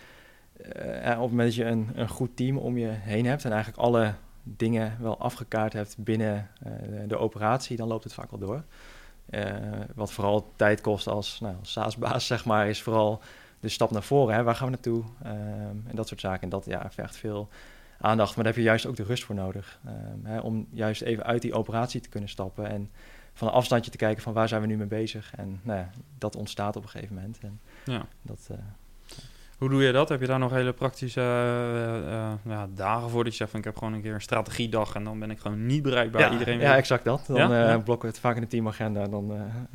op 1.04 1.04
het 1.04 1.16
moment 1.16 1.36
dat 1.48 1.54
je 1.54 1.64
een, 1.64 1.88
een 1.94 2.08
goed 2.08 2.36
team 2.36 2.56
om 2.56 2.78
je 2.78 2.88
heen 2.88 3.26
hebt 3.26 3.44
en 3.44 3.52
eigenlijk 3.52 3.82
alle 3.82 4.14
dingen 4.42 4.96
wel 5.00 5.18
afgekaart 5.18 5.72
hebt 5.72 5.96
binnen 5.98 6.50
uh, 6.66 6.72
de 7.08 7.16
operatie, 7.16 7.76
dan 7.76 7.88
loopt 7.88 8.04
het 8.04 8.12
vaak 8.12 8.30
wel 8.30 8.40
door. 8.40 8.62
Uh, 9.30 9.44
wat 9.94 10.12
vooral 10.12 10.52
tijd 10.56 10.80
kost 10.80 11.06
als, 11.06 11.40
nou, 11.40 11.54
SaaS-baas, 11.62 12.26
zeg 12.32 12.44
maar, 12.44 12.68
is 12.68 12.82
vooral 12.82 13.20
de 13.60 13.68
stap 13.68 13.90
naar 13.90 14.02
voren. 14.02 14.34
Hè? 14.34 14.42
Waar 14.42 14.54
gaan 14.54 14.66
we 14.66 14.72
naartoe? 14.72 15.02
Um, 15.26 15.84
en 15.86 15.92
dat 15.94 16.08
soort 16.08 16.20
zaken. 16.20 16.42
En 16.42 16.48
dat 16.48 16.64
ja, 16.64 16.90
vergt 16.90 17.16
veel 17.16 17.48
aandacht, 18.00 18.34
maar 18.34 18.44
daar 18.44 18.52
heb 18.52 18.62
je 18.62 18.68
juist 18.68 18.86
ook 18.86 18.96
de 18.96 19.02
rust 19.02 19.24
voor 19.24 19.34
nodig. 19.34 19.80
Um, 19.86 20.26
hè? 20.26 20.38
Om 20.38 20.66
juist 20.70 21.02
even 21.02 21.24
uit 21.24 21.42
die 21.42 21.54
operatie 21.54 22.00
te 22.00 22.08
kunnen 22.08 22.28
stappen 22.28 22.66
en 22.66 22.90
van 23.32 23.48
een 23.48 23.54
afstandje 23.54 23.90
te 23.90 23.96
kijken 23.96 24.22
van 24.22 24.32
waar 24.32 24.48
zijn 24.48 24.60
we 24.60 24.66
nu 24.66 24.76
mee 24.76 24.86
bezig. 24.86 25.32
En 25.36 25.60
nou 25.62 25.78
ja, 25.78 25.90
dat 26.18 26.36
ontstaat 26.36 26.76
op 26.76 26.82
een 26.82 26.88
gegeven 26.88 27.14
moment. 27.14 27.38
En 27.38 27.60
ja. 27.84 28.06
dat, 28.22 28.48
uh, 28.50 28.58
hoe 29.60 29.68
doe 29.68 29.82
je 29.82 29.92
dat? 29.92 30.08
Heb 30.08 30.20
je 30.20 30.26
daar 30.26 30.38
nog 30.38 30.50
hele 30.50 30.72
praktische 30.72 31.20
uh, 31.20 32.32
ja, 32.44 32.68
dagen 32.74 33.10
voor 33.10 33.24
dat 33.24 33.32
je 33.32 33.38
zegt 33.38 33.50
van 33.50 33.58
ik 33.58 33.64
heb 33.64 33.76
gewoon 33.76 33.92
een 33.92 34.02
keer 34.02 34.14
een 34.14 34.20
strategiedag 34.20 34.94
en 34.94 35.04
dan 35.04 35.18
ben 35.18 35.30
ik 35.30 35.38
gewoon 35.38 35.66
niet 35.66 35.82
bereikbaar. 35.82 36.20
Ja, 36.20 36.32
Iedereen 36.32 36.60
ja 36.60 36.76
exact 36.76 37.04
dat. 37.04 37.24
Dan 37.26 37.50
ja? 37.50 37.78
blokken 37.78 38.08
we 38.08 38.14
het 38.14 38.22
vaak 38.22 38.34
in 38.34 38.40
de 38.40 38.46
teamagenda, 38.46 39.06
dan 39.06 39.32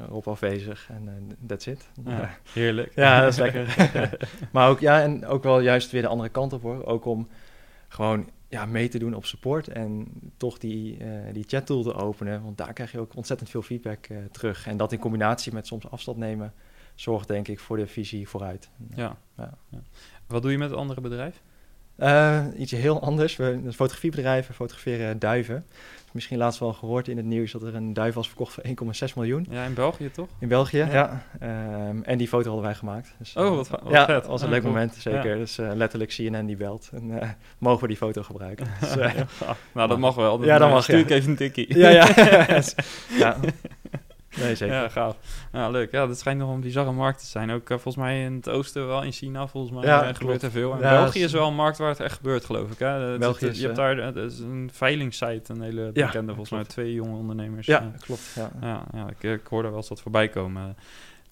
op 0.10 0.28
afwezig 0.28 0.90
en 0.90 1.38
that's 1.48 1.66
it. 1.66 1.90
Ja, 2.06 2.38
heerlijk. 2.54 2.92
Ja, 2.96 3.22
dat 3.22 3.32
is 3.32 3.40
lekker. 3.46 3.92
maar 4.52 4.70
ook, 4.70 4.80
ja, 4.80 5.02
en 5.02 5.26
ook 5.26 5.44
wel 5.44 5.60
juist 5.60 5.92
weer 5.92 6.02
de 6.02 6.08
andere 6.08 6.30
kant 6.30 6.54
op 6.54 6.62
hoor. 6.62 6.86
Ook 6.86 7.06
om 7.06 7.28
gewoon 7.88 8.30
ja, 8.48 8.66
mee 8.66 8.88
te 8.88 9.00
doen 9.00 9.14
op 9.14 9.26
support 9.26 9.68
en 9.68 10.08
toch 10.38 10.58
die, 10.58 10.98
die 11.32 11.44
chat 11.48 11.66
tool 11.66 11.84
te 11.84 11.96
openen. 11.96 12.44
Want 12.44 12.58
daar 12.58 12.74
krijg 12.74 12.92
je 12.92 13.00
ook 13.00 13.16
ontzettend 13.16 13.50
veel 13.50 13.62
feedback 13.62 14.08
terug. 14.32 14.68
En 14.68 14.78
dat 14.78 14.92
in 14.92 15.00
combinatie 15.00 15.54
met 15.54 15.68
soms 15.68 15.92
afstand 15.92 16.18
nemen 16.18 16.54
zorgt 16.96 17.28
denk 17.28 17.48
ik 17.48 17.60
voor 17.60 17.78
de 17.78 17.88
visie 17.88 18.28
vooruit. 18.28 18.70
Ja. 18.96 19.18
ja. 19.38 19.58
ja. 19.70 19.80
Wat 20.28 20.42
doe 20.42 20.52
je 20.52 20.58
met 20.58 20.70
het 20.70 20.80
andere 20.80 21.02
bedrijf? 21.02 21.42
Uh, 22.00 22.46
iets 22.58 22.72
heel 22.72 23.02
anders. 23.02 23.36
We, 23.36 23.44
een 23.44 23.74
fotografiebedrijf, 23.74 24.48
we 24.48 24.54
fotograferen 24.54 25.20
duiven. 25.20 25.66
Misschien 26.12 26.38
laatst 26.38 26.60
wel 26.60 26.74
gehoord 26.74 27.08
in 27.08 27.18
het 27.18 27.26
nieuws 27.26 27.52
dat 27.52 27.64
er 27.64 27.76
een 27.76 27.94
duif 27.94 28.14
was 28.14 28.28
verkocht 28.28 28.54
voor 28.54 28.64
1,6 29.10 29.14
miljoen. 29.16 29.48
Ja, 29.50 29.64
in 29.64 29.74
België 29.74 30.12
toch? 30.12 30.28
In 30.40 30.48
België, 30.48 30.78
ja. 30.78 31.24
Um, 31.44 32.04
en 32.04 32.18
die 32.18 32.28
foto 32.28 32.46
hadden 32.46 32.66
wij 32.66 32.76
gemaakt. 32.76 33.16
Dus, 33.20 33.36
oh, 33.36 33.56
wat, 33.56 33.68
wat 33.68 33.82
ja, 33.90 34.06
vet. 34.06 34.16
dat 34.16 34.26
was 34.26 34.42
een 34.42 34.50
leuk 34.50 34.64
moment, 34.64 34.96
zeker. 34.96 35.38
Dus 35.38 35.60
uh, 35.60 35.72
letterlijk 35.74 36.12
CNN 36.12 36.46
die 36.46 36.56
belt. 36.56 36.90
En 36.94 37.10
uh, 37.10 37.30
mogen 37.58 37.82
we 37.82 37.88
die 37.88 37.98
foto 37.98 38.24
gebruiken. 38.24 38.68
Dus, 38.80 38.96
nou, 39.72 39.88
dat 39.88 39.98
mag 40.00 40.16
wel. 40.16 40.44
ja, 40.44 40.58
dan 40.58 40.70
mag 40.70 40.84
Stuur 40.84 41.00
ik 41.00 41.10
even 41.10 41.30
een 41.30 41.36
tikkie. 41.36 41.78
ja, 41.78 41.90
ja. 41.90 42.08
ja. 43.18 43.38
Nee, 44.40 44.56
zeker. 44.56 44.76
Ja, 44.76 44.90
gaaf. 44.90 45.18
Ja, 45.52 45.70
leuk. 45.70 45.92
Ja, 45.92 46.08
dat 46.08 46.20
schijnt 46.20 46.40
nog 46.40 46.54
een 46.54 46.62
bizarre 46.62 46.92
markt 46.92 47.20
te 47.20 47.26
zijn. 47.26 47.52
Ook 47.52 47.70
uh, 47.70 47.78
volgens 47.78 47.96
mij 47.96 48.24
in 48.24 48.34
het 48.34 48.50
oosten 48.50 48.88
wel, 48.88 49.04
in 49.04 49.12
China 49.12 49.48
volgens 49.48 49.74
mij 49.74 49.84
ja, 49.84 50.10
uh, 50.10 50.16
gebeurt 50.16 50.42
er 50.42 50.52
veel. 50.52 50.74
En 50.74 50.80
ja, 50.80 50.90
België 50.90 51.24
is 51.24 51.32
wel 51.32 51.48
een 51.48 51.56
markt 51.56 51.78
waar 51.78 51.90
het 51.90 52.00
echt 52.00 52.16
gebeurt, 52.16 52.46
geloof 52.46 52.72
ik. 52.72 52.80
Hè? 52.80 53.18
België 53.18 53.46
is, 53.46 53.58
je 53.60 53.64
hebt 53.64 53.76
daar 53.76 53.96
dat 53.96 54.16
is 54.16 54.40
een 54.40 54.70
veilingsite, 54.74 55.54
een 55.54 55.62
hele 55.62 55.92
bekende, 55.92 56.34
volgens 56.34 56.50
mij 56.50 56.64
twee 56.64 56.94
jonge 56.94 57.18
ondernemers. 57.18 57.66
Ja, 57.66 57.92
klopt. 58.00 58.34
Ja, 58.36 58.50
ja, 58.62 58.84
ja 58.94 59.08
ik, 59.10 59.24
ik 59.24 59.48
hoorde 59.48 59.68
wel 59.68 59.78
eens 59.78 59.90
wat 59.90 60.02
voorbij 60.02 60.28
komen. 60.28 60.76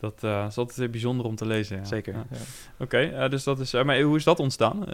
Dat 0.03 0.23
uh, 0.23 0.45
is 0.47 0.57
altijd 0.57 0.91
bijzonder 0.91 1.25
om 1.25 1.35
te 1.35 1.45
lezen. 1.45 1.77
Ja. 1.77 1.85
Zeker. 1.85 2.13
Ja. 2.13 2.19
Oké, 2.19 2.83
okay, 2.83 3.23
uh, 3.23 3.29
dus 3.29 3.43
dat 3.43 3.59
is. 3.59 3.73
Uh, 3.73 3.83
maar 3.83 4.01
hoe 4.01 4.17
is 4.17 4.23
dat 4.23 4.39
ontstaan? 4.39 4.85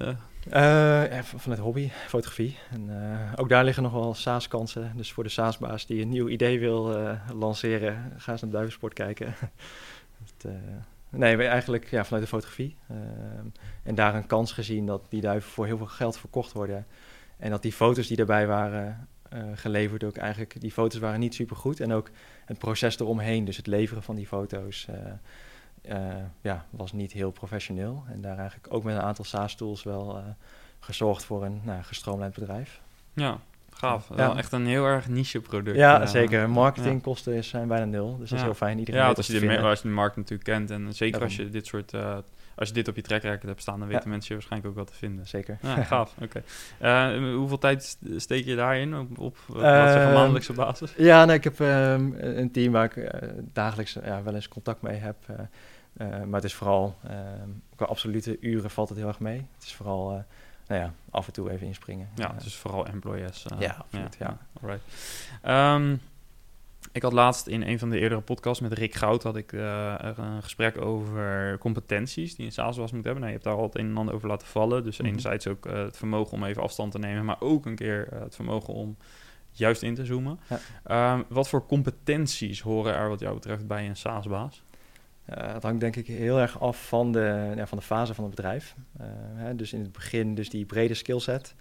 Vanuit 1.36 1.60
hobby, 1.60 1.89
fotografie. 2.07 2.57
En 2.72 2.89
ook 3.36 3.49
daar 3.49 3.64
liggen 3.64 3.84
nog 3.84 3.91
wel 3.91 4.14
SaaS-kansen. 4.14 4.93
Dus 4.95 5.12
voor 5.12 5.24
de 5.24 5.30
SaaS-baas 5.30 5.86
die 5.86 6.01
een 6.01 6.10
nieuw 6.10 6.28
idee 6.28 6.60
wil 6.60 6.95
lanceren, 7.34 8.14
ga 8.18 8.32
eens 8.32 8.41
naar 8.41 8.51
Duivensport 8.51 8.93
kijken. 8.93 9.36
het, 10.24 10.51
nee, 11.10 11.47
eigenlijk 11.47 11.89
ja, 11.89 12.03
vanuit 12.05 12.24
de 12.24 12.30
fotografie. 12.30 12.76
en 13.84 13.95
daar 13.95 14.16
een 14.16 14.28
kans 14.28 14.51
gezien 14.51 14.86
dat 14.86 15.01
die 15.10 15.22
duiven 15.22 15.51
voor 15.51 15.66
heel 15.66 15.78
veel 15.78 15.86
geld 15.86 16.18
verkocht 16.18 16.51
worden. 16.51 16.86
En 17.38 17.49
dat 17.49 17.62
die 17.62 17.74
foto's 17.74 18.07
die 18.07 18.18
daarbij 18.18 18.47
waren 18.47 19.07
uh, 19.34 19.43
geleverd 19.55 20.03
ook 20.03 20.17
eigenlijk. 20.17 20.61
Die 20.61 20.71
foto's 20.71 20.99
waren 20.99 21.19
niet 21.19 21.34
super 21.34 21.55
goed. 21.55 21.80
En 21.80 21.93
ook 21.93 22.09
het 22.45 22.57
proces 22.57 22.99
eromheen, 22.99 23.45
dus 23.45 23.57
het 23.57 23.67
leveren 23.67 24.03
van 24.03 24.15
die 24.15 24.27
foto's, 24.27 24.88
uh, 24.89 25.95
uh, 25.95 26.15
ja, 26.41 26.65
was 26.69 26.91
niet 26.91 27.11
heel 27.11 27.32
professioneel. 27.32 28.03
En 28.07 28.21
daar 28.21 28.38
eigenlijk 28.38 28.73
ook 28.73 28.84
met 28.84 28.95
een 28.95 29.01
aantal 29.01 29.25
SaaS-tools 29.25 29.84
wel 29.84 30.23
gezorgd 30.80 31.23
voor 31.23 31.45
een 31.45 31.61
nou, 31.63 31.84
gestroomlijnd 31.84 32.34
bedrijf. 32.34 32.82
Ja, 33.13 33.39
gaaf. 33.69 34.09
Ja. 34.09 34.15
Wel 34.15 34.38
echt 34.38 34.51
een 34.51 34.67
heel 34.67 34.86
erg 34.86 35.07
niche 35.07 35.39
product. 35.39 35.77
Ja, 35.77 36.05
zeker. 36.05 36.49
Marketingkosten 36.49 37.43
zijn 37.43 37.67
bijna 37.67 37.86
nul. 37.86 38.17
Dus 38.17 38.30
dat 38.30 38.38
is 38.38 38.43
heel 38.43 38.53
fijn. 38.53 38.80
Iedereen 38.80 39.01
ja, 39.01 39.07
als 39.07 39.27
je, 39.27 39.39
de, 39.39 39.59
als 39.59 39.82
je 39.82 39.88
de 39.88 39.93
markt 39.93 40.15
natuurlijk 40.15 40.43
kent. 40.43 40.71
En 40.71 40.93
zeker 40.93 41.21
als 41.21 41.36
je 41.36 41.49
dit 41.49 41.65
soort 41.65 41.93
als 42.60 42.68
je 42.68 42.74
dit 42.74 42.88
op 42.88 42.95
je 42.95 43.01
track 43.01 43.22
record 43.22 43.43
hebt 43.43 43.62
staan, 43.62 43.80
dan 43.80 43.88
weten 43.88 44.10
mensen 44.10 44.28
je 44.28 44.34
waarschijnlijk 44.34 44.72
ook 44.72 44.78
wat 44.78 44.88
te 44.88 44.97
vinden. 44.97 45.28
Zeker. 45.28 45.57
Ja, 45.62 45.84
gaaf. 45.84 46.14
Oké. 46.24 46.41
Okay. 46.80 47.14
Uh, 47.14 47.36
hoeveel 47.36 47.57
tijd 47.57 47.97
steek 48.16 48.45
je 48.45 48.55
daarin 48.55 48.97
op, 48.97 49.20
op 49.20 49.38
uh, 49.55 49.62
maandelijkse 50.14 50.53
basis? 50.53 50.93
Ja, 50.97 51.26
nee, 51.26 51.36
ik 51.36 51.43
heb 51.43 51.60
um, 51.60 52.16
een 52.18 52.51
team 52.51 52.72
waar 52.72 52.86
ik 52.86 52.95
uh, 52.95 53.30
dagelijks 53.53 53.97
ja, 54.03 54.24
wel 54.24 54.36
eens 54.36 54.47
contact 54.47 54.82
mee 54.82 54.97
heb. 54.97 55.16
maar 55.97 56.28
het 56.32 56.43
is 56.43 56.53
vooral, 56.53 56.95
um, 57.43 57.62
qua 57.76 57.86
absolute 57.86 58.38
uren 58.39 58.70
valt 58.70 58.89
het 58.89 58.97
heel 58.97 59.07
erg 59.07 59.20
mee. 59.20 59.47
Het 59.55 59.64
is 59.64 59.76
vooral 59.76 60.26
nou 60.68 60.82
ja, 60.82 60.93
af 61.10 61.28
en 61.28 61.34
toe 61.34 61.51
even 61.51 61.68
inspringen. 61.68 62.10
Ja, 62.16 62.34
het 62.34 62.45
is 62.45 62.55
vooral 62.55 62.86
employees. 62.86 63.45
ja, 63.60 63.76
absoluut. 63.78 64.16
Ja, 64.20 64.28
ja. 64.28 64.38
Alright. 64.62 64.84
Um, 65.45 66.01
ik 66.91 67.01
had 67.01 67.13
laatst 67.13 67.47
in 67.47 67.61
een 67.61 67.79
van 67.79 67.89
de 67.89 67.99
eerdere 67.99 68.21
podcasts 68.21 68.61
met 68.61 68.73
Rick 68.73 68.95
Goud 68.95 69.23
had 69.23 69.35
ik 69.35 69.51
uh, 69.51 69.95
een 70.15 70.43
gesprek 70.43 70.81
over 70.81 71.57
competenties 71.57 72.35
die 72.35 72.45
een 72.45 72.51
SaaS 72.51 72.77
was 72.77 72.91
moet 72.91 73.03
hebben. 73.03 73.21
Nou, 73.21 73.33
je 73.33 73.39
hebt 73.39 73.43
daar 73.43 73.57
al 73.57 73.63
het 73.63 73.77
een 73.77 73.89
en 73.89 73.97
ander 73.97 74.15
over 74.15 74.27
laten 74.27 74.47
vallen. 74.47 74.83
Dus 74.83 74.97
mm 74.97 75.05
-hmm. 75.05 75.13
enerzijds 75.13 75.47
ook 75.47 75.65
uh, 75.65 75.73
het 75.73 75.97
vermogen 75.97 76.33
om 76.33 76.43
even 76.43 76.61
afstand 76.61 76.91
te 76.91 76.99
nemen, 76.99 77.25
maar 77.25 77.41
ook 77.41 77.65
een 77.65 77.75
keer 77.75 78.09
uh, 78.13 78.19
het 78.19 78.35
vermogen 78.35 78.73
om 78.73 78.97
juist 79.51 79.83
in 79.83 79.95
te 79.95 80.05
zoomen. 80.05 80.39
Ja. 80.85 81.13
Um, 81.13 81.25
wat 81.27 81.49
voor 81.49 81.65
competenties 81.65 82.61
horen 82.61 82.95
er 82.95 83.09
wat 83.09 83.19
jou 83.19 83.33
betreft 83.33 83.67
bij 83.67 83.87
een 83.87 83.97
SaaS-baas? 83.97 84.63
het 85.29 85.63
hangt 85.63 85.79
denk 85.79 85.95
ik 85.95 86.07
heel 86.07 86.39
erg 86.39 86.59
af 86.59 86.87
van 86.87 87.11
de, 87.11 87.53
ja, 87.55 87.67
van 87.67 87.77
de 87.77 87.83
fase 87.83 88.13
van 88.13 88.23
het 88.23 88.35
bedrijf. 88.35 88.75
Hè, 89.33 89.55
dus 89.55 89.73
in 89.73 89.79
het 89.81 89.91
begin 89.91 90.35
dus 90.35 90.49
die 90.49 90.65
brede 90.65 90.93
skillset. 90.93 91.55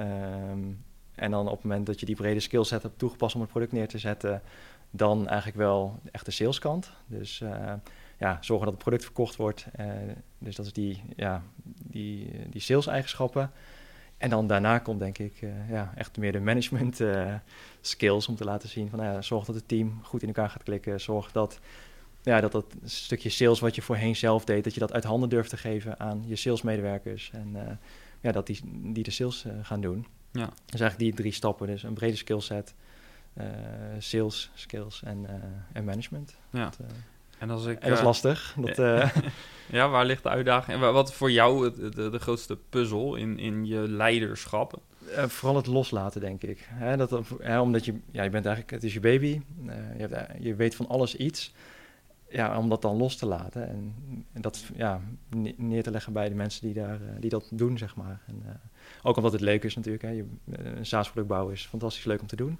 Um, 0.00 0.84
en 1.20 1.30
dan 1.30 1.46
op 1.46 1.52
het 1.52 1.62
moment 1.62 1.86
dat 1.86 2.00
je 2.00 2.06
die 2.06 2.14
brede 2.14 2.40
skillset 2.40 2.82
hebt 2.82 2.98
toegepast 2.98 3.34
om 3.34 3.40
het 3.40 3.50
product 3.50 3.72
neer 3.72 3.88
te 3.88 3.98
zetten, 3.98 4.42
dan 4.90 5.28
eigenlijk 5.28 5.58
wel 5.58 6.00
echt 6.12 6.24
de 6.24 6.30
saleskant. 6.30 6.92
Dus 7.06 7.40
uh, 7.40 7.72
ja, 8.18 8.38
zorgen 8.40 8.64
dat 8.64 8.74
het 8.74 8.82
product 8.82 9.04
verkocht 9.04 9.36
wordt. 9.36 9.66
Uh, 9.80 9.86
dus 10.38 10.56
dat 10.56 10.66
is 10.66 10.72
die, 10.72 11.02
ja, 11.16 11.42
die, 11.82 12.30
die 12.50 12.60
sales-eigenschappen. 12.60 13.50
En 14.18 14.30
dan 14.30 14.46
daarna 14.46 14.78
komt 14.78 14.98
denk 14.98 15.18
ik 15.18 15.42
uh, 15.42 15.70
ja, 15.70 15.92
echt 15.94 16.18
meer 16.18 16.32
de 16.32 16.40
management 16.40 17.00
skills 17.80 18.28
om 18.28 18.36
te 18.36 18.44
laten 18.44 18.68
zien 18.68 18.90
van 18.90 19.00
ja, 19.00 19.22
zorg 19.22 19.44
dat 19.44 19.54
het 19.54 19.68
team 19.68 20.00
goed 20.02 20.22
in 20.22 20.28
elkaar 20.28 20.50
gaat 20.50 20.62
klikken. 20.62 21.00
Zorg 21.00 21.32
dat 21.32 21.60
ja, 22.22 22.40
dat 22.40 22.52
dat 22.52 22.74
stukje 22.84 23.28
sales 23.28 23.60
wat 23.60 23.74
je 23.74 23.82
voorheen 23.82 24.16
zelf 24.16 24.44
deed, 24.44 24.64
dat 24.64 24.74
je 24.74 24.80
dat 24.80 24.92
uit 24.92 25.04
handen 25.04 25.28
durft 25.28 25.50
te 25.50 25.56
geven 25.56 26.00
aan 26.00 26.22
je 26.26 26.36
salesmedewerkers. 26.36 27.30
En 27.32 27.78
ja, 28.20 28.32
dat 28.32 28.46
die, 28.46 28.60
die 28.92 29.02
de 29.02 29.10
sales 29.10 29.44
gaan 29.62 29.80
doen. 29.80 30.06
Ja. 30.32 30.50
Dus 30.66 30.80
eigenlijk 30.80 30.98
die 30.98 31.14
drie 31.14 31.32
stappen. 31.32 31.66
Dus 31.66 31.82
een 31.82 31.94
brede 31.94 32.16
skillset, 32.16 32.74
uh, 33.38 33.44
sales 33.98 34.50
skills 34.54 35.02
en, 35.04 35.22
uh, 35.22 35.30
en 35.72 35.84
management. 35.84 36.36
Ja. 36.50 36.64
Dat, 36.64 36.78
uh, 36.80 36.86
en, 37.38 37.50
als 37.50 37.66
ik, 37.66 37.80
en 37.80 37.88
dat 37.88 37.98
is 37.98 38.04
lastig. 38.04 38.54
Dat, 38.64 38.76
ja, 39.70 39.88
waar 39.88 40.04
ligt 40.04 40.22
de 40.22 40.28
uitdaging? 40.28 40.82
En 40.82 40.92
wat 40.92 41.12
voor 41.12 41.30
jou 41.30 41.70
de, 41.70 41.88
de, 41.88 42.10
de 42.10 42.18
grootste 42.18 42.58
puzzel 42.68 43.14
in, 43.14 43.38
in 43.38 43.66
je 43.66 43.88
leiderschap? 43.88 44.80
vooral 45.26 45.56
het 45.56 45.66
loslaten, 45.66 46.20
denk 46.20 46.42
ik. 46.42 46.68
Hè, 46.68 46.96
dat, 46.96 47.12
omdat 47.60 47.84
je, 47.84 47.94
ja, 48.10 48.22
je 48.22 48.30
bent 48.30 48.46
eigenlijk, 48.46 48.74
het 48.74 48.84
is 48.84 48.94
je 48.94 49.00
baby. 49.00 49.40
je, 49.96 50.06
hebt, 50.06 50.42
je 50.42 50.54
weet 50.54 50.74
van 50.74 50.88
alles 50.88 51.16
iets 51.16 51.52
ja, 52.30 52.58
om 52.58 52.68
dat 52.68 52.82
dan 52.82 52.96
los 52.96 53.16
te 53.16 53.26
laten 53.26 53.68
en, 53.68 53.94
en, 54.32 54.42
dat 54.42 54.64
ja, 54.76 55.00
neer 55.56 55.82
te 55.82 55.90
leggen 55.90 56.12
bij 56.12 56.28
de 56.28 56.34
mensen 56.34 56.62
die, 56.62 56.74
daar, 56.74 56.98
die 57.20 57.30
dat 57.30 57.48
doen, 57.50 57.78
zeg 57.78 57.96
maar. 57.96 58.20
En, 58.26 58.42
uh, 58.46 58.50
ook 59.02 59.16
omdat 59.16 59.32
het 59.32 59.40
leuk 59.40 59.64
is 59.64 59.76
natuurlijk. 59.76 60.04
Hè. 60.04 60.10
Je, 60.10 60.24
een 60.50 60.86
SaaS-product 60.86 61.28
bouwen 61.28 61.54
is 61.54 61.66
fantastisch 61.66 62.04
leuk 62.04 62.20
om 62.20 62.26
te 62.26 62.36
doen. 62.36 62.58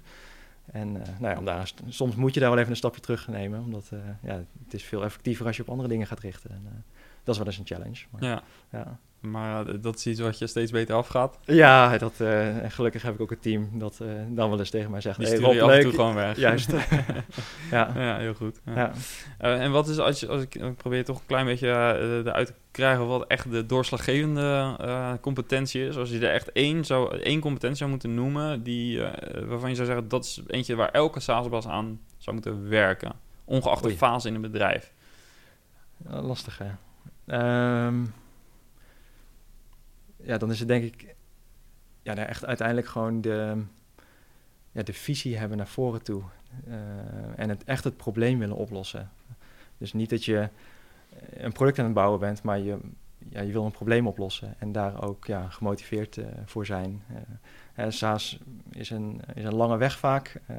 En 0.65 0.87
uh, 0.87 1.01
nou 1.19 1.33
ja, 1.33 1.37
om 1.37 1.45
daar, 1.45 1.71
soms 1.87 2.15
moet 2.15 2.33
je 2.33 2.39
daar 2.39 2.49
wel 2.49 2.59
even 2.59 2.71
een 2.71 2.77
stapje 2.77 3.01
terug 3.01 3.27
nemen, 3.27 3.63
omdat 3.63 3.89
uh, 3.93 3.99
ja, 4.23 4.43
het 4.63 4.73
is 4.73 4.83
veel 4.83 5.03
effectiever 5.03 5.45
als 5.45 5.55
je 5.55 5.61
op 5.61 5.69
andere 5.69 5.89
dingen 5.89 6.07
gaat 6.07 6.19
richten. 6.19 6.51
En, 6.51 6.83
dat 7.23 7.33
is 7.35 7.37
wel 7.37 7.47
eens 7.47 7.57
een 7.57 7.65
challenge. 7.65 8.05
Maar, 8.09 8.23
ja. 8.23 8.43
ja. 8.69 8.99
Maar 9.21 9.67
eh, 9.67 9.75
dat 9.81 9.95
is 9.95 10.07
iets 10.07 10.19
wat 10.19 10.39
je 10.39 10.47
steeds 10.47 10.71
beter 10.71 10.95
afgaat. 10.95 11.37
Ja, 11.45 11.97
dat, 11.97 12.13
eh, 12.17 12.63
en 12.63 12.71
gelukkig 12.71 13.01
heb 13.01 13.13
ik 13.13 13.21
ook 13.21 13.31
een 13.31 13.39
team 13.39 13.69
dat 13.73 13.99
eh, 13.99 14.07
dan 14.29 14.49
wel 14.49 14.59
eens 14.59 14.69
tegen 14.69 14.91
mij 14.91 15.01
zegt... 15.01 15.17
Die 15.17 15.27
hey, 15.27 15.35
stuur 15.35 15.53
je 15.53 15.61
af 15.61 15.71
en 15.71 15.81
toe 15.81 15.91
gewoon 15.91 16.13
weg. 16.13 16.37
Juist. 16.37 16.71
ja. 17.71 17.91
Ja, 17.95 18.17
heel 18.17 18.33
goed. 18.33 18.59
Ja. 18.65 18.91
Ja. 19.39 19.57
En 19.57 19.71
wat 19.71 19.87
is, 19.87 19.97
als, 19.97 20.19
je, 20.19 20.27
als 20.27 20.41
ik, 20.41 20.75
probeer 20.77 21.05
toch 21.05 21.19
een 21.19 21.25
klein 21.25 21.45
beetje 21.45 21.67
eruit 22.25 22.47
te 22.47 22.53
krijgen 22.71 23.07
wat 23.07 23.27
echt 23.27 23.51
de 23.51 23.65
doorslaggevende 23.65 24.77
competentie 25.21 25.87
is. 25.87 25.97
Als 25.97 26.09
je 26.09 26.19
er 26.19 26.33
echt 26.33 26.51
één, 26.51 26.85
zou, 26.85 27.17
één 27.17 27.39
competentie 27.39 27.77
zou 27.77 27.89
moeten 27.89 28.13
noemen, 28.13 28.63
die, 28.63 29.01
waarvan 29.45 29.69
je 29.69 29.75
zou 29.75 29.87
zeggen 29.87 30.07
dat 30.07 30.23
is 30.23 30.41
eentje 30.47 30.75
waar 30.75 30.91
elke 30.91 31.19
SaaS-bas 31.19 31.67
aan 31.67 31.99
zou 32.17 32.35
moeten 32.35 32.69
werken. 32.69 33.11
Ongeacht 33.45 33.83
de 33.83 33.97
fase 33.97 34.27
in 34.27 34.35
een 34.35 34.41
bedrijf. 34.41 34.93
Lastig, 36.07 36.57
hè. 36.57 36.69
Ehm, 37.25 38.03
ja, 40.23 40.37
dan 40.37 40.51
is 40.51 40.59
het 40.59 40.67
denk 40.67 40.83
ik... 40.83 41.15
Ja, 42.03 42.15
echt 42.15 42.45
uiteindelijk 42.45 42.87
gewoon 42.87 43.21
de, 43.21 43.63
ja, 44.71 44.83
de 44.83 44.93
visie 44.93 45.37
hebben 45.37 45.57
naar 45.57 45.67
voren 45.67 46.03
toe. 46.03 46.23
Eh, 46.67 46.73
en 47.35 47.49
het, 47.49 47.63
echt 47.63 47.83
het 47.83 47.97
probleem 47.97 48.39
willen 48.39 48.55
oplossen. 48.55 49.09
Dus 49.77 49.93
niet 49.93 50.09
dat 50.09 50.25
je 50.25 50.49
een 51.33 51.51
product 51.51 51.79
aan 51.79 51.85
het 51.85 51.93
bouwen 51.93 52.19
bent, 52.19 52.43
maar 52.43 52.59
je, 52.59 52.77
ja, 53.17 53.41
je 53.41 53.51
wil 53.51 53.65
een 53.65 53.71
probleem 53.71 54.07
oplossen. 54.07 54.55
En 54.59 54.71
daar 54.71 55.03
ook 55.03 55.25
ja, 55.25 55.49
gemotiveerd 55.49 56.17
eh, 56.17 56.25
voor 56.45 56.65
zijn. 56.65 57.03
Eh, 57.07 57.85
eh, 57.85 57.91
SaaS 57.91 58.39
is 58.71 58.89
een, 58.89 59.21
is 59.33 59.43
een 59.43 59.55
lange 59.55 59.77
weg 59.77 59.97
vaak. 59.97 60.41
eh, 60.45 60.55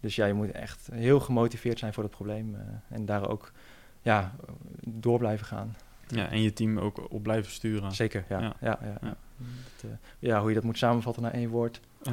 dus 0.00 0.16
ja, 0.16 0.26
je 0.26 0.34
moet 0.34 0.50
echt 0.50 0.88
heel 0.92 1.20
gemotiveerd 1.20 1.78
zijn 1.78 1.92
voor 1.92 2.02
het 2.02 2.12
probleem. 2.12 2.54
eh, 2.54 2.60
en 2.88 3.04
daar 3.04 3.28
ook 3.28 3.52
ja, 4.02 4.34
door 4.86 5.18
blijven 5.18 5.46
gaan. 5.46 5.76
Ja, 6.14 6.28
en 6.30 6.42
je 6.42 6.52
team 6.52 6.78
ook 6.78 7.10
op 7.12 7.22
blijven 7.22 7.52
sturen. 7.52 7.92
Zeker, 7.92 8.24
ja. 8.28 8.40
Ja. 8.40 8.54
Ja. 8.60 8.78
Ja, 8.82 8.98
Ja. 9.02 9.16
Dat, 9.80 9.90
eh, 9.90 9.96
ja, 10.18 10.40
hoe 10.40 10.48
je 10.48 10.54
dat 10.54 10.64
moet 10.64 10.78
samenvatten 10.78 11.22
naar 11.22 11.32
één 11.32 11.48
woord. 11.48 11.80
Ja. 12.02 12.12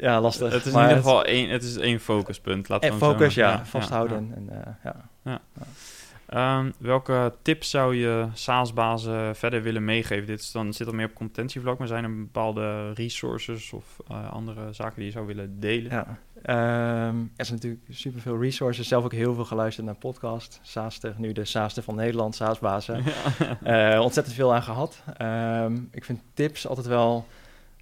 Ja, 0.00 0.20
lastig. 0.20 0.52
Het 0.52 0.64
is 0.64 0.72
maar 0.72 0.82
in 0.82 0.88
ieder 0.88 1.02
geval 1.04 1.24
één, 1.24 1.48
het 1.48 1.62
is 1.62 1.76
één 1.76 2.00
focuspunt. 2.00 2.68
Laten 2.68 2.90
En 2.90 2.96
focus, 2.96 3.34
ja, 3.34 3.64
vasthouden. 3.66 4.32
En, 4.34 4.64
eh, 4.64 4.92
ja. 5.22 5.40
Ehm, 6.26 6.70
welke 6.78 7.32
tips 7.42 7.70
zou 7.70 7.96
je 7.96 8.26
SaaS-bazen 8.32 9.36
verder 9.36 9.62
willen 9.62 9.84
meegeven? 9.84 10.26
Dit 10.26 10.40
is 10.40 10.52
dan, 10.52 10.72
zit 10.72 10.86
al 10.86 10.92
meer 10.92 11.06
op 11.06 11.14
competentievlak, 11.14 11.78
maar 11.78 11.86
zijn 11.86 12.04
er 12.04 12.16
bepaalde 12.16 12.92
resources 12.92 13.72
of 13.72 14.00
eh, 14.08 14.32
andere 14.32 14.72
zaken 14.72 14.96
die 14.96 15.04
je 15.04 15.10
zou 15.10 15.26
willen 15.26 15.60
delen? 15.60 15.90
Ja. 16.42 17.06
Ehm, 17.08 17.16
er 17.36 17.44
zijn 17.44 17.58
natuurlijk 17.58 17.82
superveel 17.90 18.40
resources. 18.40 18.88
Zelf 18.88 19.04
ook 19.04 19.12
heel 19.12 19.34
veel 19.34 19.44
geluisterd 19.44 19.86
naar 19.86 19.94
podcast. 19.94 20.60
SaaSter, 20.62 21.14
nu 21.16 21.32
de 21.32 21.44
SaaSter 21.44 21.82
van 21.82 21.94
Nederland, 21.94 22.34
SaaSbazen. 22.34 23.04
Eh, 23.62 24.00
ontzettend 24.02 24.36
veel 24.36 24.54
aan 24.54 24.62
gehad. 24.62 25.02
Ehm, 25.16 25.76
ik 25.90 26.04
vind 26.04 26.20
tips 26.34 26.66
altijd 26.66 26.86
wel 26.86 27.26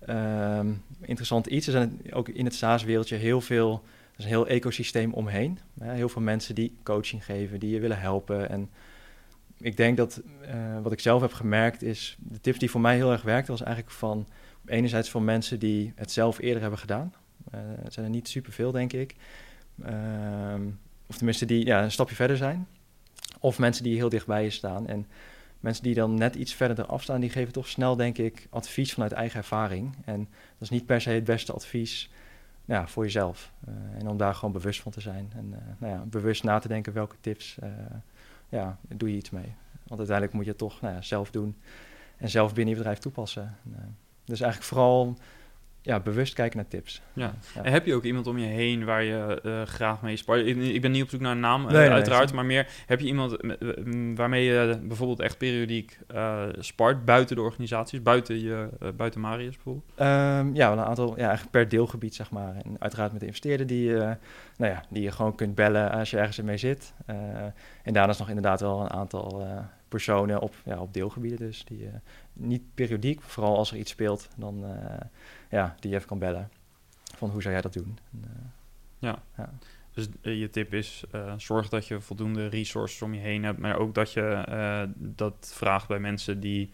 ehm, 0.06 0.66
interessant 1.00 1.46
iets. 1.46 1.66
Er 1.66 1.72
zijn 1.72 2.00
ook 2.10 2.28
in 2.28 2.44
het 2.44 2.54
SaaS-wereldje 2.54 3.16
heel 3.16 3.40
veel, 3.40 3.82
er 4.12 4.18
is 4.18 4.24
een 4.24 4.30
heel 4.30 4.46
ecosysteem 4.46 5.12
omheen. 5.12 5.58
Heel 5.80 6.08
veel 6.08 6.22
mensen 6.22 6.54
die 6.54 6.76
coaching 6.82 7.24
geven, 7.24 7.60
die 7.60 7.70
je 7.70 7.80
willen 7.80 8.00
helpen. 8.00 8.48
En 8.48 8.70
ik 9.58 9.76
denk 9.76 9.96
dat 9.96 10.22
eh, 10.40 10.54
wat 10.82 10.92
ik 10.92 11.00
zelf 11.00 11.20
heb 11.20 11.32
gemerkt 11.32 11.82
is, 11.82 12.16
de 12.18 12.40
tips 12.40 12.58
die 12.58 12.70
voor 12.70 12.80
mij 12.80 12.96
heel 12.96 13.12
erg 13.12 13.22
werkten, 13.22 13.52
was 13.52 13.62
eigenlijk 13.62 13.94
van 13.94 14.26
enerzijds 14.66 15.10
van 15.10 15.24
mensen 15.24 15.58
die 15.58 15.92
het 15.96 16.10
zelf 16.10 16.38
eerder 16.38 16.60
hebben 16.60 16.78
gedaan. 16.78 17.12
Eh, 17.50 17.60
het 17.82 17.92
zijn 17.92 18.06
er 18.06 18.12
niet 18.12 18.28
superveel, 18.28 18.72
denk 18.72 18.92
ik. 18.92 19.14
Ehm, 19.84 20.68
of 21.06 21.16
tenminste 21.16 21.46
die 21.46 21.66
ja, 21.66 21.82
een 21.82 21.90
stapje 21.90 22.14
verder 22.14 22.36
zijn. 22.36 22.68
Of 23.40 23.58
mensen 23.58 23.84
die 23.84 23.96
heel 23.96 24.08
dichtbij 24.08 24.42
je 24.42 24.50
staan. 24.50 24.86
En 24.86 25.06
mensen 25.60 25.82
die 25.82 25.94
dan 25.94 26.14
net 26.14 26.34
iets 26.34 26.54
verder 26.54 26.78
eraf 26.84 27.02
staan, 27.02 27.20
die 27.20 27.30
geven 27.30 27.52
toch 27.52 27.68
snel, 27.68 27.96
denk 27.96 28.18
ik, 28.18 28.46
advies 28.50 28.92
vanuit 28.92 29.12
eigen 29.12 29.38
ervaring. 29.38 29.96
En 30.04 30.18
dat 30.20 30.60
is 30.60 30.70
niet 30.70 30.86
per 30.86 31.00
se 31.00 31.10
het 31.10 31.24
beste 31.24 31.52
advies 31.52 32.10
nou 32.64 32.80
ja, 32.80 32.88
voor 32.88 33.04
jezelf. 33.04 33.52
Eh, 33.66 33.74
en 33.98 34.08
om 34.08 34.16
daar 34.16 34.34
gewoon 34.34 34.52
bewust 34.52 34.80
van 34.80 34.92
te 34.92 35.00
zijn. 35.00 35.32
En 35.36 35.52
eh, 35.52 35.60
nou 35.78 35.92
ja, 35.92 36.04
bewust 36.04 36.44
na 36.44 36.58
te 36.58 36.68
denken 36.68 36.92
welke 36.92 37.16
tips 37.20 37.58
ja, 38.48 38.78
doe 38.88 39.10
je 39.10 39.16
iets 39.16 39.30
mee. 39.30 39.54
Want 39.86 39.98
uiteindelijk 39.98 40.32
moet 40.32 40.44
je 40.44 40.50
het 40.50 40.58
toch 40.58 40.80
nou 40.80 40.94
ja, 40.94 41.02
zelf 41.02 41.30
doen. 41.30 41.56
En 42.16 42.28
zelf 42.28 42.54
binnen 42.54 42.72
je 42.72 42.76
bedrijf 42.76 42.98
toepassen. 42.98 43.56
En, 43.64 43.96
dus 44.24 44.40
eigenlijk 44.40 44.72
vooral 44.72 45.16
ja, 45.90 46.00
bewust 46.00 46.34
kijken 46.34 46.56
naar 46.56 46.68
tips. 46.68 47.02
Ja. 47.12 47.32
Ja. 47.54 47.62
En 47.62 47.72
heb 47.72 47.86
je 47.86 47.94
ook 47.94 48.04
iemand 48.04 48.26
om 48.26 48.38
je 48.38 48.46
heen 48.46 48.84
waar 48.84 49.02
je 49.02 49.40
eh, 49.42 49.62
graag 49.62 50.02
mee 50.02 50.16
spart? 50.16 50.46
Ik, 50.46 50.56
ik 50.56 50.80
ben 50.80 50.90
niet 50.90 51.02
op 51.02 51.08
zoek 51.08 51.20
naar 51.20 51.32
een 51.32 51.40
naam, 51.40 51.66
eh, 51.66 51.72
nee, 51.72 51.88
uiteraard, 51.88 52.26
nee. 52.26 52.34
maar 52.34 52.44
meer 52.44 52.66
heb 52.86 53.00
je 53.00 53.06
iemand 53.06 53.36
eh, 53.36 53.56
waarmee 54.14 54.44
je 54.44 54.78
bijvoorbeeld 54.82 55.20
echt 55.20 55.38
periodiek 55.38 55.98
spart 56.58 57.04
buiten 57.04 57.36
de 57.36 57.42
organisaties, 57.42 58.02
buiten, 58.02 58.40
je, 58.40 58.68
buiten 58.96 59.20
Marius 59.20 59.54
bijvoorbeeld? 59.54 59.84
Ehm, 59.94 60.54
ja, 60.54 60.68
wel 60.68 60.78
een 60.78 60.84
aantal, 60.84 61.10
ja, 61.16 61.22
eigenlijk 61.22 61.50
per 61.50 61.68
deelgebied, 61.68 62.14
zeg 62.14 62.30
maar. 62.30 62.54
En 62.64 62.76
uiteraard 62.78 63.10
met 63.10 63.20
de 63.20 63.26
investeerder 63.26 63.66
die, 63.66 63.84
je, 63.84 64.16
nou 64.56 64.72
ja, 64.72 64.84
die 64.88 65.02
je 65.02 65.10
gewoon 65.10 65.34
kunt 65.34 65.54
bellen 65.54 65.90
als 65.90 66.10
je 66.10 66.18
ergens 66.18 66.40
mee 66.40 66.56
zit. 66.56 66.94
En 67.82 67.92
daarnaast 67.92 68.18
nog 68.18 68.28
inderdaad 68.28 68.60
wel 68.60 68.80
een 68.80 68.90
aantal 68.90 69.46
personen 69.90 70.40
op, 70.40 70.54
ja, 70.64 70.80
op 70.80 70.94
deelgebieden 70.94 71.38
dus. 71.38 71.64
Die 71.64 71.86
eh, 71.86 71.92
niet 72.32 72.62
periodiek, 72.74 73.22
vooral 73.22 73.56
als 73.56 73.70
er 73.70 73.76
iets 73.76 73.90
speelt, 73.90 74.28
dan 74.36 74.64
eh, 74.64 75.06
ja, 75.50 75.76
die 75.80 75.90
je 75.90 75.96
even 75.96 76.08
kan 76.08 76.18
bellen. 76.18 76.50
Van 77.16 77.30
hoe 77.30 77.42
zou 77.42 77.54
jij 77.54 77.62
dat 77.62 77.72
doen? 77.72 77.98
En, 78.12 78.24
eh, 78.24 78.44
Dus 79.94 80.08
eh, 80.20 80.40
je 80.40 80.50
tip 80.50 80.74
is, 80.74 81.04
zorg 81.36 81.68
dat 81.68 81.86
je 81.86 82.00
voldoende 82.00 82.46
resources 82.46 83.02
om 83.02 83.14
je 83.14 83.20
heen 83.20 83.44
hebt, 83.44 83.58
maar 83.58 83.76
ook 83.76 83.94
dat 83.94 84.12
je 84.12 84.88
dat 84.96 85.52
vraagt 85.54 85.88
bij 85.88 85.98
mensen 85.98 86.40
die 86.40 86.70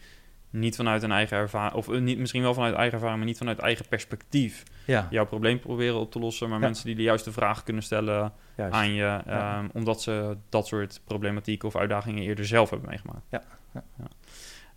niet 0.59 0.77
vanuit 0.77 1.03
een 1.03 1.13
eigen 1.13 1.37
ervaring, 1.37 1.75
of 1.75 1.89
eh, 1.89 2.01
niet, 2.01 2.19
misschien 2.19 2.43
wel 2.43 2.55
vanuit 2.55 2.75
eigen 2.75 2.93
ervaring, 2.95 3.19
maar 3.19 3.27
niet 3.27 3.39
vanuit 3.39 3.59
eigen 3.59 3.87
perspectief 3.89 4.63
ja, 4.87 5.07
jouw 5.11 5.27
probleem 5.27 5.59
proberen 5.61 5.99
op 6.01 6.13
te 6.13 6.19
lossen, 6.19 6.49
maar 6.49 6.59
Ja. 6.61 6.65
mensen 6.65 6.87
die 6.87 6.95
de 6.95 7.03
juiste 7.03 7.33
vragen 7.33 7.65
kunnen 7.65 7.83
stellen 7.83 8.33
juist. 8.57 8.75
aan 8.75 8.89
je, 8.93 9.03
Ja. 9.03 9.25
ehm, 9.27 9.69
omdat 9.73 10.03
ze 10.03 10.37
dat 10.49 10.67
soort 10.67 11.01
problematiek 11.05 11.63
of 11.65 11.77
uitdagingen 11.77 12.23
eerder 12.23 12.47
zelf 12.47 12.71
hebben 12.71 12.89
meegemaakt. 12.89 13.25
Ja. 13.31 13.43
Ja. 13.75 13.83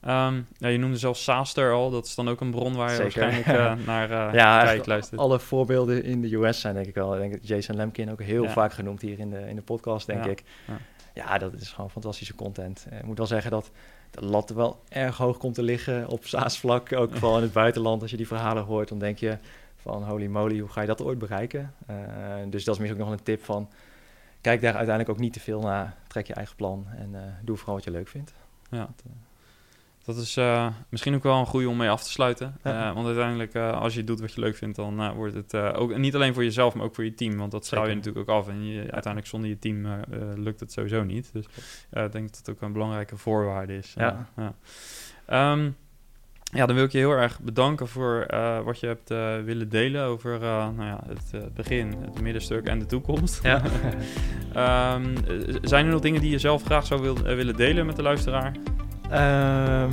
Ehm, 0.01 0.41
nou, 0.57 0.73
je 0.73 0.77
noemde 0.79 0.97
zelfs 0.97 1.23
Saaster 1.23 1.71
al, 1.73 1.89
dat 1.89 2.05
is 2.05 2.15
dan 2.15 2.29
ook 2.29 2.41
een 2.41 2.51
bron 2.51 2.75
waar 2.75 2.89
je 2.89 2.95
Zeker. 2.95 3.21
waarschijnlijk 3.21 3.47
eh, 3.79 3.85
naar 3.85 4.11
eh 4.27 4.33
Ja, 4.33 4.63
kijkt, 4.63 4.87
luistert. 4.87 5.19
Alle 5.21 5.39
voorbeelden 5.39 6.03
in 6.03 6.21
de 6.21 6.35
US 6.35 6.59
zijn 6.61 6.73
denk 6.75 6.87
ik 6.87 6.95
wel. 6.95 7.13
Ik 7.13 7.19
denk 7.19 7.31
dat 7.31 7.47
Jason 7.47 7.75
Lemkin 7.75 8.11
ook 8.11 8.21
heel 8.21 8.49
vaak 8.49 8.73
genoemd 8.73 9.01
hier 9.01 9.19
in 9.19 9.29
de, 9.29 9.39
in 9.49 9.55
de 9.55 9.61
podcast, 9.61 10.07
denk 10.07 10.25
ik. 10.25 10.43
ja. 10.67 10.77
Ja. 11.13 11.37
dat 11.37 11.53
is 11.53 11.69
gewoon 11.71 11.89
fantastische 11.89 12.35
content. 12.35 12.85
Eh, 12.89 12.97
Ik 12.99 13.05
moet 13.05 13.17
wel 13.17 13.27
zeggen 13.27 13.51
dat 13.51 13.71
de 14.11 14.25
lat 14.25 14.49
wel 14.49 14.79
erg 14.89 15.17
hoog 15.17 15.37
komt 15.37 15.55
te 15.55 15.63
liggen 15.63 16.07
op 16.07 16.25
SaaS-vlak. 16.25 16.93
Ook 16.93 17.15
vooral 17.15 17.37
in 17.37 17.43
het 17.43 17.53
buitenland. 17.53 18.01
Als 18.01 18.11
je 18.11 18.17
die 18.17 18.27
verhalen 18.27 18.63
hoort, 18.63 18.89
dan 18.89 18.99
denk 18.99 19.17
je 19.17 19.37
van 19.75 20.03
holy 20.03 20.27
moly, 20.27 20.59
hoe 20.59 20.69
ga 20.69 20.81
je 20.81 20.87
dat 20.87 21.01
ooit 21.01 21.19
bereiken? 21.19 21.73
Eh, 21.85 21.95
dus 22.49 22.63
dat 22.63 22.73
is 22.73 22.79
misschien 22.79 23.01
ook 23.01 23.09
nog 23.09 23.17
een 23.17 23.23
tip 23.23 23.43
van... 23.43 23.69
Kijk 24.41 24.61
daar 24.61 24.73
uiteindelijk 24.73 25.09
ook 25.09 25.23
niet 25.23 25.33
te 25.33 25.39
veel 25.39 25.61
naar. 25.61 25.95
Trek 26.07 26.27
je 26.27 26.33
eigen 26.33 26.55
plan 26.55 26.87
en 26.97 27.09
eh, 27.15 27.21
doe 27.41 27.57
vooral 27.57 27.75
wat 27.75 27.83
je 27.83 27.91
leuk 27.91 28.07
vindt. 28.07 28.33
Ja. 28.69 28.77
Dat 28.77 29.03
is 30.07 30.37
eh, 30.37 30.67
misschien 30.89 31.15
ook 31.15 31.23
wel 31.23 31.39
een 31.39 31.45
goede 31.45 31.69
om 31.69 31.77
mee 31.77 31.89
af 31.89 32.03
te 32.03 32.09
sluiten. 32.09 32.57
Ja. 32.63 32.89
Eh, 32.89 32.93
want 32.93 33.05
uiteindelijk, 33.05 33.53
eh, 33.53 33.81
als 33.81 33.93
je 33.93 34.03
doet 34.03 34.19
wat 34.19 34.33
je 34.33 34.39
leuk 34.39 34.55
vindt, 34.55 34.75
dan 34.75 35.13
wordt 35.13 35.33
het 35.33 35.53
ook 35.55 35.97
niet 35.97 36.15
alleen 36.15 36.33
voor 36.33 36.43
jezelf, 36.43 36.73
maar 36.73 36.85
ook 36.85 36.95
voor 36.95 37.03
je 37.03 37.13
team. 37.13 37.37
Want 37.37 37.51
dat 37.51 37.65
straal 37.65 37.87
je 37.87 37.95
natuurlijk 37.95 38.29
ook 38.29 38.35
af. 38.35 38.47
En 38.47 38.65
je, 38.65 38.79
uiteindelijk 38.79 39.27
zonder 39.27 39.49
je 39.49 39.59
team 39.59 39.87
lukt 40.35 40.59
het 40.59 40.71
sowieso 40.71 41.03
niet. 41.03 41.29
Dus 41.33 41.45
ik 41.91 42.11
denk 42.11 42.33
dat 42.33 42.41
dat 42.43 42.55
ook 42.55 42.61
een 42.61 42.73
belangrijke 42.73 43.17
voorwaarde 43.17 43.77
is. 43.77 43.93
Ja. 43.97 44.27
Ehm, 45.25 45.69
ja, 46.43 46.65
dan 46.65 46.75
wil 46.75 46.85
ik 46.85 46.91
je 46.91 46.97
heel 46.97 47.11
erg 47.11 47.39
bedanken 47.39 47.87
voor 47.87 48.25
wat 48.63 48.79
je 48.79 48.87
hebt 48.87 49.09
willen 49.45 49.69
delen 49.69 50.03
over 50.05 50.39
nou 50.39 50.83
ja, 50.83 51.03
het 51.07 51.53
begin, 51.53 51.95
het 52.01 52.21
middenstuk 52.21 52.65
en 52.65 52.79
de 52.79 52.85
toekomst. 52.85 53.43
Ja. 53.43 53.61
Ehm, 54.53 55.15
eh, 55.27 55.55
zijn 55.61 55.85
er 55.85 55.91
nog 55.91 56.01
dingen 56.01 56.21
die 56.21 56.31
je 56.31 56.39
zelf 56.39 56.63
graag 56.63 56.85
zou 56.85 57.01
wil- 57.01 57.21
willen 57.23 57.55
delen 57.55 57.85
met 57.85 57.95
de 57.95 58.01
luisteraar? 58.01 58.51
Ehm, 59.09 59.91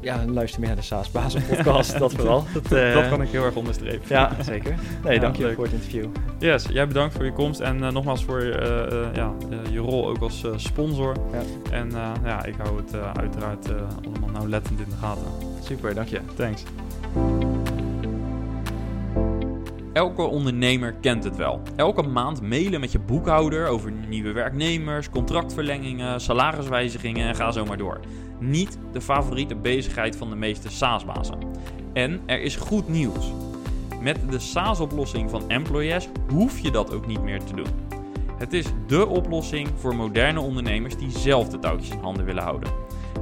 ja, 0.00 0.24
luister 0.26 0.60
meer 0.60 0.68
naar 0.68 0.78
de 0.78 0.84
SaaS 0.84 1.10
Basis 1.10 1.42
podcast, 1.42 1.98
dat 1.98 2.12
vooral. 2.14 2.44
Dat, 2.54 2.72
eh, 2.72 2.94
dat 2.94 3.08
kan 3.08 3.22
ik 3.22 3.28
heel 3.28 3.44
erg 3.44 3.54
onderstrepen. 3.54 4.02
Ja, 4.08 4.30
zeker. 4.42 4.74
Nee, 5.04 5.14
Ja, 5.14 5.20
dank 5.20 5.36
je 5.36 5.52
voor 5.54 5.64
het 5.64 5.72
interview. 5.72 6.04
Yes, 6.38 6.66
jij 6.70 6.86
bedankt 6.86 7.14
voor 7.14 7.24
je 7.24 7.32
komst 7.32 7.60
en 7.60 7.84
eh, 7.84 7.90
nogmaals 7.90 8.24
voor 8.24 8.40
eh, 8.40 8.92
eh, 8.92 9.14
ja, 9.14 9.32
je 9.70 9.78
rol 9.78 10.08
ook 10.08 10.18
als 10.18 10.44
eh, 10.44 10.50
sponsor. 10.56 11.16
Ja. 11.32 11.40
En 11.72 11.88
eh, 11.94 12.10
ja, 12.24 12.44
ik 12.44 12.54
hou 12.62 12.76
het 12.76 12.94
eh, 12.94 13.10
uiteraard 13.20 13.70
eh, 13.70 13.76
allemaal 14.06 14.30
nauwlettend 14.30 14.78
in 14.80 14.86
de 14.88 14.96
gaten. 15.00 15.22
Super, 15.62 15.94
dank 15.94 16.08
je. 16.08 16.20
Thanks. 16.36 16.62
Elke 19.92 20.22
ondernemer 20.22 20.92
kent 21.00 21.24
het 21.24 21.36
wel. 21.36 21.60
Elke 21.76 22.02
maand 22.02 22.42
mailen 22.42 22.80
met 22.80 22.92
je 22.92 22.98
boekhouder 22.98 23.66
over 23.66 23.92
nieuwe 24.08 24.32
werknemers, 24.32 25.10
contractverlengingen, 25.10 26.20
salariswijzigingen 26.20 27.26
en 27.28 27.34
ga 27.34 27.50
zo 27.52 27.64
maar 27.64 27.76
door. 27.76 28.00
Niet 28.38 28.78
de 28.92 29.00
favoriete 29.00 29.56
bezigheid 29.56 30.16
van 30.16 30.30
de 30.30 30.36
meeste 30.36 30.70
SaaS-bazen. 30.70 31.38
En 31.92 32.20
er 32.26 32.40
is 32.40 32.56
goed 32.56 32.88
nieuws. 32.88 33.32
Met 34.00 34.18
de 34.30 34.38
SaaS-oplossing 34.38 35.30
van 35.30 35.50
Employers 35.50 36.08
hoef 36.32 36.58
je 36.58 36.70
dat 36.70 36.92
ook 36.92 37.06
niet 37.06 37.22
meer 37.22 37.44
te 37.44 37.54
doen. 37.54 37.88
Het 38.38 38.52
is 38.52 38.66
dé 38.86 39.02
oplossing 39.02 39.68
voor 39.76 39.96
moderne 39.96 40.40
ondernemers 40.40 40.96
die 40.96 41.10
zelf 41.10 41.48
de 41.48 41.58
touwtjes 41.58 41.90
in 41.90 42.00
handen 42.00 42.24
willen 42.24 42.42
houden. 42.42 42.70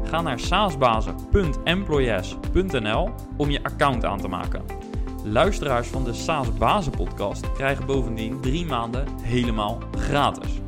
Ga 0.04 0.20
naar 0.20 0.40
saasbazen.employees.nl 0.40 3.10
om 3.36 3.50
je 3.50 3.62
account 3.62 4.04
aan 4.04 4.20
te 4.20 4.28
maken. 4.28 4.62
Luisteraars 5.24 5.88
van 5.88 6.04
de 6.04 6.12
SaaS 6.12 6.54
Bazen 6.54 6.92
podcast 6.92 7.52
krijgen 7.52 7.86
bovendien 7.86 8.40
drie 8.40 8.66
maanden 8.66 9.06
helemaal 9.22 9.78
gratis. 9.98 10.60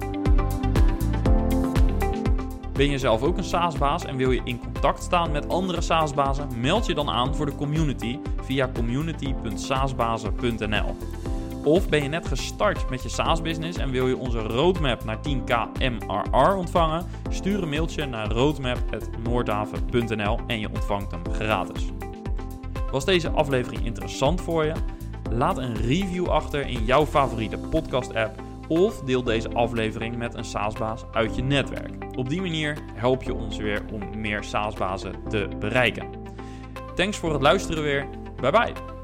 Ben 2.78 2.90
je 2.90 2.98
zelf 2.98 3.22
ook 3.22 3.36
een 3.36 3.44
SaaS-baas 3.44 4.04
en 4.04 4.16
wil 4.16 4.30
je 4.30 4.40
in 4.44 4.60
contact 4.60 5.02
staan 5.02 5.30
met 5.30 5.48
andere 5.48 5.80
SaaS-bazen? 5.80 6.60
Meld 6.60 6.86
je 6.86 6.94
dan 6.94 7.10
aan 7.10 7.34
voor 7.34 7.46
de 7.46 7.54
community 7.54 8.18
via 8.42 8.70
community.saasbazen.nl. 8.74 10.96
Of 11.64 11.88
ben 11.88 12.02
je 12.02 12.08
net 12.08 12.26
gestart 12.26 12.90
met 12.90 13.02
je 13.02 13.08
SaaS-business 13.08 13.78
en 13.78 13.90
wil 13.90 14.06
je 14.06 14.16
onze 14.16 14.38
roadmap 14.38 15.04
naar 15.04 15.16
10k 15.16 15.54
MRR 15.78 16.54
ontvangen? 16.54 17.06
Stuur 17.28 17.62
een 17.62 17.68
mailtje 17.68 18.06
naar 18.06 18.30
roadmap.noordhaven.nl 18.30 20.38
en 20.46 20.60
je 20.60 20.68
ontvangt 20.68 21.10
hem 21.10 21.22
gratis. 21.32 21.86
Was 22.90 23.04
deze 23.04 23.30
aflevering 23.30 23.84
interessant 23.84 24.40
voor 24.40 24.64
je? 24.64 24.72
Laat 25.30 25.58
een 25.58 25.74
review 25.74 26.28
achter 26.28 26.66
in 26.66 26.84
jouw 26.84 27.06
favoriete 27.06 27.58
podcast-app 27.58 28.46
of 28.68 29.00
deel 29.00 29.22
deze 29.22 29.48
aflevering 29.48 30.16
met 30.16 30.34
een 30.34 30.44
SaaS-baas 30.44 31.04
uit 31.12 31.36
je 31.36 31.42
netwerk. 31.42 32.16
Op 32.16 32.28
die 32.28 32.40
manier 32.40 32.78
help 32.94 33.22
je 33.22 33.34
ons 33.34 33.56
weer 33.56 33.82
om 33.92 34.20
meer 34.20 34.44
SaaS-bazen 34.44 35.14
te 35.28 35.48
bereiken. 35.58 36.08
Thanks 36.94 37.16
voor 37.16 37.32
het 37.32 37.42
luisteren 37.42 37.82
weer. 37.82 38.06
Bye 38.40 38.50
bye. 38.50 38.97